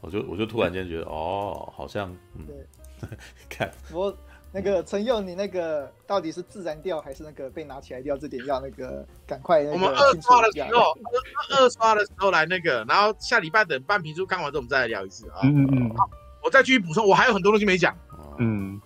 [0.00, 3.08] 我就我就突然间觉得哦，好像嗯，对
[3.48, 4.12] 看我
[4.50, 8.16] 那个陈佑，你那个到底是自然掉还是那个被拿起来掉？
[8.16, 9.62] 这点要那个赶快。
[9.66, 15.38] 我们二刷的时候，二二刷的时候来那个，然后下礼拜等半评书看完之后，我们再来聊一次啊。
[15.44, 15.96] 嗯嗯嗯。
[16.42, 17.96] 我再继续补充，我还有很多东西没讲。
[18.40, 18.80] 嗯。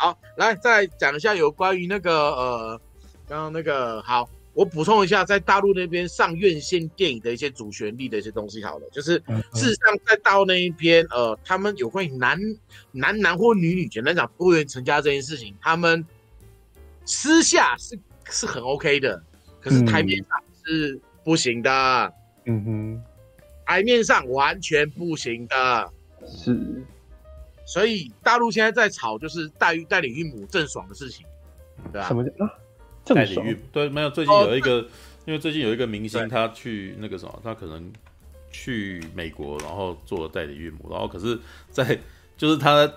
[0.00, 2.80] 好，来再讲一下有关于那个呃，
[3.28, 4.26] 刚刚那个好。
[4.52, 9.12] 我补充一下，在大陆那边上院线电影的一些主旋律的一些东西，好了，就是
[9.54, 12.38] 事实上在大陆那一边，呃，他们有关于男
[12.90, 16.04] 男男或女女，简单讲不愿意成家这件事情，他们
[17.04, 17.96] 私下是
[18.28, 19.22] 是很 OK 的，
[19.60, 22.12] 可是台面上是不行的。
[22.46, 23.02] 嗯哼，
[23.64, 25.92] 台面上完全不行的。
[26.26, 26.82] 是，
[27.70, 31.24] 所以大陆现在在吵，就是代代理孕母郑爽的事情，
[31.92, 32.08] 对吧？
[32.08, 32.50] 什么叫啊？
[33.04, 34.80] 代理孕对，没有最近有一个，
[35.24, 37.92] 因为最近有一个明星，他去那个什么，他可能
[38.50, 41.38] 去美国，然后做了代理孕母，然后可是，
[41.70, 41.96] 在
[42.36, 42.92] 就是他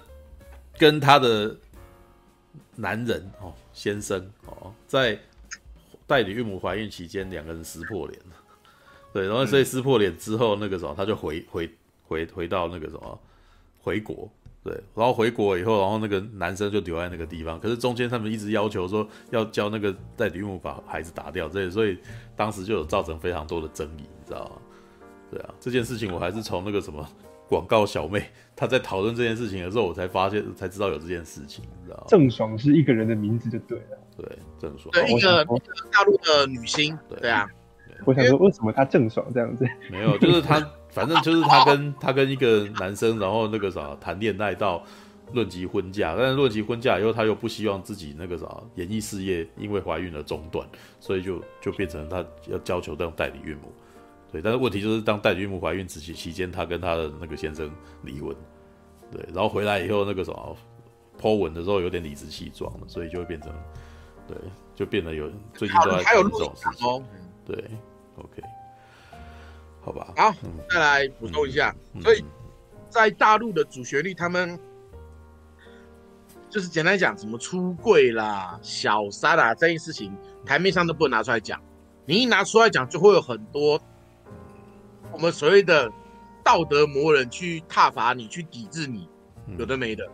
[0.79, 1.55] 跟他的
[2.75, 5.19] 男人哦先生哦，在
[6.07, 8.35] 代理孕母怀孕期间，两个人撕破脸了，
[9.13, 11.69] 对，然后所以撕破脸之后，那个什么，他就回回
[12.07, 13.19] 回回到那个什么
[13.79, 14.27] 回国，
[14.63, 21.97] 对，然后回国以后，然后那个男生就留在那个地方，可是中间他们一直要求说要教那个代理孕母把孩子打掉，这所以
[22.35, 24.51] 当时就有造成非常多的争议，你知道吗？
[25.29, 27.05] 对啊，这件事情我还是从那个什么
[27.49, 28.23] 广告小妹
[28.55, 32.05] 她在讨论这件事情的时候，我才发现才知道有这件事情，你知道吗？
[32.07, 34.25] 郑爽是一个人的名字就对了，对，
[34.57, 35.43] 郑爽，对，一个
[35.91, 37.49] 大陆的女星，对，对啊。
[38.05, 39.67] 我想说，为什么他郑爽这样子？
[39.89, 40.59] 没有，就是他，
[40.89, 44.83] 反正就是他跟他跟一个男生，然后那个啥谈恋爱到
[45.31, 48.45] 论及婚嫁，但是论及婚嫁以后，他又不希望自己那个啥
[48.75, 50.67] 演艺事业因为怀孕而中断，
[50.99, 52.17] 所以就就变成他
[52.47, 53.71] 要要求当代理孕母。
[54.31, 57.71] 对，但是问题就是当代理孕母怀孕期期间，他跟他的那个先生
[58.03, 58.35] 离婚。
[59.11, 60.57] 对，然后回来以后那个什么
[61.21, 63.53] po 文的时候有点理直气壮了，所以就会变成
[64.27, 64.35] 对，
[64.73, 67.05] 就变得有最近都在讲这种事情。
[67.45, 67.69] 对。
[68.15, 68.43] OK，
[69.81, 70.13] 好吧。
[70.15, 72.23] 好，嗯、再来补充一下，嗯、所以
[72.89, 74.59] 在大陆的主旋律，他们
[76.47, 80.15] 就是简单讲，什么出柜啦、小三啦这些事情，
[80.45, 81.59] 台面上都不能拿出来讲。
[82.05, 83.81] 你一拿出来讲，就会有很多
[85.11, 85.91] 我们所谓的
[86.43, 89.09] 道德魔人去挞伐你，去抵制你，
[89.57, 90.07] 有的没的。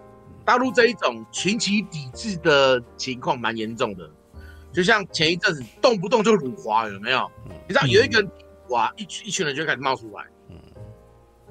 [0.45, 4.09] 大陆这一种群起抵制的情况蛮严重的。
[4.71, 7.29] 就像前一阵子动不动就辱华，有没有？
[7.67, 8.25] 你知道有一个
[8.69, 10.55] 哇，一群一群人就开始冒出来，嗯，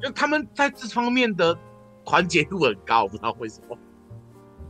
[0.00, 1.56] 就他们在这方面的
[2.04, 3.76] 团结度很高，我不知道为什么，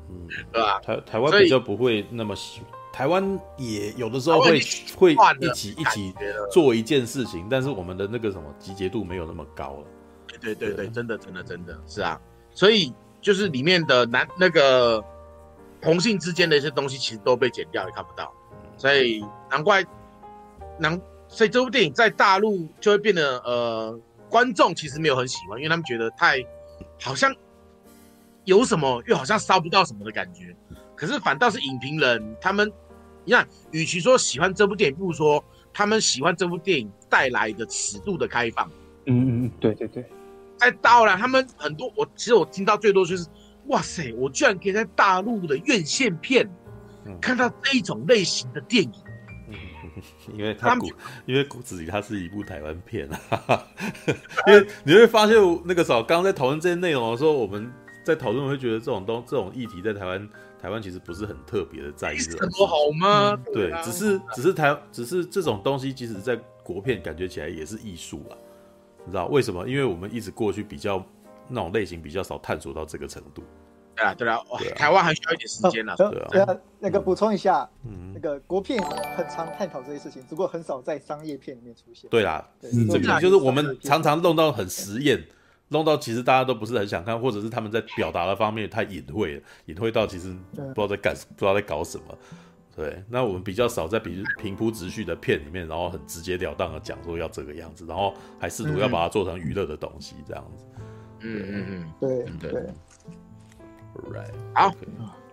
[0.09, 0.81] 嗯，对吧？
[0.81, 2.63] 台台湾比较不会那么喜，
[2.93, 4.61] 台湾也有的时候会
[4.97, 6.15] 会一起一起
[6.51, 9.87] 做一件事情，但是我们的那个什么集结度没有那么高了。
[10.41, 12.21] 对对对对，真的真的真的是啊，
[12.53, 15.05] 所以就是里面的男那个
[15.81, 18.33] 同性之间的一些东西，其实都被剪掉，也看不到。
[18.79, 19.85] 所以难怪，
[20.79, 24.01] 难，所以这部电影在大陆就会变得呃，
[24.31, 26.39] 观众其实没有很喜欢，因为他们觉得太
[27.01, 27.35] 好像
[28.45, 30.55] 有什么，又好像烧不到什么的感觉。
[30.95, 32.73] 可是反倒是影评人他们，
[33.25, 38.71] 你看，与其说喜欢这部电影，不如说他们喜欢这部电影带来的尺度的开放。
[39.07, 40.05] 嗯嗯嗯，对对对。
[40.57, 43.27] 在大陆，他们很多，我其实我听到最多就是，
[43.67, 46.49] 哇塞，我居然可以在大陆的院线片。
[47.21, 48.93] 看到这一种类型的电影，
[49.49, 49.55] 嗯，
[50.37, 50.89] 因为他骨，
[51.27, 53.67] 因为骨子里它是一部台湾片啊，
[54.47, 57.73] 因为你会发现那个时候刚刚在讨论这些内容的时候，我们
[58.05, 60.29] 在讨论会觉得这种东这种议题在台湾
[60.61, 63.37] 台湾其实不是很特别的在意这种，好吗？
[63.53, 68.37] 对，只是只是台只是这种东西，即使在国片感觉起来也是艺术啊，
[69.05, 69.67] 你知道为什么？
[69.69, 71.05] 因为我们一直过去比较
[71.49, 73.43] 那种类型比较少探索到这个程度。
[73.99, 75.95] 对啊，对啊，台湾还需要一点时间呢。
[75.97, 78.81] 对啊，那个补充一下，嗯那个国片
[79.17, 82.09] 很常探讨这些事情，只不过很少在商业片里面出现。
[82.11, 85.23] 对啦，这个就是我们常常弄到很实验，
[85.69, 92.05] 弄到其实大家都不是很想看，或者是他们在表达的方面太隐晦了，隐晦到其实不知道在干，不知道在搞什么。
[92.77, 100.65] 对，那我们比较少在比如平铺直叙的片里面，然后很直截了当的讲说要这个样子，然后还试图要把它做成娱乐的东西，这样子。
[101.21, 101.93] 嗯嗯嗯，
[102.41, 102.67] 对对。
[103.95, 104.33] Right.
[104.55, 104.73] 好，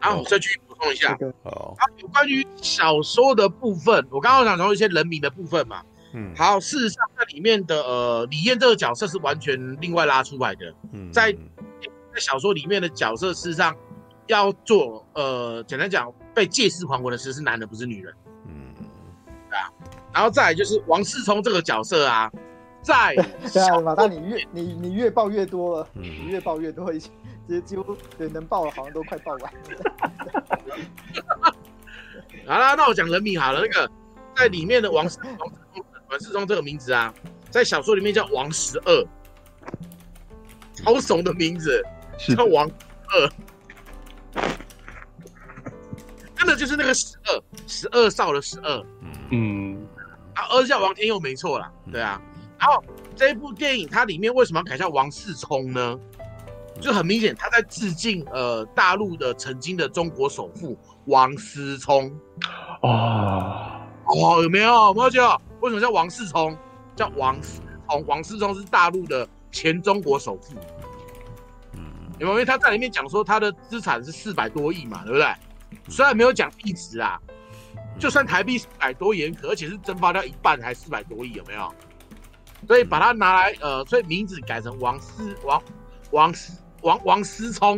[0.01, 1.17] 然后我再去补充一下。
[1.43, 5.81] 好，有关于小说的部分，我刚刚想说一些人名的部分嘛。
[6.13, 10.73] 嗯，好，事实上，在里面的呃李艳这个角色是完全另外拉出来的。
[10.93, 13.75] 嗯，在在小说里面的角色，事实上
[14.27, 18.13] 要做呃，简单讲，被借尸还魂的其实是男的，不是女人。
[18.47, 18.73] 嗯，
[19.49, 19.69] 对啊。
[20.13, 22.31] 然后再来就是王世聪这个角色啊，
[22.81, 23.13] 在
[23.51, 27.09] 对啊，马大，你越你你越爆越多了，你越爆越多一些。
[27.47, 29.59] 其实几乎对能爆的，好像都快爆完了。
[32.47, 33.61] 好了，那我讲人名好了。
[33.61, 33.89] 那个
[34.35, 35.51] 在里面的王世王
[36.09, 37.13] 王世聪这个名字啊，
[37.49, 39.07] 在小说里面叫王十二，
[40.73, 41.83] 超怂的名字，
[42.35, 42.69] 叫王
[43.07, 43.29] 二。
[46.35, 48.85] 真的就是那个十二，十二少的十二。
[49.31, 49.87] 嗯，
[50.35, 52.21] 啊，儿子叫王天佑没错啦，对啊。
[52.59, 52.83] 然后
[53.15, 55.99] 这一部电影它里面为什么要改叫王世聪呢？
[56.81, 62.11] 就很明显，他在致敬呃大陆的曾经的中国首富王思聪
[62.81, 64.71] 啊哦，有没有？
[64.87, 65.41] 有没有？
[65.61, 66.55] 为什么叫王思聪？
[66.95, 68.05] 叫王思聪？
[68.05, 70.53] 王思聪是大陆的前中国首富。
[71.73, 71.81] 嗯，
[72.19, 72.31] 有没有？
[72.31, 75.33] 因为他在里面讲说他的资产是四百多亿嘛，对不对？
[75.89, 77.19] 虽然没有讲币值啊，
[77.97, 81.73] 就算台币四百多也可，而且是蒸发掉一半还四百多亿，有没有？
[82.67, 85.61] 所以把它拿来呃，所以名字改成王思王
[86.11, 86.61] 王思。
[86.85, 87.77] 王王思聪，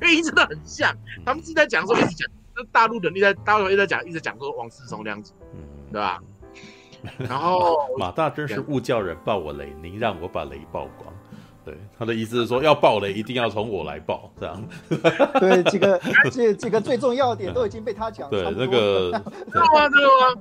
[0.00, 0.92] 配音真的很像，
[1.24, 5.60] 他们是在讲说一直讲，就大陆人一直在大陆人一直在讲，一直讲说王思聪这样子，嗯，
[5.92, 6.20] 对吧？
[7.16, 11.14] 然后 马大真是误叫人爆我雷，您让我把雷曝光，
[11.64, 14.60] 对，他的意思是说，要爆雷一定要从我来爆，这样。
[15.38, 16.00] 对， 几个
[16.32, 18.28] 这几个最重要的点都已经被他讲。
[18.28, 19.12] 对，那个。
[19.52, 20.34] 对啊，对啊。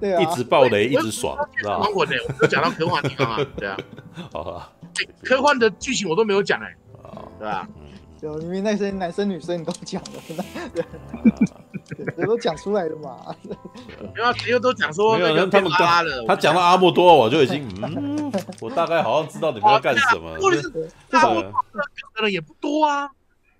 [0.00, 0.22] 对啊。
[0.22, 1.86] 一直爆雷，一直爽，知道吗？
[1.94, 3.76] 我呢，我讲到科幻地方啊，对啊。
[4.32, 4.72] 好啊。
[5.22, 6.74] 科幻的剧情我都没有讲哎，
[7.38, 7.68] 对吧？
[8.20, 10.42] 就因为那些男生女生你都讲了，
[10.74, 10.84] 对，
[12.18, 13.16] 这都讲出来了嘛。
[14.00, 20.36] 因为因为都讲说那个他们拉了，他讲到阿莫多，我就已经 嗯，我大概好像知道你们要干什么。
[20.40, 21.52] 或者是阿莫多
[22.16, 23.08] 的人也不多啊，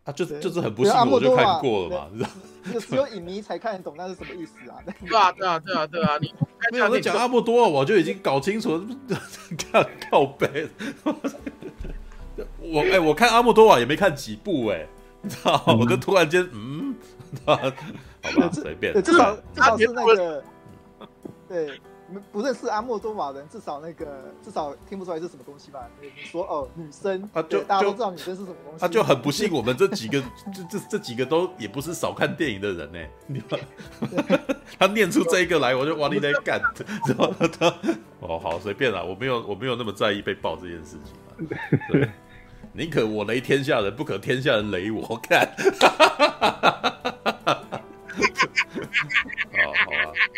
[0.02, 2.30] 啊，就是就是很不幸，我就看过了嘛，你知道？
[2.72, 4.76] 就只有影迷才看得懂那是什么意思啊？
[5.06, 6.32] 对啊，对啊，对啊，对啊，你
[6.72, 8.84] 没有在讲阿莫多，我就已经搞清楚了，
[9.72, 10.68] 看靠背。
[12.60, 14.88] 我哎、欸，我看阿莫多瓦也没看几部哎、欸，
[15.22, 16.94] 你知道，我就突然间嗯，
[17.44, 17.72] 好吧，
[18.52, 20.44] 随便，至少至少是那个，
[21.48, 21.80] 对，
[22.32, 25.86] 不认识阿莫多瓦人，至少那个至少听不出来是什么东西吧？
[26.00, 30.22] 你说哦，女生啊，就大家都知道女生是什么东西，他就很不信，我们这几个
[30.54, 33.42] 这这这几个都也不是少看电影的人呢、欸，你
[34.78, 36.60] 他念出这一个来，我就哇你在干，
[37.04, 37.74] 知道他
[38.20, 41.48] 哦好随便啦，我没有我没有那么在意被爆这件事情
[41.90, 42.08] 对。
[42.74, 45.18] 宁可我雷天下人，不可天下人雷我。
[45.20, 45.48] 看，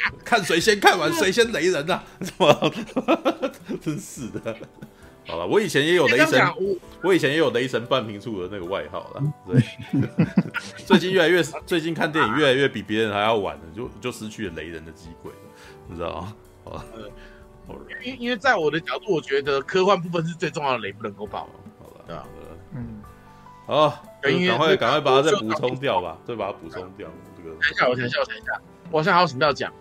[0.24, 2.04] 看谁先看完谁先雷人呐、啊？
[2.20, 2.72] 是吗？
[3.80, 4.56] 真是的。
[5.26, 6.40] 好了，我以前也有雷神，
[7.02, 9.22] 我以前也有雷神半瓶醋的那个外号了。
[9.46, 9.62] 对，
[10.84, 15.30] 最近越来越，最近看电影越来越比别人还要晚了，就就失去了雷人的机会，
[15.86, 16.34] 你知道吗？
[16.64, 16.84] 好了，
[18.02, 21.48] 因因为在我的角度，我觉得科幻部分是最重要的，雷不能够爆。
[22.72, 23.00] 嗯，
[23.66, 27.08] 好，赶快赶快把它再补充掉吧，再把它补充掉。
[27.36, 28.60] 这个，等一下，我想一下，我想一下，
[28.90, 29.72] 我好像还有什么要讲？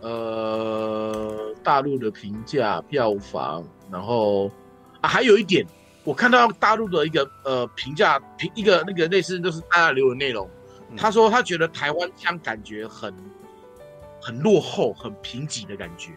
[0.00, 4.50] 呃，大陆的评价、票房，然后
[5.00, 5.66] 啊，还有一点，
[6.04, 10.48] 我看到大陆的一个呃评价评一个那个类似就是大家留的内容，
[10.96, 13.14] 他说他觉得台湾腔感觉很
[14.20, 16.12] 很落后、很贫瘠的感觉。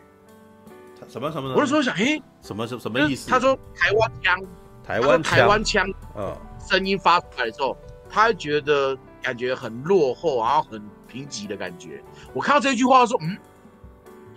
[1.07, 1.53] 什么什么？
[1.55, 3.29] 我是说想，哎，什么什什么意思？
[3.29, 4.39] 他说台湾腔。
[4.83, 5.87] 台湾台湾腔，
[6.17, 7.77] 嗯，声音发出来的时候，
[8.09, 12.03] 他觉得感觉很落后，然后很贫瘠的感觉。
[12.33, 13.37] 我看到这句话说，嗯，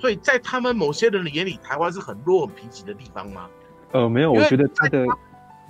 [0.05, 3.49] 所以在他们某些人的眼里，台湾是很弱、很贫瘠的地方吗？
[3.93, 5.07] 呃，没有，我觉得他的，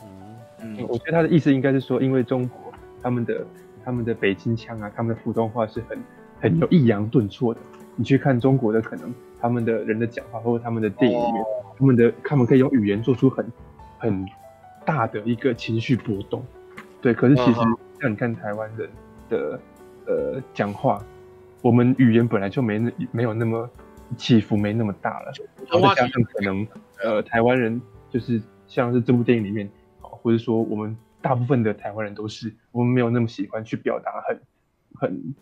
[0.03, 3.47] 嗯嗯，我觉得他的意思应该是说，因为中国他们的
[3.85, 6.03] 他们的北京腔啊，他们的普通话是很
[6.41, 7.61] 很有抑扬顿挫的。
[7.95, 11.47] 你去看中国的，可能他们的人的讲话，或者他们的电影里面，哦、
[11.79, 13.47] 他们的他们可以用语言做出很
[13.99, 14.27] 很。
[14.85, 16.45] 大的一个情绪波动，
[17.01, 17.15] 对。
[17.15, 17.61] 可是其实
[18.01, 18.91] 像你看台湾人
[19.31, 19.59] 的
[20.07, 21.03] 呃讲话，
[21.63, 23.71] 我们语言本来就没那没有那么
[24.17, 25.33] 起伏，没那么大了。
[25.71, 26.67] 然后再加上可能
[27.03, 29.69] 呃台湾人就是像是这部电影里面，
[30.01, 34.41] 或者说我们大部分的台湾人都是，我们没有那么喜欢去表达很
[34.95, 35.35] 很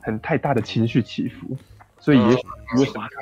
[0.00, 1.56] 很太大的情绪起伏，
[1.98, 2.42] 所以也许
[2.78, 3.20] 为什么他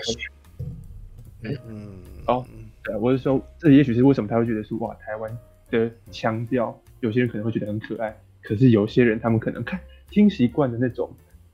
[1.47, 2.44] 会嗯哦，
[2.82, 5.39] 对，我是说这也许是为什么他会觉得说哇台湾。
[5.68, 11.10] 的腔调，有些人可能会觉得很可爱，可是有些人他们可能看听习惯的那种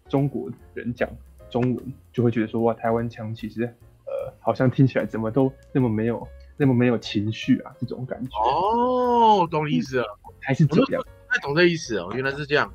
[0.06, 1.08] 中国人讲
[1.52, 3.62] 中文，就会觉得说哇，台湾腔其实
[4.06, 6.26] 呃好像听起来怎么都那么没有
[6.56, 8.30] 那么没有情绪啊，这种感觉。
[8.38, 11.04] 哦，懂意思了，还是这样？
[11.28, 12.72] 太懂这意思哦，原来是这样。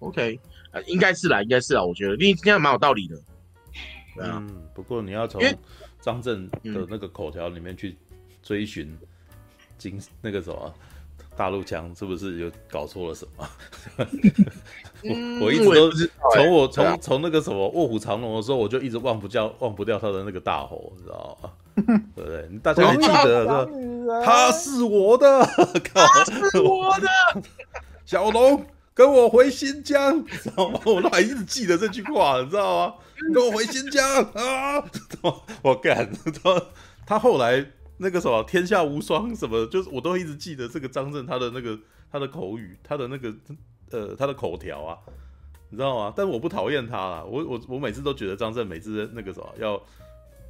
[0.00, 0.38] OK，
[0.72, 3.16] 呃，应该是啦，应该是啦，我觉得你这样蛮有道理的。
[4.16, 5.40] 对啊，嗯，不过你要从
[6.00, 7.96] 张震的那个口条里面去
[8.42, 8.98] 追寻。
[9.78, 10.74] 经那个什么
[11.40, 13.48] 大陆腔是不是有搞错了什么？
[15.40, 15.90] 我我一直都
[16.34, 21.50] 从我从从那个什么卧虎藏龙的时候，我就一直忘不掉忘不掉他的那个大吼，你知道吗？
[22.14, 22.46] 对不对？
[22.62, 25.42] 大家还记得是他是我的，
[25.94, 27.08] 他是我的
[28.04, 28.62] 小龙，
[28.92, 30.78] 跟我回新疆，知道吗？
[30.84, 32.94] 我都还一直记得这句话，你知道吗？
[33.32, 34.04] 跟我回新疆
[34.34, 34.84] 啊！
[35.62, 36.12] 我干，
[36.44, 36.62] 他
[37.06, 37.64] 他后来。
[38.02, 41.78] 那个什么天下无双什么，就是我都一直记得这个张震他的那个
[42.10, 43.34] 他的口语，他的那个
[43.90, 44.98] 呃他的口条啊，
[45.68, 46.14] 你知道吗？
[46.16, 49.78] 但我不讨厌他啦，我我我每次都觉得张震每次那个什么要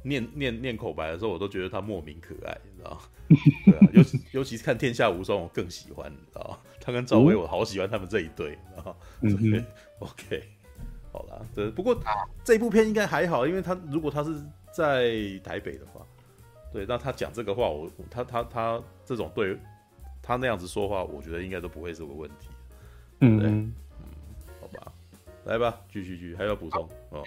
[0.03, 2.99] 念念念口白的时候，我都觉得他莫名可爱，你知道吗？
[3.65, 6.57] 对啊，尤其尤其是看天下无双，我更喜欢，你知道吗？
[6.79, 9.65] 他跟赵薇，我好喜欢他们这一对，然后嗯哼，
[9.99, 10.43] OK，
[11.11, 12.01] 好啦，对，不过
[12.45, 14.41] 这部片应该还好，因为他如果他是
[14.71, 15.11] 在
[15.43, 16.07] 台北的话。
[16.73, 19.57] 对，那他讲这个话，我他他他这种对，
[20.21, 22.47] 他那样子说话，我觉得应该都不会是个问题？
[23.19, 23.73] 嗯，嗯，
[24.59, 24.91] 好吧，
[25.45, 27.23] 来吧，继续继续，还要补充哦。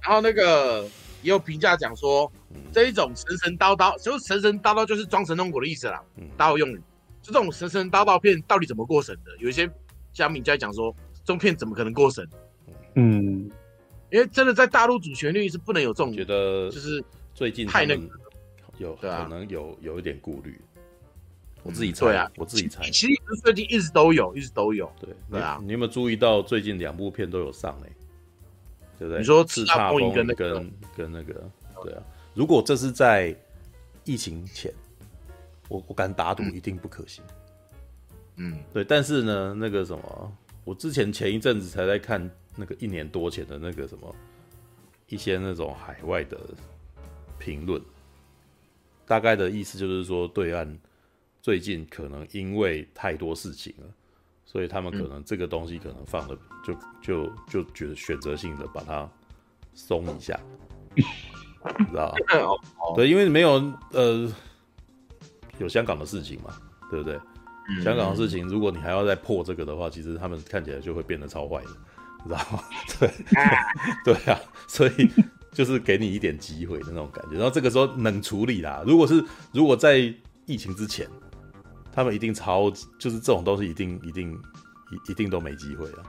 [0.00, 0.84] 然后那个
[1.22, 6.00] 也有评价讲说，嗯、这一种神神叨叨，就是神神叨叨，就是装神弄鬼的意思啦。
[6.16, 6.80] 嗯，盗用语，
[7.20, 9.36] 就这种神神叨叨片到底怎么过审的？
[9.38, 9.68] 有一些
[10.12, 12.24] 乡民在讲说，这种片怎么可能过审？
[12.94, 13.50] 嗯，
[14.10, 17.04] 因为真的在大陆主旋律是不能有这种，觉得就是
[17.34, 18.08] 最近太那个，
[18.78, 20.60] 有可能有有一点顾虑。
[21.62, 22.84] 我自己猜啊，我自己猜。
[22.90, 24.90] 其实最近一直都有，一直都有。
[25.00, 27.90] 对对啊，你有没有注意到最近两部片都有上哎？
[28.98, 29.18] 对不对？
[29.18, 31.50] 你说《叱咤风云》跟跟跟那个，
[31.82, 32.02] 对啊。
[32.34, 33.34] 如果这是在
[34.04, 34.72] 疫情前，
[35.68, 37.24] 我我敢打赌一定不可行。
[38.36, 38.84] 嗯，对。
[38.84, 40.32] 但是呢，那个什么，
[40.62, 44.14] 我之前前一阵子才在看那个一年多前的那个什么
[45.08, 46.38] 一些那种海外的
[47.38, 47.82] 评论，
[49.06, 50.78] 大概的意思就是说对岸。
[51.42, 53.84] 最近可能因为太多事情了，
[54.44, 59.08] 所以他们可能这个东西可能放的就就就觉得选择性的把它
[59.72, 60.36] 松一下，
[60.96, 61.04] 你
[61.88, 62.16] 知道吧？
[62.96, 64.28] 对，因为没有呃
[65.58, 66.52] 有香港的事情嘛，
[66.90, 67.16] 对不对？
[67.80, 71.70] 香港的事情，如果你还要再破这个的话，其实他们看起来就会变得超坏的，
[72.26, 72.60] 知道吗？
[72.98, 75.08] 对对啊，所以
[75.56, 77.36] 就是给你一点机会的那种感觉。
[77.36, 78.84] 然后这个时候能处理啦。
[78.86, 80.14] 如果是如果在
[80.44, 81.08] 疫情之前。
[81.96, 84.30] 他们一定超，就是这种东西一定一定
[84.92, 86.04] 一一定都没机会啊！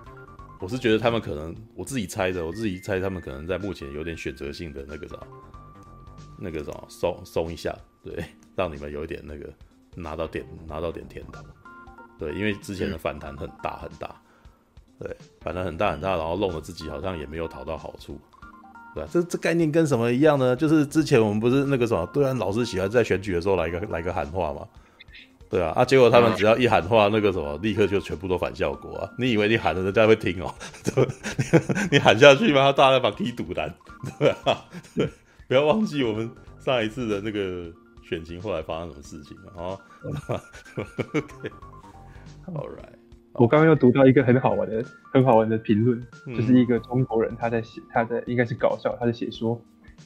[0.60, 5.16] 我是觉得他们可能，我自己猜的，我自己猜他们可能在目前有点选择性的那个啥，
[6.38, 8.22] 那个什么松松一下，对，
[8.54, 9.50] 让你们有一点那个
[9.96, 11.42] 拿到点拿到点甜头，
[12.20, 14.22] 对，因为之前的反弹很大很大，
[15.00, 18.20] 对，反弹很大很大，然后弄得自己好像也没有讨到好处，
[19.12, 20.56] 这这概念跟什么一样呢？
[20.56, 24.68] 就是之前我们不是那个什么，对岸老是喜欢在选举的时候来个来个喊话嘛。
[25.50, 29.10] 对啊，啊，结果他们只要一喊话，那个什么，立刻就全部都反效果啊！
[29.18, 30.54] 你以为你喊了，人家会听哦？
[30.84, 31.08] 对，
[31.90, 32.70] 你喊下去吗？
[32.74, 33.74] 大家把踢堵拦，
[34.20, 35.10] 对啊，对，
[35.48, 36.30] 不要忘记我们
[36.60, 37.72] 上一次的那个
[38.04, 39.80] 选情后来发生什么事情了啊
[42.46, 42.97] ？OK，All right，
[43.38, 44.84] 我刚刚又读到一个很好玩的、
[45.14, 49.62] 很好玩的评论，就是一个中国人他在写，他在应该是搞笑，他在写说，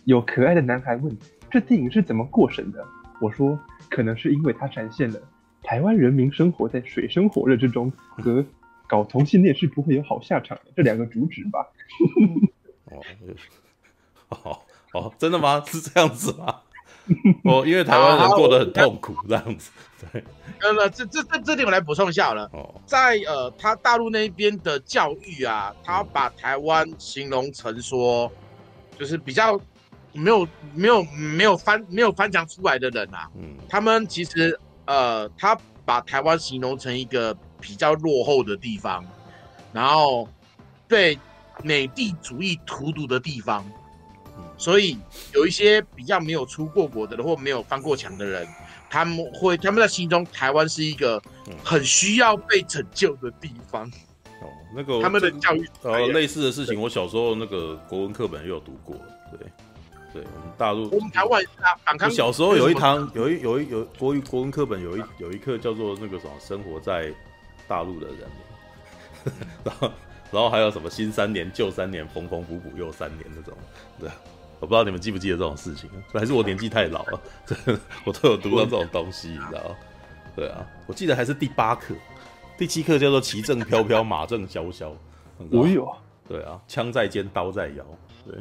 [0.06, 1.18] 有可爱的男孩问
[1.50, 2.86] 这电影是怎么过审的？
[3.20, 3.60] 我说。
[3.90, 5.20] 可能是因为它展现了
[5.62, 8.46] 台湾人民生活在水深火热之中，和
[8.88, 11.68] 搞同性恋是不会有好下场的这两个主旨吧。
[12.88, 13.02] 哦，
[14.30, 14.60] 哦，
[14.94, 15.62] 哦，真的吗？
[15.68, 16.62] 是这样子吗？
[17.46, 19.72] 哦，因为台湾人过得很痛苦，这样子。
[20.12, 20.24] 对，
[20.62, 22.50] 呃，这这这这点我来补充一下好了。
[22.54, 28.32] 哦，在呃，他大陆那边的教育啊，他把台湾形容成说，
[28.98, 29.60] 就是比较。
[30.14, 39.06] 没有没有没有翻没有翻墙出来的人啊，嗯，他们其实呃，他把台湾形容成一个比较落后的地方，
[39.72, 40.28] 然后
[40.86, 41.18] 被
[41.64, 43.81] 美帝主义荼毒的地方，嗯，
[44.58, 44.98] 所以
[45.34, 48.48] 有一些比较没有出过国的人或没有翻过墙的人，
[48.90, 51.22] 他们会他们在心中台湾是一个
[51.64, 53.86] 很需要被拯救的地方。
[54.42, 58.96] 哦，那个他们的教育呃类似的事情，我小时候那个国文课本也有读过，
[59.32, 59.48] 对。
[60.14, 62.12] 对我们大陆，我们台湾啊，反抗。
[62.12, 67.14] 小时候有一堂，有一有一有国语国文课本，有一有一课叫做那个什么，生活在
[67.66, 68.18] 大陆的人，
[69.64, 69.90] 然后
[70.32, 73.54] 然后还有什么新三年旧三年，缝缝补补又三年那种，
[74.00, 74.10] 对，
[74.60, 77.22] 我不知道你们记不记得这种事情，还是我年纪太老了，
[78.06, 79.76] 我都有读到这种东西，你知道？
[80.36, 81.94] 对啊，我记得还是第八课，
[82.58, 84.94] 第七课叫做旗正飘飘，马正萧萧，
[85.52, 85.94] 我有，
[86.28, 87.86] 对啊，枪在肩，刀在腰，
[88.26, 88.40] 对，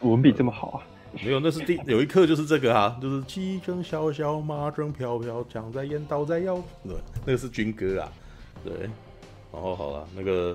[0.00, 0.82] 文笔这么好啊。
[1.24, 6.94] 没有，那是第有一课就是这个啊，就是旗正萧萧，马正飘飘，枪在肩，刀在腰，对，
[7.24, 8.12] 那个是军歌啊，
[8.64, 8.88] 对。
[9.50, 10.54] 然后好了，那个，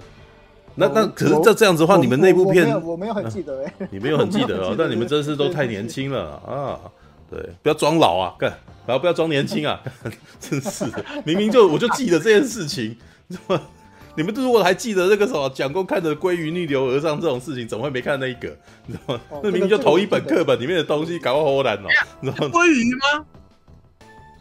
[0.76, 6.80] 那那可是这这样子的话，你们那部片，我没有很记得哎， 你没有很记得啊， 但你们真是都太年轻了啊，
[7.30, 8.52] 对，不要装老啊，干，
[8.88, 9.80] 然后不要装年轻啊，
[10.40, 12.96] 真是的，明明就我就记得这件事情，
[13.30, 13.60] 怎么？
[14.16, 18.48] 你们如果还记得那个什么蒋公看着鲑鱼逆流而上这种事情，怎么会没看那一个？
[18.86, 19.22] 你知道吗？
[19.30, 21.88] 哦、那明明就头一本课本里面的东西，搞好难哦。
[22.22, 22.54] 你知道吗？
[22.54, 23.26] 鲑鱼吗？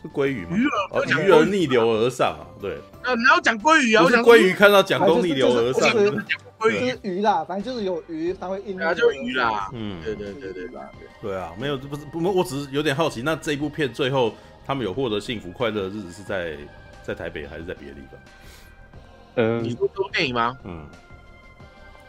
[0.02, 0.56] 是鲑鱼吗？
[0.56, 2.44] 鱼儿，哦、鱼儿逆流而上啊！
[2.60, 4.02] 对，呃，你要讲鲑鱼啊？
[4.04, 8.86] 我是鲑鱼看到蒋公逆流而上，就是鱼啦，反正就是有鱼，它会逆流。
[8.86, 9.68] 啊，就是鱼啦。
[9.72, 10.90] 嗯，对对对对吧？
[11.20, 14.32] 对啊，没有，不是不，我只是有点好奇，那这一部片最后
[14.64, 16.56] 他们有获得幸福快乐的日子是在
[17.02, 18.20] 在台北还是在别的地方？
[19.36, 20.56] 嗯，你说这部电影吗？
[20.64, 20.86] 嗯，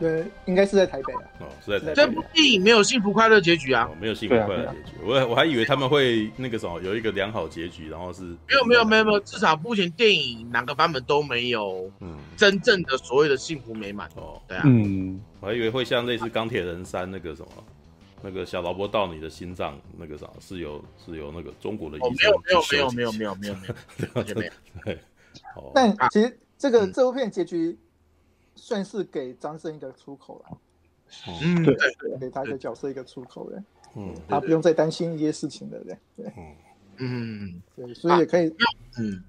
[0.03, 1.21] 对，应该是在台北啊。
[1.39, 1.93] 哦，是在台北。
[1.95, 4.97] 这部电影没有幸福快乐结局啊，没有幸福快乐结局。
[5.01, 14.09] 我我还以为他们会那个什么有一个良好结局，然后是没有没有没有没有，至少目前电影哪个版本都没有，嗯，真正的所谓的幸福美满。
[14.17, 17.63] 哦，对啊，嗯，我还以为会像类似钢铁人三那个什么，
[18.21, 24.51] 那个小劳勃到你的心脏那个啥是有是有那个中国的医生、哦、没有没有没有没有没有没有没有 没有。
[24.83, 24.99] 对，
[25.73, 27.77] 但其实这个这部片结局
[28.65, 30.57] 算是给张胜一个出口了，
[31.41, 31.75] 嗯对，
[32.17, 33.61] 给他一个角色一个出口的，
[33.93, 35.97] 嗯，他不用再担心一些事情了，对。
[36.15, 36.33] 对，
[36.99, 37.61] 嗯。
[37.75, 38.55] 对，所以也可以，
[38.97, 39.21] 嗯，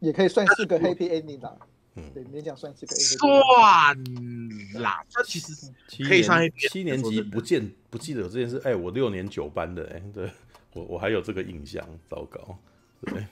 [0.00, 1.54] 也可以算是个 happy ending 啦。
[1.96, 2.98] 嗯，对，勉强算是个 A。
[2.98, 5.70] 算啦，他其实
[6.08, 8.56] 可以上七年级不见不记得有这件事。
[8.64, 10.30] 哎、欸，我六年九班的、欸，哎，对
[10.72, 12.56] 我我还有这个印象，糟糕，
[13.02, 13.26] 对，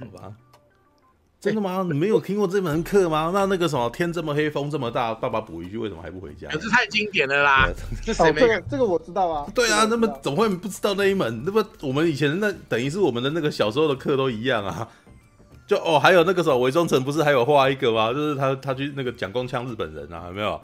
[0.00, 0.34] 好吧。
[1.42, 1.84] 真的吗？
[1.90, 3.32] 你没有听过这门课吗？
[3.34, 6.46] 那那个什么，天这么黑，风这么大，爸爸补一句，为什么还不回家？
[6.48, 7.68] 可是太经典了啦，
[8.00, 8.46] 这谁没、哦？
[8.46, 9.44] 这个这个我知道啊。
[9.52, 11.42] 对啊，那么怎么会不知道那一门？
[11.44, 14.88] 那么我们以前那等于是我们的那个小时候的课都一样啊。
[15.66, 18.12] 就哦，还有那个时候，韦忠诚不是还有画一个吗？
[18.12, 20.60] 就是他他去那个蒋公枪日本人啊，有没有？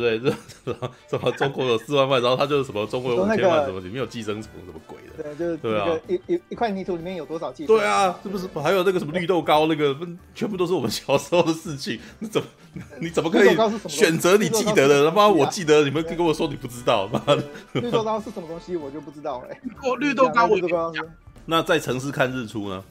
[0.00, 0.34] 对不对？
[0.64, 0.72] 这
[1.10, 5.22] 什么中国有四万万，然后他就是什么中国有五千万，什么里面有寄生虫，什么鬼的？
[5.22, 7.76] 对，就是对啊，一一一块泥土里面有多少寄生虫？
[7.76, 8.48] 对啊，是不是？
[8.62, 9.94] 还有那个什么绿豆糕，那个
[10.34, 11.98] 全部都是我们小时候的事情。
[12.20, 12.48] 那怎么
[13.00, 13.56] 你怎么可以
[13.88, 15.10] 选择你记得的？
[15.10, 17.44] 他妈我记得，你们跟我说你不知道，妈的！
[17.74, 18.76] 绿豆糕是什么东西？
[18.76, 19.60] 我就不知道哎。
[19.82, 20.92] 哦， 绿豆糕，绿豆糕。
[21.44, 22.82] 那在城市看日出呢？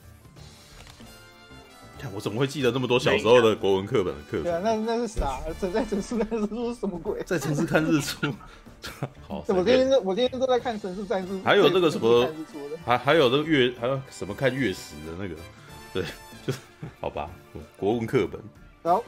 [2.13, 4.41] 我怎么会记得那么多小时候的国文课本的课？
[4.43, 5.39] 对啊，那那是啥？
[5.73, 7.21] 在城市看日出是什么鬼？
[7.25, 8.33] 在城市看日出，
[9.27, 9.43] 好。
[9.47, 11.39] 我今天我今天都在看城市战术。
[11.43, 12.27] 还有那个什么，
[12.85, 15.35] 还还有那个月，还有什么看月食的那个？
[15.93, 16.03] 对，
[16.45, 16.59] 就是
[16.99, 17.29] 好吧，
[17.77, 18.39] 国文课本。
[18.83, 19.03] 然后，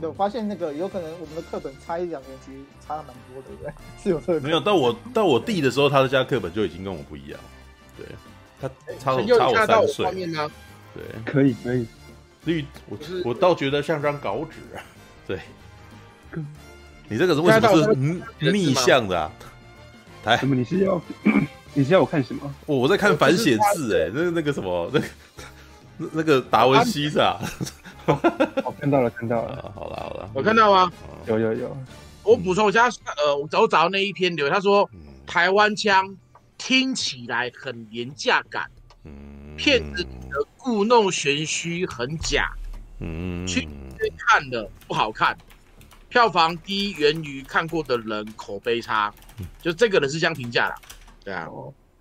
[0.00, 3.72] 有发现那个有可能我们的课本差一两年其实差了蛮多的，对不对？
[4.02, 4.40] 是有这个。
[4.40, 7.40] 没有，到我到我弟的时候，他的家课本就已经跟我不一样。
[7.96, 8.06] 对，
[8.60, 8.68] 他
[8.98, 10.06] 差我差我三岁。
[10.94, 11.86] 对，可以可以。
[12.46, 14.80] 绿，我我倒觉得像张稿纸啊。
[15.28, 15.40] 对，
[17.08, 17.94] 你这个是为什么
[18.40, 19.30] 是逆向的啊？
[20.24, 20.54] 来，什么？
[20.54, 21.02] 你是要
[21.74, 22.54] 你是要我看什么？
[22.64, 25.06] 我我在看反写字哎，那那个什么，那个
[26.12, 27.40] 那个达文西是吧？
[28.06, 29.72] 我 看到了，看到了。
[29.74, 30.90] 好了好了，我看到吗？
[31.26, 31.76] 有有有。
[32.22, 34.88] 我补充一下，呃，我找找到那一篇留言，他说
[35.26, 36.16] 台湾腔
[36.58, 38.68] 听起来很廉价感。
[39.04, 40.46] 嗯，骗子的。
[40.58, 42.50] 故弄玄虚很假，
[42.98, 43.68] 嗯，去
[44.18, 45.38] 看的不好看，
[46.08, 49.14] 票房低源于看过的人口碑差，
[49.62, 50.74] 就这个人是这样评价的，
[51.22, 51.48] 对啊，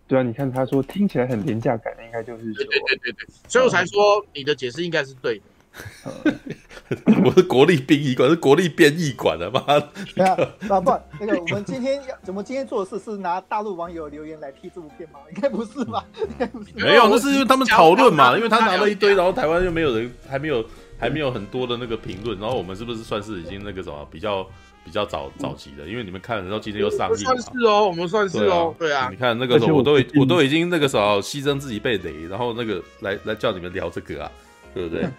[0.07, 5.43] 对啊，你看他说听起来很廉价感，应该就是对对对对对，所以我才说你的解释应该是对的。
[7.25, 9.89] 我是国立殡仪馆，是国立殡仪馆的妈的！
[10.15, 10.37] 对啊，
[10.69, 15.19] 啊不，那个我们今天要怎么今天做的事是拿大陆网友留言来批这部片吗？
[15.33, 16.05] 应该不是吧？
[16.75, 20.63] 没有，那是因为他们讨论嘛，因为他拿了一堆，然后台湾又没有人，还没有
[20.99, 24.45] 还没有很多的那个评论，然后我们是不是算是已经那个什么比较
[24.83, 25.87] 比较早早期的？
[25.87, 34.31] 因为你们看，然后今天又上映，算是哦，我们算是哦，对啊，你看那个时候我都我都已经那个时候牺牲自己被雷，然后那个来来叫你们聊这个啊，
[34.73, 35.09] 对不对？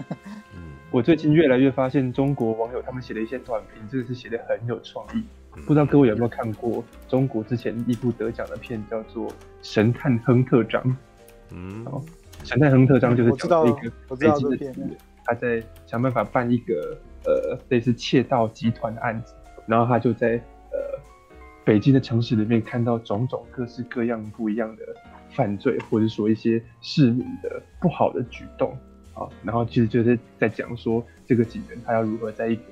[0.90, 5.24] 我最近越来越发现，中国网友他们写的一些短评，真的是写的很有创意。
[5.66, 9.28] 不知道各位有没有看过中国之前一部得奖的片，叫做
[9.62, 10.82] 《神探亨特张》。
[11.50, 12.02] 嗯，哦，
[12.48, 19.34] 《神探亨特张》就是讲一个北京的警员，他在想办法办一个呃类似窃盗集团的案子，
[19.66, 20.36] 然后他就在
[20.70, 20.78] 呃
[21.64, 24.82] 北京的城市里面看到种种各式各样不一样的
[25.30, 28.76] 犯罪，或者说一些市民的不好的举动。
[29.16, 32.62] 啊，然后其实就是在讲说，这个警员他要如何在一个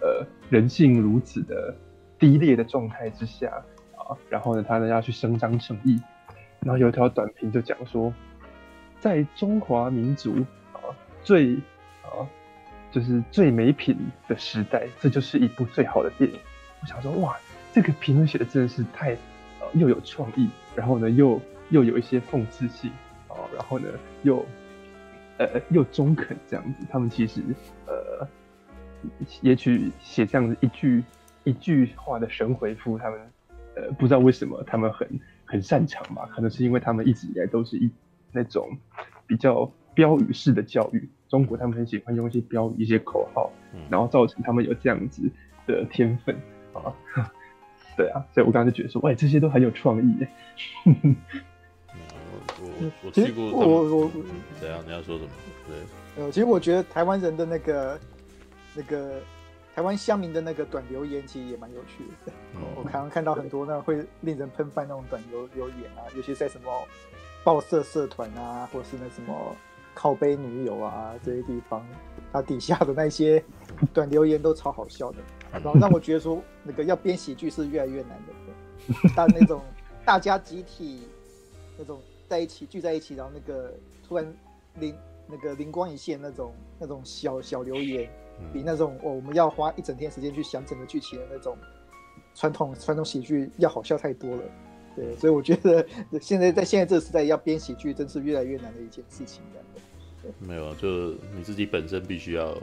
[0.00, 1.74] 呃人性如此的
[2.18, 3.62] 低劣的状态之下
[3.94, 6.00] 啊，然后呢，他呢要去伸张正义。
[6.60, 8.12] 然后有一条短评就讲说，
[8.98, 10.34] 在中华民族
[10.72, 10.80] 啊
[11.22, 11.54] 最
[12.02, 12.24] 啊
[12.90, 13.94] 就是最没品
[14.26, 16.38] 的时代，这就是一部最好的电影。
[16.80, 17.36] 我想说，哇，
[17.74, 22.90] 这个评论写的真的是太啊又有创意，然后呢又又有一些讽刺性
[23.28, 23.86] 啊，然后呢
[24.22, 24.42] 又。
[25.40, 27.40] 呃，又中肯这样子，他们其实
[27.86, 28.28] 呃，
[29.40, 31.02] 也许写这样子一句
[31.44, 33.18] 一句话的神回复，他们
[33.74, 35.08] 呃不知道为什么他们很
[35.46, 36.28] 很擅长吧？
[36.30, 37.90] 可能是因为他们一直以来都是一
[38.32, 38.68] 那种
[39.26, 43.50] 比较标语式的教育，中国他们很喜欢用一些标语、一些口号，
[43.88, 45.22] 然后造成他们有这样子
[45.66, 46.36] 的天分
[46.74, 46.94] 啊。
[47.96, 50.28] 对啊，所以我刚刚就觉得说，喂，这些都很有创意耶。
[52.60, 54.10] 我我去过，我我
[54.60, 54.82] 怎样？
[54.86, 55.30] 你要说什么？
[55.66, 58.00] 对，呃，其实我觉得台湾人的那个
[58.74, 59.20] 那个
[59.74, 62.32] 台湾乡民的那个短留言，其实也蛮有趣的。
[62.76, 66.70] 我常常看到很多那会令人喷饭那种短留留言啊，尤其在什么
[67.42, 69.56] 报社社团啊，或是那什么
[69.94, 71.86] 靠杯女友啊这些地方，
[72.32, 73.42] 它底下的那些
[73.92, 75.18] 短留言都超好笑的，
[75.52, 79.62] 然后让我觉得说那个要编喜剧是越来越难的，但那种。
[80.02, 81.02] 大家集体
[81.78, 82.00] 那种
[82.30, 83.74] 在一起聚在一起，然后那个
[84.06, 84.24] 突然
[84.76, 84.96] 灵
[85.26, 88.08] 那个灵光一现那种那种小小留言，
[88.52, 91.58] 比那种哦我们要花一整天时间去想整个剧情的那种
[92.36, 94.42] 传统传统喜剧要好笑太多了。
[94.94, 95.84] 对，所以我觉得
[96.20, 99.42] 现在在现在这个时代要编喜剧，真是越来越难的一件事情。
[100.38, 102.56] 没有，就你自己本身必须要，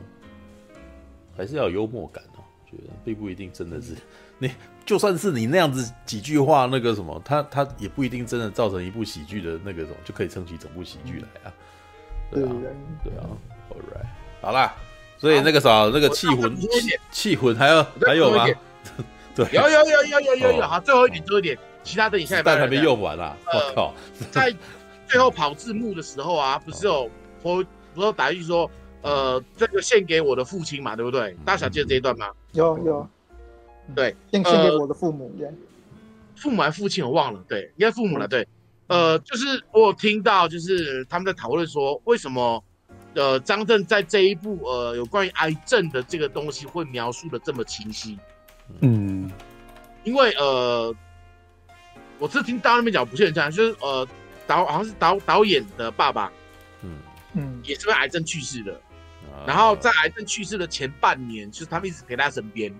[1.35, 2.43] 还是要有幽默感哦。
[2.69, 3.95] 觉得并不一定真的是
[4.39, 4.51] 你，
[4.87, 11.53] 就算是你那样子几句话，那个什么，他他也不一定真的造成一部喜剧的那个什么，就可以撑起整部喜剧来啊。
[12.31, 12.49] 对啊，
[13.03, 13.27] 对啊
[13.69, 14.07] ，All right，
[14.41, 14.73] 好啦，
[15.17, 16.57] 所以那个啥，那个气魂，
[17.11, 18.45] 气魂还有还有吗？
[19.35, 21.57] 对，有有有有有有有，好，最后一点，最后一点。
[21.83, 23.37] 其他的你现在但还没用完啊！
[23.45, 23.93] 我靠，
[24.31, 24.53] 在
[25.07, 27.09] 最后跑字幕的时候啊，不是有
[27.41, 28.69] 我不是打一句说，
[29.01, 31.33] 呃，这个献给我的父亲嘛，对不对？
[31.45, 32.29] 大家想记得这一段吗？
[32.51, 33.09] 有有，
[33.95, 35.31] 对，献献给我的父母，
[36.35, 38.47] 父母还父亲我忘了，对，应该父母了，对，
[38.87, 42.63] 呃，就是我有听到，就是他们在讨论说，为什么
[43.15, 48.17] 呃张震在这一部呃有关于癌症的这个东西会描述的这么清晰？
[48.81, 49.31] 嗯，
[50.03, 50.95] 因为呃。
[52.19, 54.07] 我是听到那边讲，不是很像，就是呃
[54.47, 56.31] 导好像是导导演的爸爸，
[56.81, 56.97] 嗯。
[57.33, 58.81] 嗯，也是因为癌症去世的，
[59.25, 62.73] 嗯、然后在癌症去世的前半年，就是他们一直陪在他身边，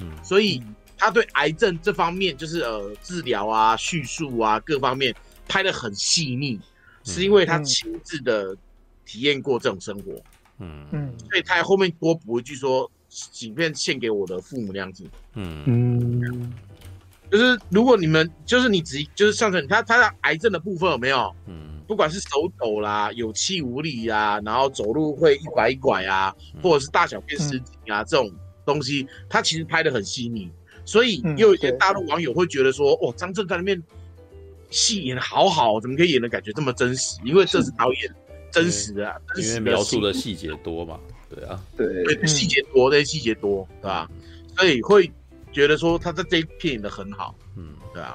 [0.00, 0.62] 嗯，所以
[0.96, 5.14] 他对癌症这方面，就是呃治疗啊、叙述啊各方面
[5.46, 6.60] 拍的很细腻，嗯、
[7.04, 8.56] 是因为他亲自的
[9.04, 10.12] 体验过这种生活，
[10.58, 10.86] 嗯。
[10.92, 12.90] 嗯，所以他后面多补一句说，
[13.40, 15.04] 影片献给我的父母那样子，
[15.34, 15.64] 嗯。
[15.66, 16.52] 嗯。
[17.30, 21.32] 就是如果你们就是你只就是上层他他的癌症的部分有没有？
[21.46, 28.28] 嗯，不管是手抖啦、有气无力啊，然后走路会一拐一拐啊，或者是大小便失禁啊、嗯、这种
[28.72, 30.50] 东西，他其实拍的很细腻。
[30.84, 33.82] 所以又有一些大陆网友会觉得说，哦，张震在里面
[34.70, 37.18] 戏演得好好，怎么可以演的感觉这么真实？
[37.24, 38.14] 因为这是导演
[38.50, 40.98] 真实的，真实描述的细节多嘛。
[41.34, 44.10] 对啊，对，细节多，对，细节多，对吧？
[44.56, 45.10] 所以会。
[45.52, 48.14] 觉得说他在这一片演的很好，嗯，对啊，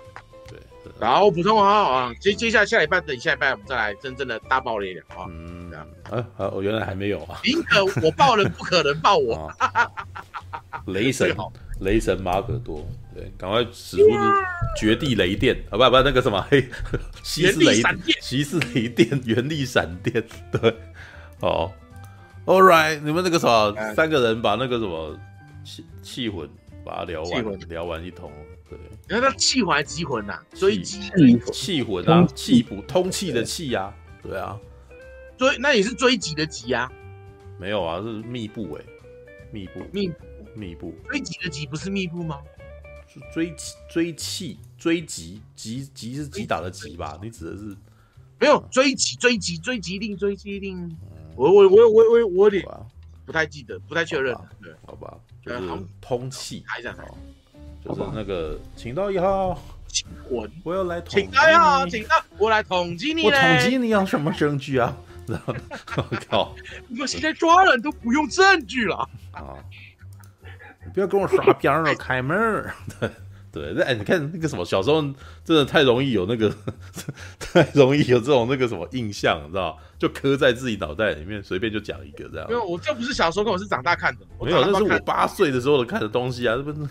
[0.98, 5.88] 对，然后补充好啊，接接下来下礼拜等下礼拜我们再来真正的大爆雷了啊，嗯，这样。
[6.12, 9.52] 啊，好，我原来还没有啊，宁可我爆人，不可能爆我，
[10.88, 11.36] 雷神，
[11.82, 14.04] 雷神马可多，对，赶快使出
[14.78, 15.56] 绝地雷电。
[15.70, 16.62] 啊，不不，那个什么黑，
[17.24, 20.76] 西斯雷电西斯雷电，原力闪电，对，
[21.42, 21.74] 好
[22.46, 25.18] ，All right，你们那个什么三个人把那个什么
[25.64, 26.50] 气气魂。
[26.86, 28.32] 把它聊完，聊完一通，
[28.78, 28.98] 对。
[29.08, 30.40] 然后他气魂还是机魂呐？
[30.54, 31.10] 追击
[31.52, 34.60] 气魂啊，气补通气的气呀，对啊。
[35.38, 36.92] 追那也是追击的击啊？
[37.60, 38.86] 没有啊，是密布哎，
[39.52, 40.12] 密布密
[40.56, 40.94] 密布。
[41.10, 42.40] 追击的击不是密布吗？
[43.08, 43.56] 是追
[43.90, 47.20] 追气追击击击是击打的击吧？
[47.22, 47.76] 你指的是？
[48.40, 50.98] 没有追击追击追击令追击令。
[51.36, 52.66] 我我我我我我有点
[53.26, 54.36] 不太记得，不太确认。
[54.62, 55.18] 对，好吧。
[55.46, 55.62] 就是
[56.02, 56.66] 通气，
[57.86, 59.62] 就是那个，请到一号，
[60.28, 64.98] 我我要来统计，请到一号，请到我来统计你，我统计你要什么证据啊？
[65.28, 66.54] 我靠！
[67.00, 68.98] 我现在抓人都不用证据了
[69.32, 69.58] 啊！
[70.86, 72.76] 你不要跟我耍边了， 开门儿。
[73.52, 75.02] 对对，哎，你看那个什么，小时候
[75.44, 76.54] 真的太容易有那个，
[77.40, 82.48] 太容易有这种那个什么印象，你知道就刻在自己脑袋里面，随便就讲一个这样。
[82.48, 84.26] 没有，我这不是小时候，我是长大看的。
[84.42, 86.90] 没有，那是我八岁的时候看的东西啊，这不是，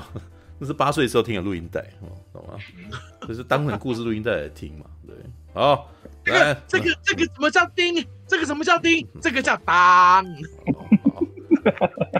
[0.58, 1.84] 那是八岁的时候听的录音带，
[2.32, 2.54] 懂吗？
[3.26, 4.86] 就是当成故事录音带来听嘛。
[5.06, 5.14] 对，
[5.52, 5.90] 好，
[6.24, 8.06] 这个这个这个什么叫叮？
[8.26, 9.06] 这个什么叫叮？
[9.20, 10.24] 这个叫当。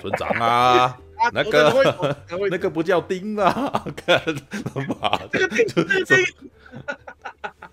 [0.00, 0.98] 村长啊。
[1.32, 2.16] 那个
[2.50, 4.20] 那个不叫丁啊，看
[4.88, 5.38] 妈的，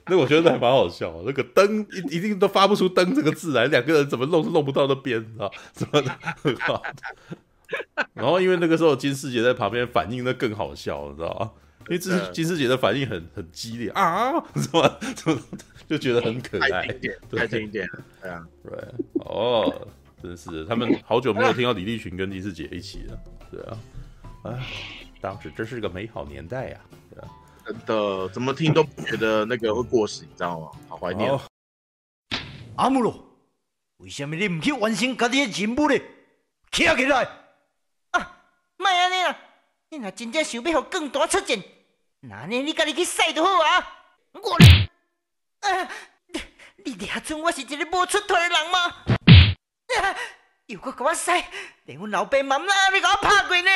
[0.05, 1.11] 那我觉得还蛮好笑。
[1.25, 5.49] 那个灯一一定都发不出“灯”这个字来，两个人怎么弄都弄不到那边啊？
[5.73, 6.11] 怎么的？
[8.13, 11.51] 然后因为那个时候金世杰在旁边反应，那更好笑，你知道吗？
[11.87, 15.41] 因为这金世杰的反应很很激烈啊，什么什么
[15.87, 17.89] 就觉得很可爱，开一点，开一点，
[18.21, 18.71] 对啊，对，
[19.25, 19.87] 哦，
[20.21, 23.19] 真是他们好久没有听到李立群跟金世杰一起了。
[23.49, 23.77] 对啊，
[24.43, 24.67] 哎，
[25.19, 26.79] 当时真是个美好年代呀！
[27.09, 27.27] 对啊，
[27.65, 30.69] 真的，怎么听都不觉得那个会过时，你知道吗？
[30.87, 31.31] 好怀念。
[32.75, 33.25] 阿姆罗，
[33.97, 35.97] 为什么你唔去完成家己的任务呢？
[36.71, 37.23] 起来！
[37.23, 37.38] 啊，
[38.79, 39.37] 莫安尼啦！
[39.89, 41.61] 你若真正想要互更大出战，
[42.21, 44.05] 那呢你家己去使就好啊！
[44.31, 44.53] 我，
[45.59, 45.89] 啊，
[46.27, 46.41] 你
[46.85, 48.79] 你俩准我是一个无出头的人吗？
[50.01, 50.15] 啊
[50.67, 51.29] 又搁给我使，
[51.83, 53.71] 连阮老爸妈妈你给我拍过呢！